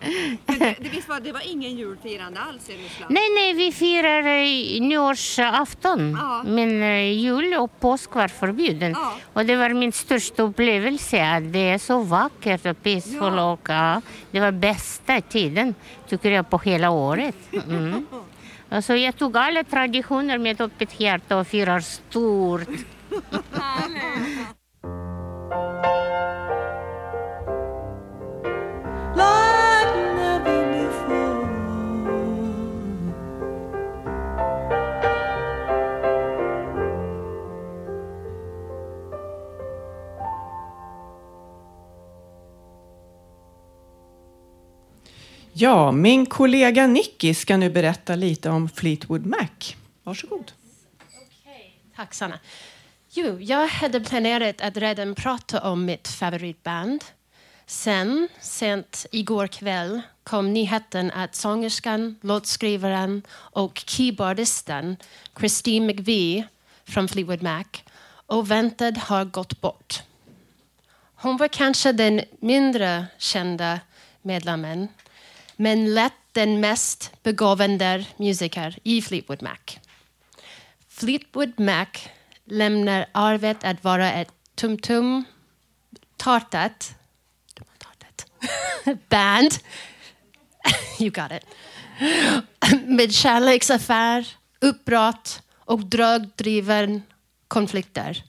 det, 0.46 0.76
det, 0.80 0.90
visst 0.90 1.10
var, 1.10 1.20
det 1.20 1.32
var 1.32 1.52
ingen 1.52 1.78
julfirande 1.78 2.40
alls 2.40 2.70
i 2.70 2.74
Ryssland? 2.74 3.14
Nej, 3.14 3.24
nej, 3.36 3.54
vi 3.54 3.72
firar 3.72 4.20
uh, 4.20 4.82
nyårsafton. 4.82 6.18
Ja. 6.20 6.44
Men 6.46 6.70
uh, 6.82 7.12
jul 7.14 7.54
och 7.54 7.80
påsk 7.80 8.16
var 8.16 8.28
förbjuden. 8.28 8.92
Ja. 8.92 9.14
Och 9.34 9.46
det 9.46 9.56
var 9.56 9.70
min 9.70 9.92
största 9.92 10.44
upplevelse. 10.44 11.26
Att 11.26 11.54
det 11.54 11.70
är 11.70 11.78
så 11.78 12.00
vackert 12.00 12.66
och 12.66 12.84
peaceful. 12.84 13.34
Ja. 13.36 13.52
Och, 13.52 13.70
uh, 13.70 13.98
det 14.32 14.40
var 14.40 14.52
bästa 14.52 15.22
tiden, 15.22 15.76
tycker 16.08 16.32
jag, 16.32 16.50
på 16.50 16.58
hela 16.58 16.90
året. 16.90 17.36
Mm. 17.52 18.08
Alltså, 18.72 18.96
jag 18.96 19.18
tog 19.18 19.38
alla 19.38 19.64
traditioner 19.64 20.38
med 20.38 20.62
öppet 20.62 21.00
hjärta 21.00 21.38
och 21.38 21.48
firar 21.48 21.80
stort. 21.80 22.68
Ja, 45.62 45.92
min 45.92 46.26
kollega 46.26 46.88
Nicky 46.88 47.34
ska 47.34 47.58
nu 47.58 47.70
berätta 47.70 48.16
lite 48.16 48.50
om 48.50 48.70
Fleetwood 48.70 49.26
Mac. 49.26 49.76
Varsågod. 50.04 50.52
Tack 51.96 52.14
Sanna. 52.14 52.40
Jo, 53.10 53.40
jag 53.40 53.68
hade 53.68 54.00
planerat 54.00 54.62
att 54.62 54.78
redan 54.78 55.16
prata 55.16 55.62
om 55.62 55.86
mitt 55.86 56.08
favoritband. 56.08 57.04
Sen, 57.66 58.28
sent 58.42 59.06
igår 59.12 59.48
kväll, 59.48 60.02
kom 60.24 60.54
nyheten 60.54 61.12
att 61.12 61.36
sångerskan, 61.36 62.16
låtskrivaren 62.22 63.22
och 63.32 63.84
keyboardisten 63.88 64.98
Christine 65.40 65.86
McVie 65.86 66.48
från 66.86 67.08
Fleetwood 67.08 67.44
Mac 67.44 67.66
oväntat 68.28 68.98
har 68.98 69.26
gått 69.26 69.62
bort. 69.62 70.04
Hon 71.16 71.38
var 71.38 71.48
kanske 71.48 71.92
den 71.92 72.22
mindre 72.40 73.06
kända 73.18 73.80
medlemmen 74.22 74.88
men 75.62 75.94
lätt 75.94 76.14
den 76.32 76.60
mest 76.60 77.12
begåvande 77.24 78.06
musiker 78.18 78.78
i 78.84 79.02
Fleetwood 79.02 79.42
Mac. 79.42 79.58
Fleetwood 80.90 81.60
Mac 81.60 81.86
lämnar 82.46 83.06
arvet 83.12 83.64
att 83.64 83.84
vara 83.84 84.14
ett 84.14 84.32
tum-tum 84.56 85.24
tartat 86.18 86.96
band. 89.10 89.52
you 91.00 91.10
got 91.10 91.32
it. 91.32 91.46
Med 92.86 93.14
kärleksaffär, 93.14 94.28
uppbrott 94.60 95.42
och 95.56 95.86
drogdriven 95.86 97.04
konflikter. 97.48 98.24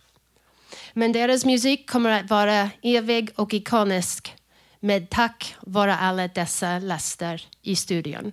Men 0.93 1.13
deras 1.13 1.45
musik 1.45 1.91
kommer 1.91 2.11
att 2.11 2.31
vara 2.31 2.71
evig 2.83 3.31
och 3.37 3.55
ikonisk 3.55 4.37
med 4.81 5.11
tack 5.11 5.55
vare 5.61 5.97
alla 5.97 6.29
dessa 6.29 6.79
Läster 6.79 7.47
i 7.63 7.77
studion. 7.77 8.33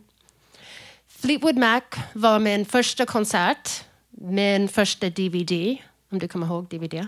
Fleetwood 1.07 1.57
Mac 1.57 1.81
var 2.13 2.39
min 2.39 2.65
första 2.65 3.05
konsert, 3.05 3.69
min 4.09 4.67
första 4.67 5.09
DVD, 5.09 5.77
om 6.11 6.19
du 6.19 6.27
kommer 6.27 6.47
ihåg 6.47 6.67
DVD. 6.67 7.07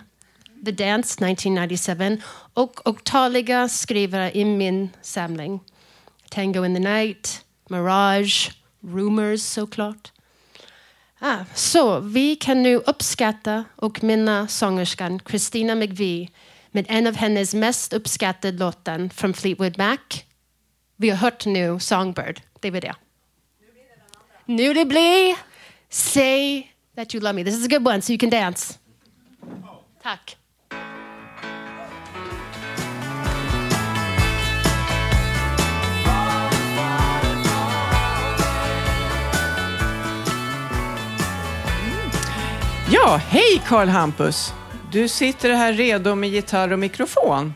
The 0.66 0.72
Dance 0.72 1.26
1997 1.26 2.22
och 2.54 2.88
otaliga 2.88 3.70
skrivare 3.70 4.38
i 4.38 4.46
min 4.46 4.90
samling. 5.02 5.60
Tango 6.30 6.66
in 6.66 6.76
the 6.76 6.80
Night, 6.80 7.46
Mirage, 7.70 8.52
Rumors 8.82 9.42
såklart. 9.42 10.12
Ah, 11.20 11.46
så 11.56 12.00
vi 12.00 12.36
kan 12.36 12.64
nu 12.64 12.76
uppskatta 12.76 13.64
och 13.76 14.04
minna 14.04 14.48
sångerskan 14.48 15.20
Christina 15.30 15.76
McVie 15.76 16.30
med 16.72 16.86
en 16.90 17.08
av 17.08 17.16
hennes 17.16 17.54
mest 17.54 17.94
uppskattade 17.94 18.58
låtar 18.58 19.10
från 19.14 19.34
Fleetwood 19.34 19.78
Mac. 19.78 19.98
Vi 20.96 21.10
har 21.10 21.18
hört 21.18 21.46
nu 21.46 21.80
Songbird. 21.80 22.42
Det 22.60 22.72
var 22.72 22.82
det. 22.82 22.96
Nu 24.46 24.74
det 24.74 24.86
blir 24.86 25.36
Say 25.90 26.72
that 26.96 27.16
you 27.16 27.22
love 27.22 27.34
me. 27.34 27.44
This 27.44 27.56
is 27.56 27.66
a 27.66 27.68
good 27.68 27.88
one 27.88 28.02
so 28.02 28.14
you 28.14 28.20
can 28.20 28.30
dance. 28.30 28.78
Tack. 30.04 30.36
Ja, 42.92 43.22
hej 43.30 43.62
Karl 43.68 43.88
Hampus! 43.88 44.59
Du 44.92 45.08
sitter 45.08 45.50
här 45.50 45.74
redo 45.74 46.16
med 46.16 46.30
gitarr 46.30 46.72
och 46.72 46.80
mikrofon. 46.80 47.54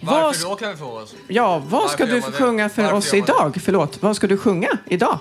Varför 0.00 0.22
Vad- 0.22 0.50
då 0.52 0.56
kan 0.56 0.70
vi 0.70 0.76
få 0.76 0.86
oss? 0.86 1.14
Ja, 1.28 1.58
vad 1.58 1.90
ska 1.90 2.04
Varför 2.04 2.16
du 2.30 2.32
sjunga 2.32 2.68
för 2.68 2.82
Varför 2.82 2.96
oss 2.96 3.14
idag? 3.14 3.58
Förlåt, 3.64 4.02
vad 4.02 4.16
ska 4.16 4.26
du 4.26 4.36
sjunga 4.38 4.68
idag? 4.86 5.18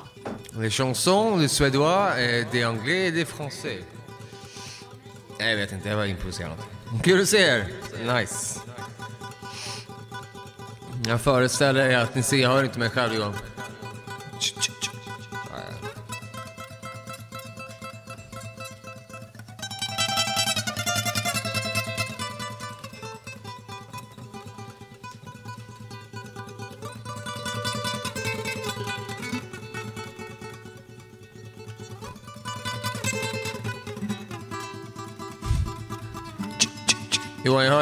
Les 0.51 0.73
chansons, 0.73 1.41
des 1.41 1.51
suédois, 1.51 2.17
et 2.17 2.51
des 2.51 2.65
anglais 2.65 3.11
des 3.13 3.25
français. 3.27 3.83
Nej, 5.39 5.49
Jag 5.51 5.57
vet 5.57 5.71
inte, 5.71 5.89
jag 5.89 5.97
var 5.97 6.05
improviserad. 6.05 6.51
Kul 7.03 7.21
att 7.21 7.29
se 7.29 7.37
er! 7.37 7.65
Nice. 8.15 8.59
Jag 11.07 11.21
föreställer 11.21 11.89
er 11.89 11.97
att 11.97 12.15
ni 12.15 12.23
ser, 12.23 12.37
jag 12.37 12.49
hör 12.49 12.63
inte 12.63 12.79
mig 12.79 12.89
själv 12.89 13.13
Johan. 13.15 13.33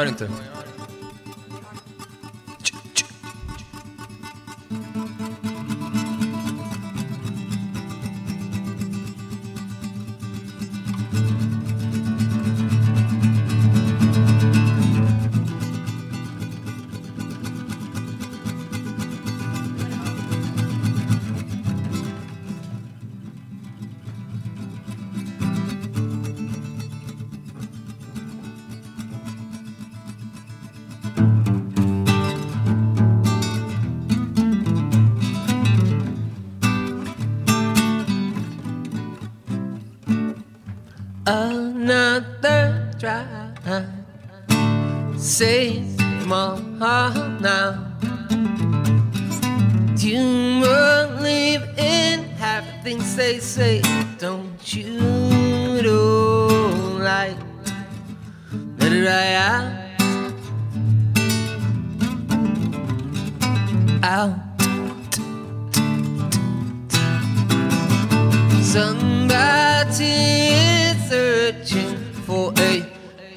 Warrington. 0.04 0.43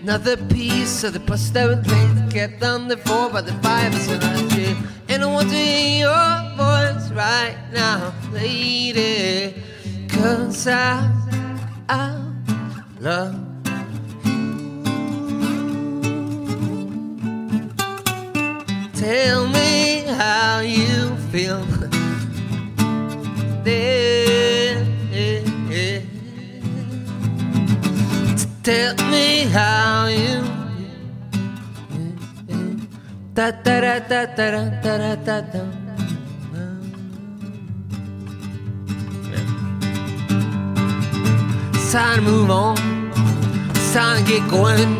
Another 0.07 0.37
piece 0.37 1.03
of 1.03 1.11
the 1.11 1.19
puzzle 1.19 1.53
that 1.53 1.67
was 1.67 2.33
kept 2.33 2.63
on 2.63 2.87
the 2.87 2.95
floor 2.95 3.29
by 3.29 3.41
the 3.41 3.51
fire 3.55 3.89
beside 3.89 4.21
the 4.21 4.55
tree. 4.55 4.73
And 5.09 5.21
I 5.21 5.25
want 5.25 5.49
to 5.49 5.55
hear 5.55 6.07
your 6.07 6.55
voice 6.55 7.11
right 7.11 7.57
now, 7.73 8.13
lady. 8.31 9.61
Cause 10.07 10.65
I, 10.65 11.11
I 11.89 12.23
love 13.01 13.35
you 13.35 14.37
Tell 18.93 19.45
me 19.49 20.05
how 20.07 20.61
you 20.61 21.17
feel. 21.33 21.67
Tell 28.67 28.95
me 29.09 29.45
how 29.45 30.07
you. 30.07 30.43
Da 33.33 33.51
da 33.51 33.79
da 33.79 33.99
da 33.99 34.25
da 34.25 34.69
da 34.83 34.97
da 34.97 35.15
da 35.15 35.39
da. 35.39 35.63
It's 41.75 41.93
time 41.93 42.15
to 42.15 42.21
move 42.21 42.49
on. 42.51 42.75
It's 43.69 43.93
time 43.93 44.21
to 44.21 44.29
get 44.29 44.49
going. 44.49 44.91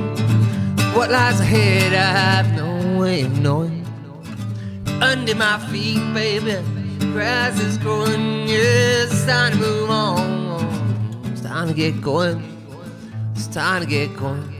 What 0.95 1.11
lies 1.11 1.41
ahead, 1.41 1.91
I 1.91 2.09
have 2.23 2.55
no 2.55 2.97
way 2.97 3.23
of 3.23 3.37
knowing. 3.37 3.85
Under 5.01 5.35
my 5.35 5.59
feet, 5.69 5.99
baby, 6.13 6.55
grass 7.11 7.59
is 7.59 7.77
growing. 7.77 8.47
Yes, 8.47 9.11
it's 9.11 9.25
time 9.25 9.51
to 9.51 9.57
move 9.57 9.89
on. 9.89 11.33
It's 11.33 11.41
time 11.41 11.67
to 11.67 11.73
get 11.73 11.99
going. 11.99 12.56
Time 13.57 13.81
to 13.81 13.87
get 13.87 14.15
going. 14.15 14.53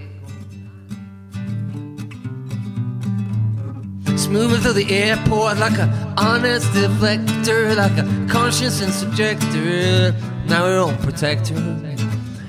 It's 4.08 4.26
moving 4.26 4.60
through 4.60 4.74
the 4.74 4.91
airport 4.91 5.60
like 5.60 5.78
a 5.78 6.16
honest 6.18 6.66
deflector, 6.72 7.76
like 7.76 7.91
a 7.91 8.06
conscience 8.28 8.82
and 8.82 8.91
subjector. 8.91 10.16
Now 10.48 10.66
we 10.68 10.74
won't 10.80 11.00
protect 11.04 11.50
her. 11.50 11.95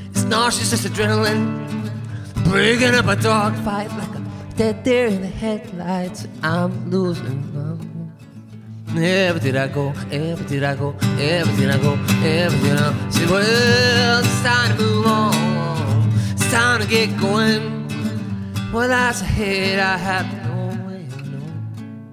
It's 0.09 0.23
nauseous, 0.23 0.71
just 0.71 0.87
adrenaline. 0.87 1.67
Breaking 2.45 2.95
up 2.95 3.09
a 3.09 3.17
dog 3.17 3.55
fight 3.57 3.91
like 3.99 4.15
a 4.15 4.23
dead 4.57 4.85
deer 4.85 5.09
in 5.09 5.21
the 5.21 5.29
headlights. 5.29 6.27
I'm 6.43 6.91
losing. 6.91 7.45
Ever 8.97 9.39
did 9.39 9.55
I 9.55 9.69
go? 9.69 9.93
Ever 10.11 10.45
did 10.45 10.65
I 10.65 10.75
go? 10.77 10.97
Ever 11.21 11.57
did 11.59 11.71
I 11.71 11.77
go? 11.77 11.93
Ever 12.25 12.57
did 12.57 12.79
I 12.79 12.95
go? 12.95 13.11
Say, 13.11 13.27
well, 13.27 14.21
it's 14.25 14.41
time 14.41 14.79
to 14.79 14.83
move 14.83 15.07
on. 15.07 15.98
It's 16.51 16.57
time 16.57 16.81
to 16.81 16.89
get 16.89 17.15
going. 17.21 17.87
Well, 18.73 18.89
that's 18.89 19.21
a 19.21 19.25
head 19.27 19.79
I 19.79 19.99
have 19.99 20.27
no 20.47 20.89
way 20.89 21.05
of 21.05 21.31
knowing. 21.31 22.07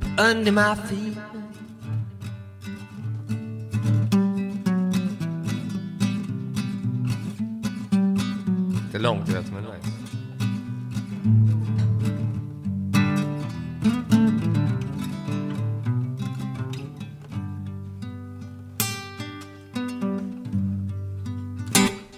But 0.00 0.18
under 0.18 0.52
my 0.52 0.74
feet. 0.74 1.18
Det 8.90 8.96
är 8.96 9.02
långt, 9.02 9.28
vet 9.28 9.52
men 9.52 9.64
nice. 9.64 9.88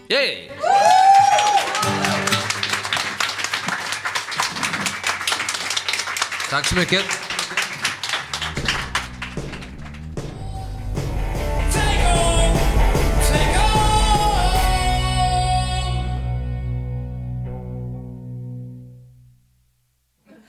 Yay! 0.09 0.50
Så 6.71 6.77
mycket. 6.77 7.05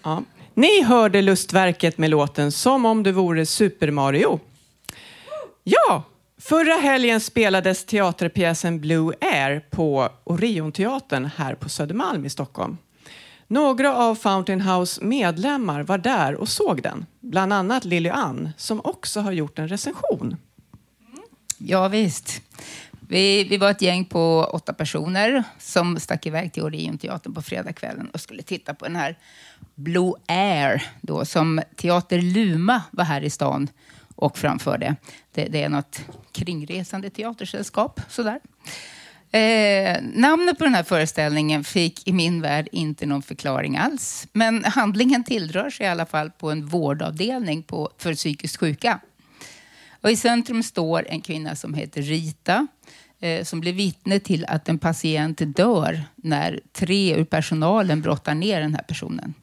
Ja. 0.04 0.24
Ni 0.54 0.84
hörde 0.84 1.22
Lustverket 1.22 1.98
med 1.98 2.10
låten 2.10 2.52
Som 2.52 2.86
om 2.86 3.04
du 3.04 3.12
vore 3.12 3.46
Super 3.46 3.92
Mario. 3.92 4.40
Ja, 5.64 6.04
förra 6.42 6.74
helgen 6.74 7.22
spelades 7.22 7.86
teaterpjäsen 7.86 8.80
Blue 8.80 9.16
Air 9.22 9.60
på 9.70 10.10
Orionteatern 10.24 11.30
här 11.36 11.56
på 11.56 11.70
Södermalm 11.70 12.26
i 12.26 12.30
Stockholm. 12.30 12.78
Några 13.52 13.96
av 13.96 14.16
Fountain 14.16 14.62
House 14.62 15.04
medlemmar 15.04 15.84
var 15.84 15.98
där 15.98 16.36
och 16.36 16.50
såg 16.50 16.82
den. 16.82 17.06
Bland 17.20 17.54
annat 17.54 17.86
Lily 17.86 18.10
Ann 18.10 18.50
som 18.58 18.82
också 18.84 19.20
har 19.20 19.32
gjort 19.32 19.60
en 19.60 19.68
recension. 19.68 20.38
Ja, 21.58 21.88
visst. 21.88 22.42
Vi, 23.08 23.44
vi 23.44 23.58
var 23.58 23.72
ett 23.72 23.82
gäng 23.82 24.06
på 24.06 24.50
åtta 24.54 24.74
personer 24.74 25.44
som 25.60 26.00
stack 26.00 26.26
iväg 26.26 26.54
till 26.54 26.64
Orionteatern 26.64 27.34
på 27.34 27.42
fredagskvällen 27.42 28.10
och 28.14 28.22
skulle 28.22 28.44
titta 28.44 28.74
på 28.74 28.86
den 28.86 28.96
här 28.96 29.18
Blue 29.76 30.14
Air 30.28 30.84
då, 31.02 31.26
som 31.26 31.62
Teater 31.76 32.22
Luma 32.22 32.82
var 32.92 33.04
här 33.04 33.22
i 33.22 33.30
stan 33.30 33.68
och 34.16 34.38
framförde. 34.38 34.96
Det, 35.32 35.46
det 35.46 35.64
är 35.64 35.70
något 35.70 36.02
kringresande 36.32 37.10
teatersällskap. 37.10 38.02
Sådär. 38.10 38.40
Eh, 39.32 40.02
namnet 40.02 40.58
på 40.58 40.64
den 40.64 40.76
här 40.76 40.84
föreställningen 40.84 41.64
fick 41.64 42.08
i 42.08 42.14
min 42.14 42.42
värld 42.42 42.68
inte 42.72 43.06
någon 43.06 43.22
förklaring 43.22 43.78
alls. 43.78 44.28
Men 44.34 44.64
handlingen 44.64 45.24
tillrör 45.24 45.70
sig 45.70 45.86
i 45.86 45.90
alla 45.90 46.06
fall 46.06 46.32
på 46.32 46.52
en 46.52 46.66
vårdavdelning 46.66 47.64
på, 47.64 47.90
för 47.98 48.14
psykiskt 48.14 48.58
sjuka. 48.58 49.00
Och 50.02 50.12
I 50.12 50.16
centrum 50.16 50.64
står 50.64 51.08
en 51.10 51.22
kvinna 51.22 51.56
som 51.56 51.74
heter 51.74 52.02
Rita 52.02 52.68
eh, 53.20 53.44
som 53.44 53.60
blir 53.62 53.74
vittne 53.74 54.20
till 54.20 54.46
att 54.46 54.70
en 54.70 54.80
patient 54.80 55.42
dör 55.56 56.04
när 56.16 56.60
tre 56.74 57.16
ur 57.16 57.26
personalen 57.26 58.02
brottar 58.02 58.36
ner 58.36 58.62
den 58.62 58.76
här 58.76 58.84
personen. 58.84 59.34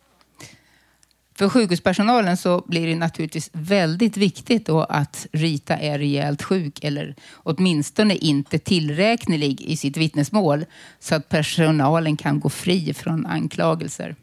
För 1.39 1.49
sjukhuspersonalen 1.49 2.37
så 2.37 2.65
blir 2.67 2.87
det 2.87 2.97
naturligtvis 2.97 3.51
väldigt 3.53 4.17
viktigt 4.17 4.67
då 4.67 4.83
att 4.83 5.27
Rita 5.33 5.77
är 5.77 5.99
rejält 5.99 6.43
sjuk 6.43 6.85
eller 6.85 7.15
åtminstone 7.35 8.15
inte 8.15 8.59
tillräknelig 8.59 9.61
i 9.61 9.77
sitt 9.77 9.97
vittnesmål 9.97 10.65
så 11.01 11.15
att 11.15 11.29
personalen 11.29 12.17
kan 12.17 12.41
gå 12.41 12.49
fri 12.49 12.95
från 12.95 13.27
anklagelser. 13.27 14.17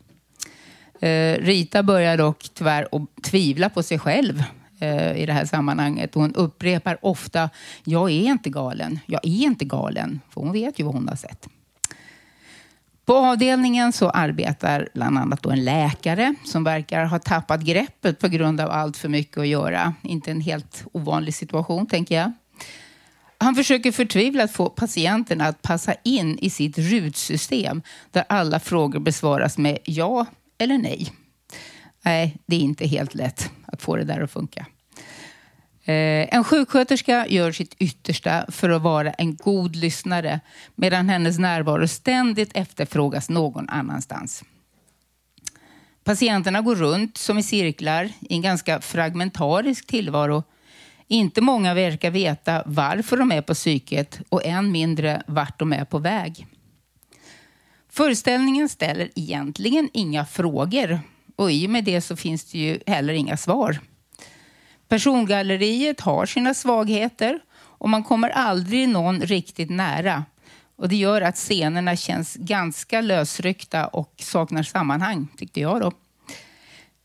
Eh, 0.99 1.38
Rita 1.39 1.84
börjar 1.84 2.18
dock 2.18 2.49
tyvärr 2.53 2.88
att 2.91 3.24
tvivla 3.24 3.70
på 3.70 3.84
sig 3.84 3.99
själv 3.99 4.43
eh, 4.80 5.18
i 5.18 5.26
det 5.26 5.34
här 5.34 5.45
sammanhanget. 5.45 6.16
Hon 6.16 6.36
upprepar 6.36 6.97
ofta, 7.01 7.49
jag 7.84 8.11
är 8.11 8.32
inte 8.32 8.49
galen, 8.49 8.99
jag 9.05 9.26
är 9.26 9.43
inte 9.43 9.66
galen. 9.66 10.22
För 10.30 10.41
hon 10.41 10.51
vet 10.51 10.80
ju 10.80 10.84
vad 10.84 10.93
hon 10.93 11.07
har 11.07 11.16
sett. 11.16 11.47
På 13.06 13.16
avdelningen 13.16 13.93
så 13.93 14.10
arbetar 14.10 14.89
bland 14.93 15.18
annat 15.18 15.43
då 15.43 15.49
en 15.49 15.64
läkare 15.64 16.36
som 16.43 16.64
verkar 16.64 17.06
ha 17.06 17.20
tappat 17.20 17.62
greppet 17.62 18.20
på 18.20 18.28
grund 18.28 18.62
av 18.62 18.72
allt 18.72 18.97
för 18.97 19.10
mycket 19.10 19.38
att 19.38 19.47
göra. 19.47 19.93
Inte 20.01 20.32
en 20.32 20.41
helt 20.41 20.86
ovanlig 20.91 21.34
situation, 21.34 21.88
tänker 21.88 22.16
jag. 22.16 22.32
Han 23.38 23.56
försöker 23.56 23.91
förtvivlat 23.91 24.51
få 24.51 24.70
patienterna 24.70 25.47
att 25.47 25.62
passa 25.62 25.93
in 26.03 26.39
i 26.39 26.49
sitt 26.49 26.78
rutsystem 26.78 27.82
där 28.12 28.24
alla 28.30 28.60
frågor 28.60 28.99
besvaras 28.99 29.58
med 29.58 29.78
ja 29.84 30.26
eller 30.58 30.78
nej. 30.78 31.14
Nej, 32.06 32.38
det 32.45 32.56
är 32.56 32.60
inte 32.60 32.88
helt 32.88 33.16
lätt 33.16 33.51
att 33.66 33.82
få 33.82 33.95
det 33.95 34.03
där 34.03 34.22
att 34.22 34.32
funka. 34.32 34.66
Eh, 35.88 36.36
en 36.36 36.44
sjuksköterska 36.44 37.28
gör 37.28 37.52
sitt 37.52 37.76
yttersta 37.80 38.46
för 38.48 38.70
att 38.70 38.82
vara 38.82 39.12
en 39.12 39.36
god 39.36 39.76
lyssnare 39.76 40.40
medan 40.76 41.10
hennes 41.10 41.40
närvaro 41.40 41.88
ständigt 41.88 42.52
efterfrågas 42.54 43.30
någon 43.30 43.70
annanstans. 43.70 44.44
Patienterna 46.04 46.62
går 46.62 46.76
runt 46.76 47.18
som 47.18 47.38
i 47.38 47.44
cirklar 47.44 48.06
i 48.06 48.34
en 48.34 48.42
ganska 48.42 48.82
fragmentarisk 48.82 49.88
tillvaro. 49.88 50.44
Inte 51.08 51.42
många 51.42 51.74
verkar 51.74 52.12
veta 52.12 52.64
varför 52.66 53.18
de 53.18 53.32
är 53.32 53.42
på 53.42 53.54
psyket 53.54 54.22
och 54.30 54.46
än 54.46 54.72
mindre 54.72 55.24
vart 55.28 55.60
de 55.60 55.74
är 55.74 55.86
på 55.86 56.00
väg. 56.00 56.48
Föreställningen 57.90 58.70
ställer 58.70 59.10
egentligen 59.16 59.90
inga 59.94 60.26
frågor 60.26 61.00
och 61.36 61.52
i 61.52 61.68
och 61.68 61.70
med 61.70 61.84
det 61.84 62.02
så 62.02 62.16
finns 62.16 62.52
det 62.52 62.60
ju 62.60 62.80
heller 62.88 63.14
inga 63.14 63.38
svar. 63.38 63.80
Persongalleriet 64.88 66.02
har 66.02 66.26
sina 66.26 66.54
svagheter 66.54 67.40
och 67.58 67.90
man 67.90 68.04
kommer 68.04 68.30
aldrig 68.30 68.90
någon 68.90 69.22
riktigt 69.22 69.70
nära. 69.70 70.26
Och 70.76 70.90
Det 70.90 70.96
gör 70.96 71.22
att 71.22 71.36
scenerna 71.36 71.96
känns 71.96 72.36
ganska 72.36 73.02
lösryckta 73.02 73.88
och 73.88 74.14
saknar 74.18 74.64
sammanhang, 74.64 75.28
tyckte 75.38 75.60
jag. 75.60 75.82
då. 75.82 75.92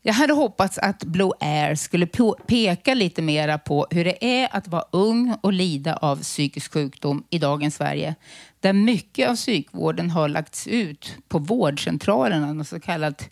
Jag 0.03 0.13
hade 0.13 0.33
hoppats 0.33 0.77
att 0.77 1.03
Blue 1.03 1.31
Air 1.39 1.75
skulle 1.75 2.07
peka 2.47 2.93
lite 2.93 3.21
mera 3.21 3.57
på 3.57 3.87
hur 3.89 4.05
det 4.05 4.25
är 4.25 4.49
att 4.51 4.67
vara 4.67 4.85
ung 4.91 5.35
och 5.41 5.53
lida 5.53 5.95
av 5.95 6.21
psykisk 6.21 6.73
sjukdom 6.73 7.23
i 7.29 7.39
dagens 7.39 7.75
Sverige, 7.75 8.15
där 8.59 8.73
mycket 8.73 9.29
av 9.29 9.35
psykvården 9.35 10.09
har 10.09 10.29
lagts 10.29 10.67
ut 10.67 11.15
på 11.27 11.39
vårdcentralerna, 11.39 12.63
så 12.63 12.79
kallad 12.79 13.23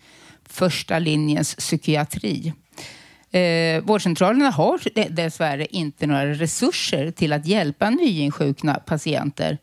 första 0.45 1.00
linjens 1.00 1.56
psykiatri. 1.56 2.54
Eh, 3.32 3.82
vårdcentralerna 3.84 4.49
har 4.49 5.09
dessvärre 5.09 5.65
inte 5.65 6.07
några 6.07 6.34
resurser 6.34 7.11
till 7.11 7.34
att 7.34 7.45
hjälpa 7.45 7.89
nyinsjukna 7.89 8.73
patienter. 8.73 9.57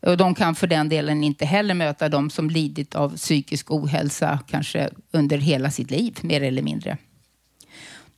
Och 0.00 0.16
de 0.16 0.34
kan 0.34 0.54
för 0.54 0.66
den 0.66 0.88
delen 0.88 1.24
inte 1.24 1.46
heller 1.46 1.74
möta 1.74 2.08
de 2.08 2.30
som 2.30 2.50
lidit 2.50 2.94
av 2.94 3.16
psykisk 3.16 3.70
ohälsa, 3.70 4.38
kanske 4.46 4.90
under 5.10 5.38
hela 5.38 5.70
sitt 5.70 5.90
liv, 5.90 6.18
mer 6.22 6.42
eller 6.42 6.62
mindre. 6.62 6.98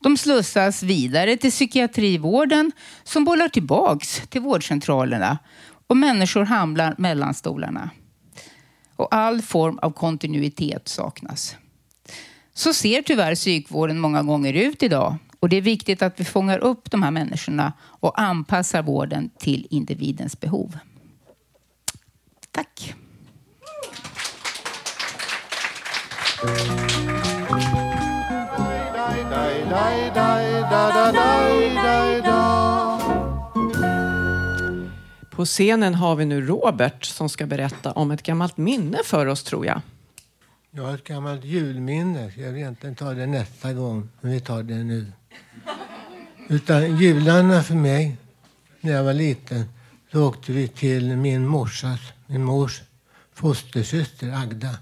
De 0.03 0.17
slussas 0.17 0.83
vidare 0.83 1.37
till 1.37 1.51
psykiatrivården 1.51 2.73
som 3.05 3.25
bollar 3.25 3.49
tillbaks 3.49 4.23
till 4.29 4.41
vårdcentralerna 4.41 5.39
och 5.87 5.97
människor 5.97 6.45
hamnar 6.45 6.95
mellan 6.99 7.35
stolarna. 7.35 7.91
Och 8.97 9.15
all 9.15 9.43
form 9.43 9.79
av 9.83 9.91
kontinuitet 9.91 10.89
saknas. 10.89 11.57
Så 12.59 12.73
ser 12.73 13.03
tyvärr 13.03 13.35
psykvården 13.35 13.99
många 13.99 14.23
gånger 14.23 14.53
ut 14.53 14.83
idag. 14.83 15.17
Och 15.41 15.49
det 15.49 15.57
är 15.57 15.61
viktigt 15.61 16.03
att 16.03 16.21
vi 16.21 16.25
fångar 16.25 16.59
upp 16.59 16.91
de 16.91 17.03
här 17.03 17.11
människorna 17.11 17.73
och 17.81 18.21
anpassar 18.21 18.83
vården 18.83 19.31
till 19.39 19.67
individens 19.71 20.41
behov. 20.41 20.79
Tack. 22.51 22.95
På 35.31 35.45
scenen 35.45 35.95
har 35.95 36.17
vi 36.17 36.25
nu 36.25 36.47
Robert 36.47 37.05
som 37.05 37.29
ska 37.29 37.47
berätta 37.47 37.93
om 37.93 38.11
ett 38.11 38.23
gammalt 38.23 38.57
minne 38.57 38.99
för 39.05 39.27
oss 39.27 39.43
tror 39.43 39.67
jag. 39.67 39.81
Jag 40.71 40.83
har 40.83 40.95
ett 40.95 41.05
gammalt 41.05 41.45
julminne. 41.45 42.33
Jag 42.37 42.53
vill 42.53 42.57
egentligen 42.57 42.95
ta 42.95 43.15
det 43.15 43.27
nästa 43.27 43.73
gång, 43.73 44.09
men 44.21 44.33
vi 44.33 44.41
tar 44.41 44.63
det 44.63 44.75
nu. 44.75 45.13
Utan 46.49 46.97
jularna 46.97 47.63
för 47.63 47.75
mig, 47.75 48.17
när 48.81 48.93
jag 48.93 49.05
var 49.05 49.13
liten, 49.13 49.65
då 50.11 50.29
åkte 50.29 50.53
vi 50.53 50.69
till 50.69 51.17
min 51.17 51.47
morsas, 51.47 52.01
min 52.27 52.45
mors 52.45 52.83
fostersyster 53.33 54.33
Agda, 54.33 54.79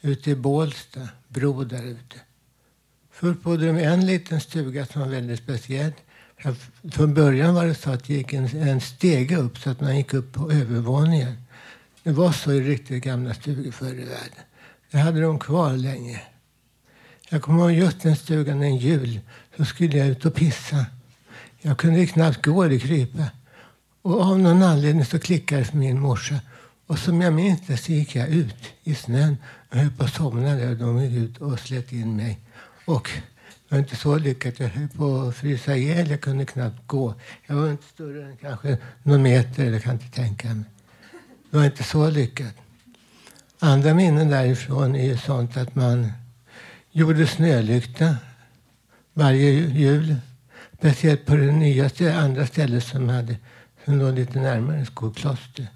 ute 0.00 0.30
i 0.30 0.34
Bålsta, 0.34 1.08
bro 1.28 1.64
där 1.64 1.82
ute. 1.82 2.20
Först 3.10 3.42
bodde 3.42 3.66
de 3.66 3.78
i 3.78 3.84
en 3.84 4.06
liten 4.06 4.40
stuga 4.40 4.86
som 4.86 5.00
var 5.00 5.08
väldigt 5.08 5.38
speciell. 5.38 5.92
Från 6.92 7.14
början 7.14 7.54
var 7.54 7.66
det 7.66 7.74
så 7.74 7.90
att 7.90 8.04
det 8.04 8.14
gick 8.14 8.32
en, 8.32 8.46
en 8.46 8.80
stege 8.80 9.36
upp 9.36 9.58
så 9.58 9.70
att 9.70 9.80
man 9.80 9.96
gick 9.96 10.14
upp 10.14 10.32
på 10.32 10.52
övervåningen. 10.52 11.34
Det 12.02 12.12
var 12.12 12.32
så 12.32 12.52
i 12.52 12.60
riktigt 12.60 13.04
gamla 13.04 13.34
stugor 13.34 13.70
förr 13.70 13.94
i 13.94 14.04
världen. 14.04 14.44
Jag 14.90 15.00
hade 15.00 15.20
dem 15.20 15.38
kvar 15.38 15.72
länge. 15.72 16.20
Jag 17.28 17.42
kommer 17.42 17.70
ihåg 17.70 17.72
just 17.72 18.00
den 18.00 18.16
stugan 18.16 18.62
en 18.62 18.76
jul. 18.76 19.20
Så 19.56 19.64
skulle 19.64 19.98
jag 19.98 20.08
ut 20.08 20.24
och 20.24 20.34
pissa. 20.34 20.86
Jag 21.60 21.78
kunde 21.78 22.06
knappt 22.06 22.44
gå 22.44 22.62
eller 22.62 22.78
krypa. 22.78 23.24
Och 24.02 24.20
av 24.20 24.38
någon 24.38 24.62
anledning 24.62 25.04
så 25.04 25.18
klickade 25.18 25.60
det 25.60 25.64
för 25.64 25.76
min 25.76 26.00
morsa. 26.00 26.34
Och 26.86 26.98
som 26.98 27.20
jag 27.20 27.32
minns 27.32 27.60
det 27.66 27.76
så 27.76 27.92
gick 27.92 28.16
jag 28.16 28.28
ut 28.28 28.56
i 28.82 28.94
snön 28.94 29.36
och 29.70 29.76
höll 29.76 29.90
på 29.90 30.04
att 30.04 30.14
somna 30.14 30.54
där. 30.54 30.74
De 30.74 31.04
gick 31.04 31.16
ut 31.16 31.38
och 31.38 31.60
slet 31.60 31.92
in 31.92 32.16
mig. 32.16 32.38
Och 32.84 33.10
det 33.68 33.74
var 33.74 33.78
inte 33.78 33.96
så 33.96 34.18
lyckat. 34.18 34.60
Jag 34.60 34.68
höll 34.68 34.88
på 34.88 35.20
att 35.20 35.36
frysa 35.36 35.76
ihjäl. 35.76 36.10
Jag 36.10 36.20
kunde 36.20 36.44
knappt 36.44 36.86
gå. 36.86 37.14
Jag 37.46 37.54
var 37.56 37.70
inte 37.70 37.84
större 37.84 38.24
än 38.24 38.36
kanske 38.36 38.78
någon 39.02 39.22
meter. 39.22 39.70
Det 39.70 39.80
kan 39.80 39.92
inte 39.92 40.10
tänka 40.10 40.48
mig. 40.48 40.64
Det 41.50 41.56
var 41.56 41.64
inte 41.64 41.84
så 41.84 42.10
lyckat. 42.10 42.54
Andra 43.60 43.94
minnen 43.94 44.28
därifrån 44.28 44.94
är 44.94 45.04
ju 45.04 45.16
sånt 45.16 45.56
att 45.56 45.74
man 45.74 46.12
gjorde 46.90 47.26
snölykta 47.26 48.16
varje 49.14 49.50
jul. 49.50 50.16
Speciellt 50.78 51.26
på 51.26 51.36
det 51.36 51.52
nya 51.52 51.90
andra 52.14 52.46
stället 52.46 52.84
som, 52.84 53.08
hade, 53.08 53.36
som 53.84 53.98
låg 53.98 54.14
lite 54.14 54.40
närmare 54.40 54.86
Skokloster. 54.86 55.66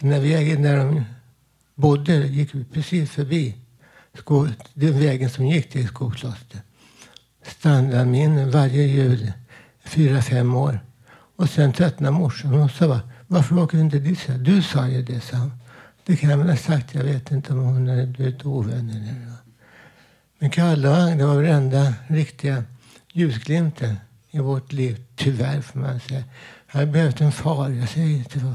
Den 0.00 0.10
där 0.10 0.20
vägen 0.20 0.62
där 0.62 0.76
de 0.76 1.04
bodde 1.74 2.26
gick 2.26 2.54
vi 2.54 2.64
precis 2.64 3.10
förbi 3.10 3.54
sko, 4.18 4.48
den 4.74 5.00
vägen 5.00 5.30
som 5.30 5.46
gick 5.46 5.70
till 5.70 5.88
Skokloster. 5.88 6.60
Standardminnen 7.42 8.50
varje 8.50 8.82
jul, 8.82 9.32
fyra, 9.84 10.22
fem 10.22 10.54
år. 10.54 10.80
Och 11.36 11.50
sen 11.50 11.72
tröttnade 11.72 12.18
morsan. 12.18 12.50
Hon 12.50 12.68
sa 12.68 13.00
varför 13.26 13.58
åker 13.58 13.76
du 13.76 13.84
inte 13.84 13.98
dit? 13.98 14.26
Du 14.38 14.62
sa 14.62 14.88
ju 14.88 15.02
det, 15.02 15.20
sa 15.20 15.36
hon. 15.36 15.52
Det 16.06 16.16
kan 16.16 16.30
jag 16.30 16.38
väl 16.38 16.48
ha 16.48 16.56
sagt. 16.56 16.94
Jag 16.94 17.04
vet 17.04 17.30
inte 17.30 17.52
om 17.52 17.58
hon 17.58 17.88
hade 17.88 18.06
blivit 18.06 18.46
ovän 18.46 18.90
eller 18.90 19.32
Men 20.38 20.50
Kalle 20.50 20.88
och 20.88 20.96
Agne 20.96 21.24
var 21.24 21.42
den 21.42 21.52
enda 21.52 21.94
riktiga 22.06 22.64
ljusglimten 23.12 23.96
i 24.30 24.38
vårt 24.38 24.72
liv. 24.72 25.04
Tyvärr 25.16 25.60
får 25.60 25.78
man 25.80 26.00
säga. 26.00 26.24
Jag 26.72 26.80
har 26.80 26.86
behövt 26.86 27.20
en 27.20 27.32
far. 27.32 27.68
Jag 27.68 27.88
säger 27.88 28.24
till 28.24 28.54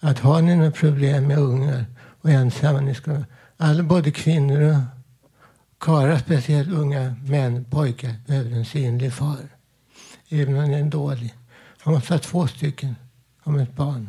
att 0.00 0.18
har 0.18 0.42
ni 0.42 0.56
några 0.56 0.70
problem 0.70 1.26
med 1.26 1.38
ungar 1.38 1.84
och 2.20 2.30
ensamma, 2.30 2.80
ni 2.80 2.94
ska, 2.94 3.24
alla, 3.56 3.82
både 3.82 4.10
kvinnor 4.10 4.60
och 4.60 4.82
karlar, 5.78 6.18
speciellt 6.18 6.68
unga 6.68 7.16
män, 7.24 7.64
pojkar, 7.64 8.14
behöver 8.26 8.50
en 8.50 8.64
synlig 8.64 9.12
far. 9.12 9.48
Även 10.28 10.54
om 10.54 10.60
han 10.60 10.74
är 10.74 10.84
dålig. 10.84 11.34
Han 11.78 11.94
måste 11.94 12.14
ha 12.14 12.18
två 12.18 12.46
stycken 12.46 12.96
om 13.42 13.58
ett 13.58 13.76
barn. 13.76 14.08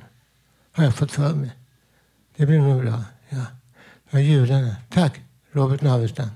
Har 0.72 0.84
jag 0.84 0.96
fått 0.96 1.12
för 1.12 1.36
mig. 1.36 1.52
Det 2.42 2.48
blir 2.48 2.60
nog 2.60 2.82
bra. 2.82 3.04
Ja. 3.30 3.46
Det 4.12 4.62
var. 4.62 4.76
Tack, 4.90 5.22
Robert 5.52 5.82
Navestam. 5.82 6.30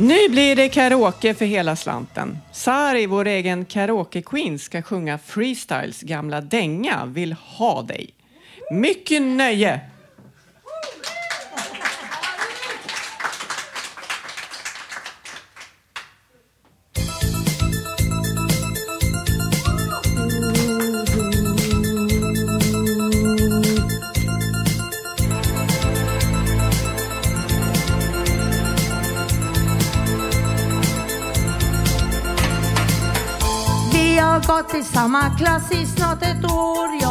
Nu 0.00 0.28
blir 0.28 0.56
det 0.56 0.68
karaoke 0.68 1.34
för 1.34 1.44
hela 1.44 1.76
slanten. 1.76 2.38
Sari, 2.52 3.06
vår 3.06 3.26
egen 3.26 3.64
karaoke-queen, 3.64 4.58
ska 4.58 4.82
sjunga 4.82 5.18
Freestyles 5.18 6.02
gamla 6.02 6.40
dänga 6.40 7.06
Vill 7.06 7.32
ha 7.32 7.82
dig. 7.82 8.10
Mycket 8.70 9.22
nöje! 9.22 9.80
Gått 34.62 34.74
i 34.74 34.82
samma 34.82 35.36
klass 35.38 35.72
i 35.72 35.86
snart 35.86 36.22
ett 36.22 36.44
år. 36.44 37.07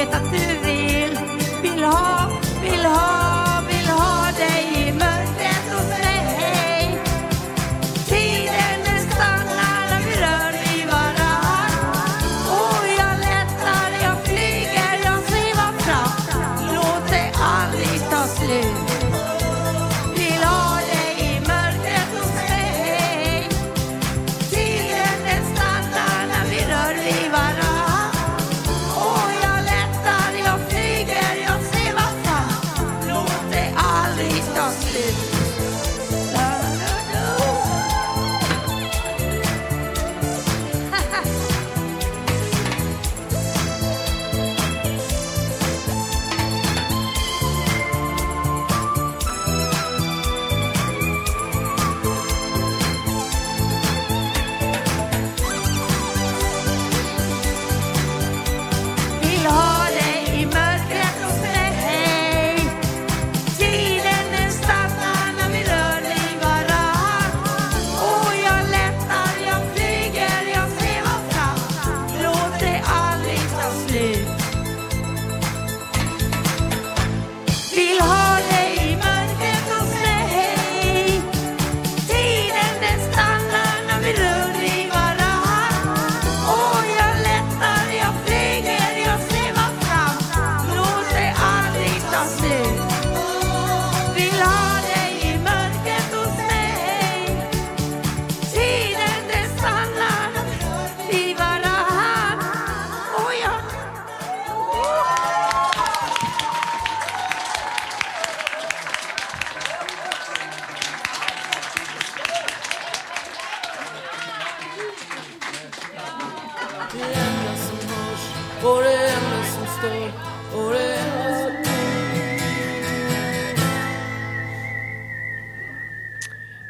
Jag 0.00 0.06
vet 0.06 0.49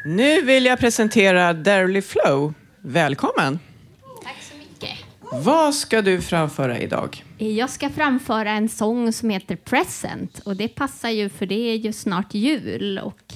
Nu 0.05 0.41
vill 0.41 0.65
jag 0.65 0.79
presentera 0.79 1.53
Darely 1.53 2.01
Flow. 2.01 2.53
Välkommen! 2.81 3.59
Tack 4.23 4.41
så 4.41 4.57
mycket. 4.57 4.97
Vad 5.31 5.75
ska 5.75 6.01
du 6.01 6.21
framföra 6.21 6.79
idag? 6.79 7.23
Jag 7.37 7.69
ska 7.69 7.89
framföra 7.89 8.51
en 8.51 8.69
sång 8.69 9.13
som 9.13 9.29
heter 9.29 9.55
Present 9.55 10.39
och 10.39 10.55
det 10.55 10.67
passar 10.67 11.09
ju 11.09 11.29
för 11.29 11.45
det 11.45 11.71
är 11.71 11.75
ju 11.75 11.93
snart 11.93 12.33
jul 12.33 12.99
och 12.99 13.33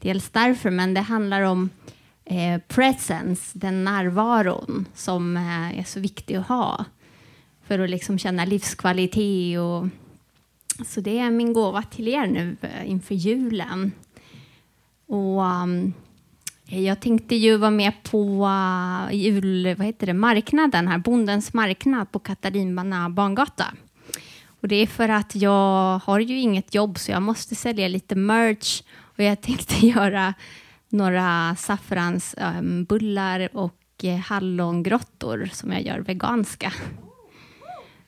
dels 0.00 0.28
därför, 0.30 0.70
men 0.70 0.94
det 0.94 1.00
handlar 1.00 1.42
om 1.42 1.70
eh, 2.24 2.60
presence, 2.68 3.58
den 3.58 3.84
närvaron 3.84 4.88
som 4.94 5.36
eh, 5.36 5.78
är 5.78 5.84
så 5.84 6.00
viktig 6.00 6.36
att 6.36 6.48
ha 6.48 6.84
för 7.66 7.78
att 7.78 7.90
liksom 7.90 8.18
känna 8.18 8.44
livskvalitet. 8.44 9.58
Och, 9.58 9.88
så 10.86 11.00
det 11.00 11.18
är 11.18 11.30
min 11.30 11.52
gåva 11.52 11.82
till 11.82 12.08
er 12.08 12.26
nu 12.26 12.56
eh, 12.60 12.90
inför 12.90 13.14
julen. 13.14 13.92
Och 15.06 15.40
um, 15.40 15.92
Eh, 16.68 16.82
jag 16.82 17.00
tänkte 17.00 17.34
ju 17.34 17.56
vara 17.56 17.70
med 17.70 17.92
på 18.02 18.46
eh, 19.10 19.14
jul, 19.16 19.74
vad 19.74 19.86
heter 19.86 20.06
det, 20.06 20.14
marknaden 20.14 20.88
här, 20.88 20.98
Bondens 20.98 21.52
marknad 21.52 22.12
på 22.12 22.18
Katarina 22.18 23.10
bangata. 23.10 23.64
Och 24.60 24.68
det 24.68 24.76
är 24.76 24.86
för 24.86 25.08
att 25.08 25.36
jag 25.36 25.98
har 25.98 26.20
ju 26.20 26.38
inget 26.38 26.74
jobb 26.74 26.98
så 26.98 27.10
jag 27.10 27.22
måste 27.22 27.54
sälja 27.54 27.88
lite 27.88 28.14
merch 28.14 28.82
och 29.16 29.24
jag 29.24 29.40
tänkte 29.42 29.86
göra 29.86 30.34
några 30.88 31.56
saffransbullar 31.58 33.40
ehm, 33.40 33.48
och 33.52 33.80
eh, 34.02 34.16
hallongrottor 34.16 35.48
som 35.52 35.72
jag 35.72 35.82
gör 35.82 35.98
veganska. 35.98 36.72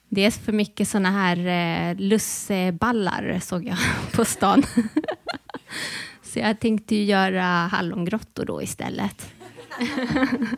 Det 0.08 0.24
är 0.24 0.30
för 0.30 0.52
mycket 0.52 0.88
såna 0.88 1.10
här 1.10 1.94
lusseballar 1.94 3.38
såg 3.42 3.66
jag 3.66 3.78
på 4.12 4.24
stan. 4.24 4.62
Så 6.28 6.38
jag 6.38 6.60
tänkte 6.60 6.96
ju 6.96 7.04
göra 7.04 7.42
hallongrottor 7.44 8.44
då 8.44 8.62
istället. 8.62 9.34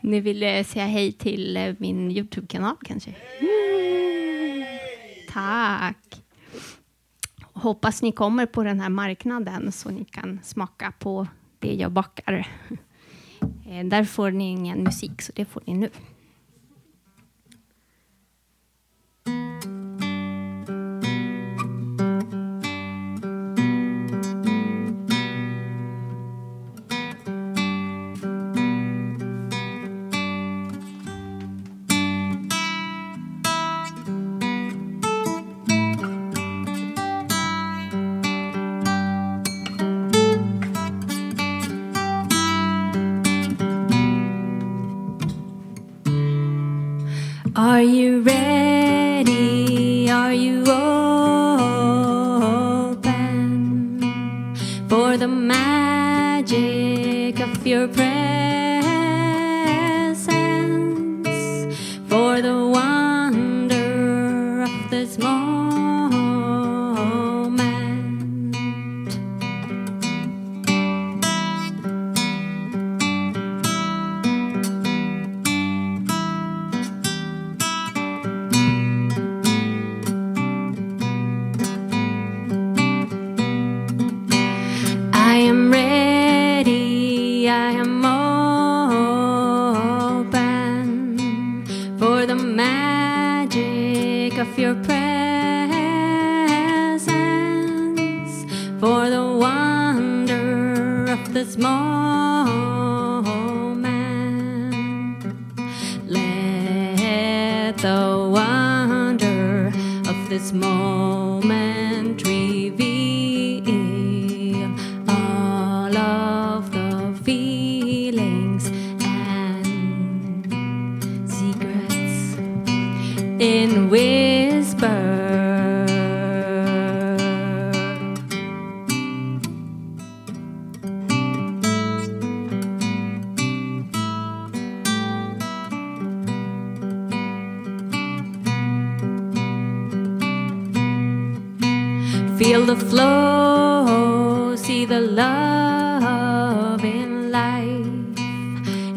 Ni 0.00 0.20
vill 0.20 0.64
säga 0.64 0.86
hej 0.86 1.12
till 1.12 1.56
eh, 1.56 1.74
min 1.78 2.10
Youtube-kanal 2.10 2.76
kanske? 2.84 3.14
Tack! 5.32 6.22
Hoppas 7.40 8.02
ni 8.02 8.12
kommer 8.12 8.46
på 8.46 8.62
den 8.64 8.80
här 8.80 8.88
marknaden 8.88 9.72
så 9.72 9.90
ni 9.90 10.04
kan 10.04 10.40
smaka 10.44 10.92
på 10.98 11.26
det 11.58 11.74
jag 11.74 11.92
bakar. 11.92 12.48
Eh, 13.70 13.84
Där 13.86 14.04
får 14.04 14.30
ni 14.30 14.50
ingen 14.50 14.82
musik, 14.84 15.22
så 15.22 15.32
det 15.34 15.44
får 15.44 15.62
ni 15.66 15.74
nu. 15.74 15.90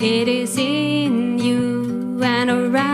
It 0.03 0.27
is 0.27 0.57
in 0.57 1.37
you 1.37 2.19
and 2.23 2.49
around 2.49 2.90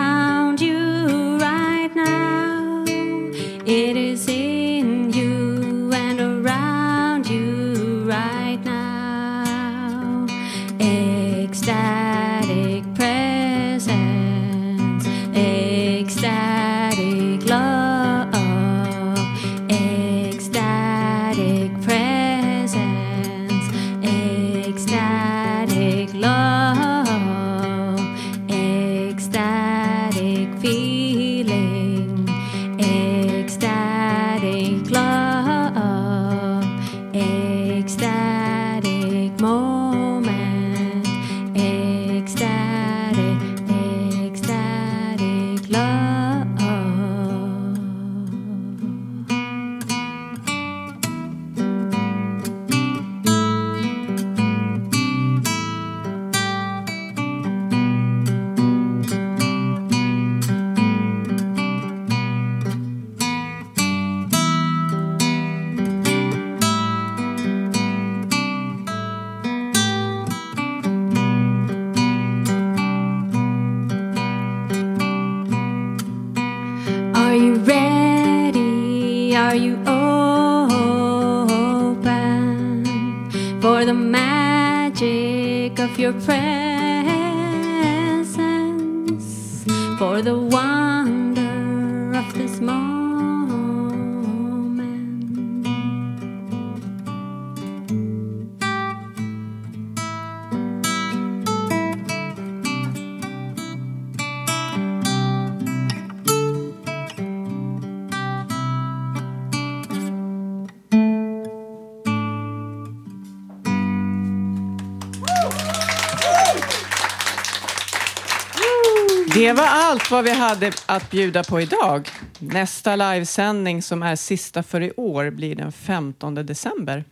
Det 119.38 119.54
var 119.54 119.68
allt 119.68 120.12
vad 120.12 120.24
vi 120.24 120.32
hade 120.32 120.72
att 120.86 121.12
bjuda 121.12 121.44
på 121.44 121.62
idag. 121.62 122.10
Nästa 122.40 122.96
livesändning 122.96 123.82
som 123.82 124.04
är 124.04 124.16
sista 124.16 124.64
för 124.64 124.82
i 124.82 124.92
år 124.92 125.30
blir 125.30 125.56
den 125.56 125.72
15 125.72 126.36
december. 126.36 127.04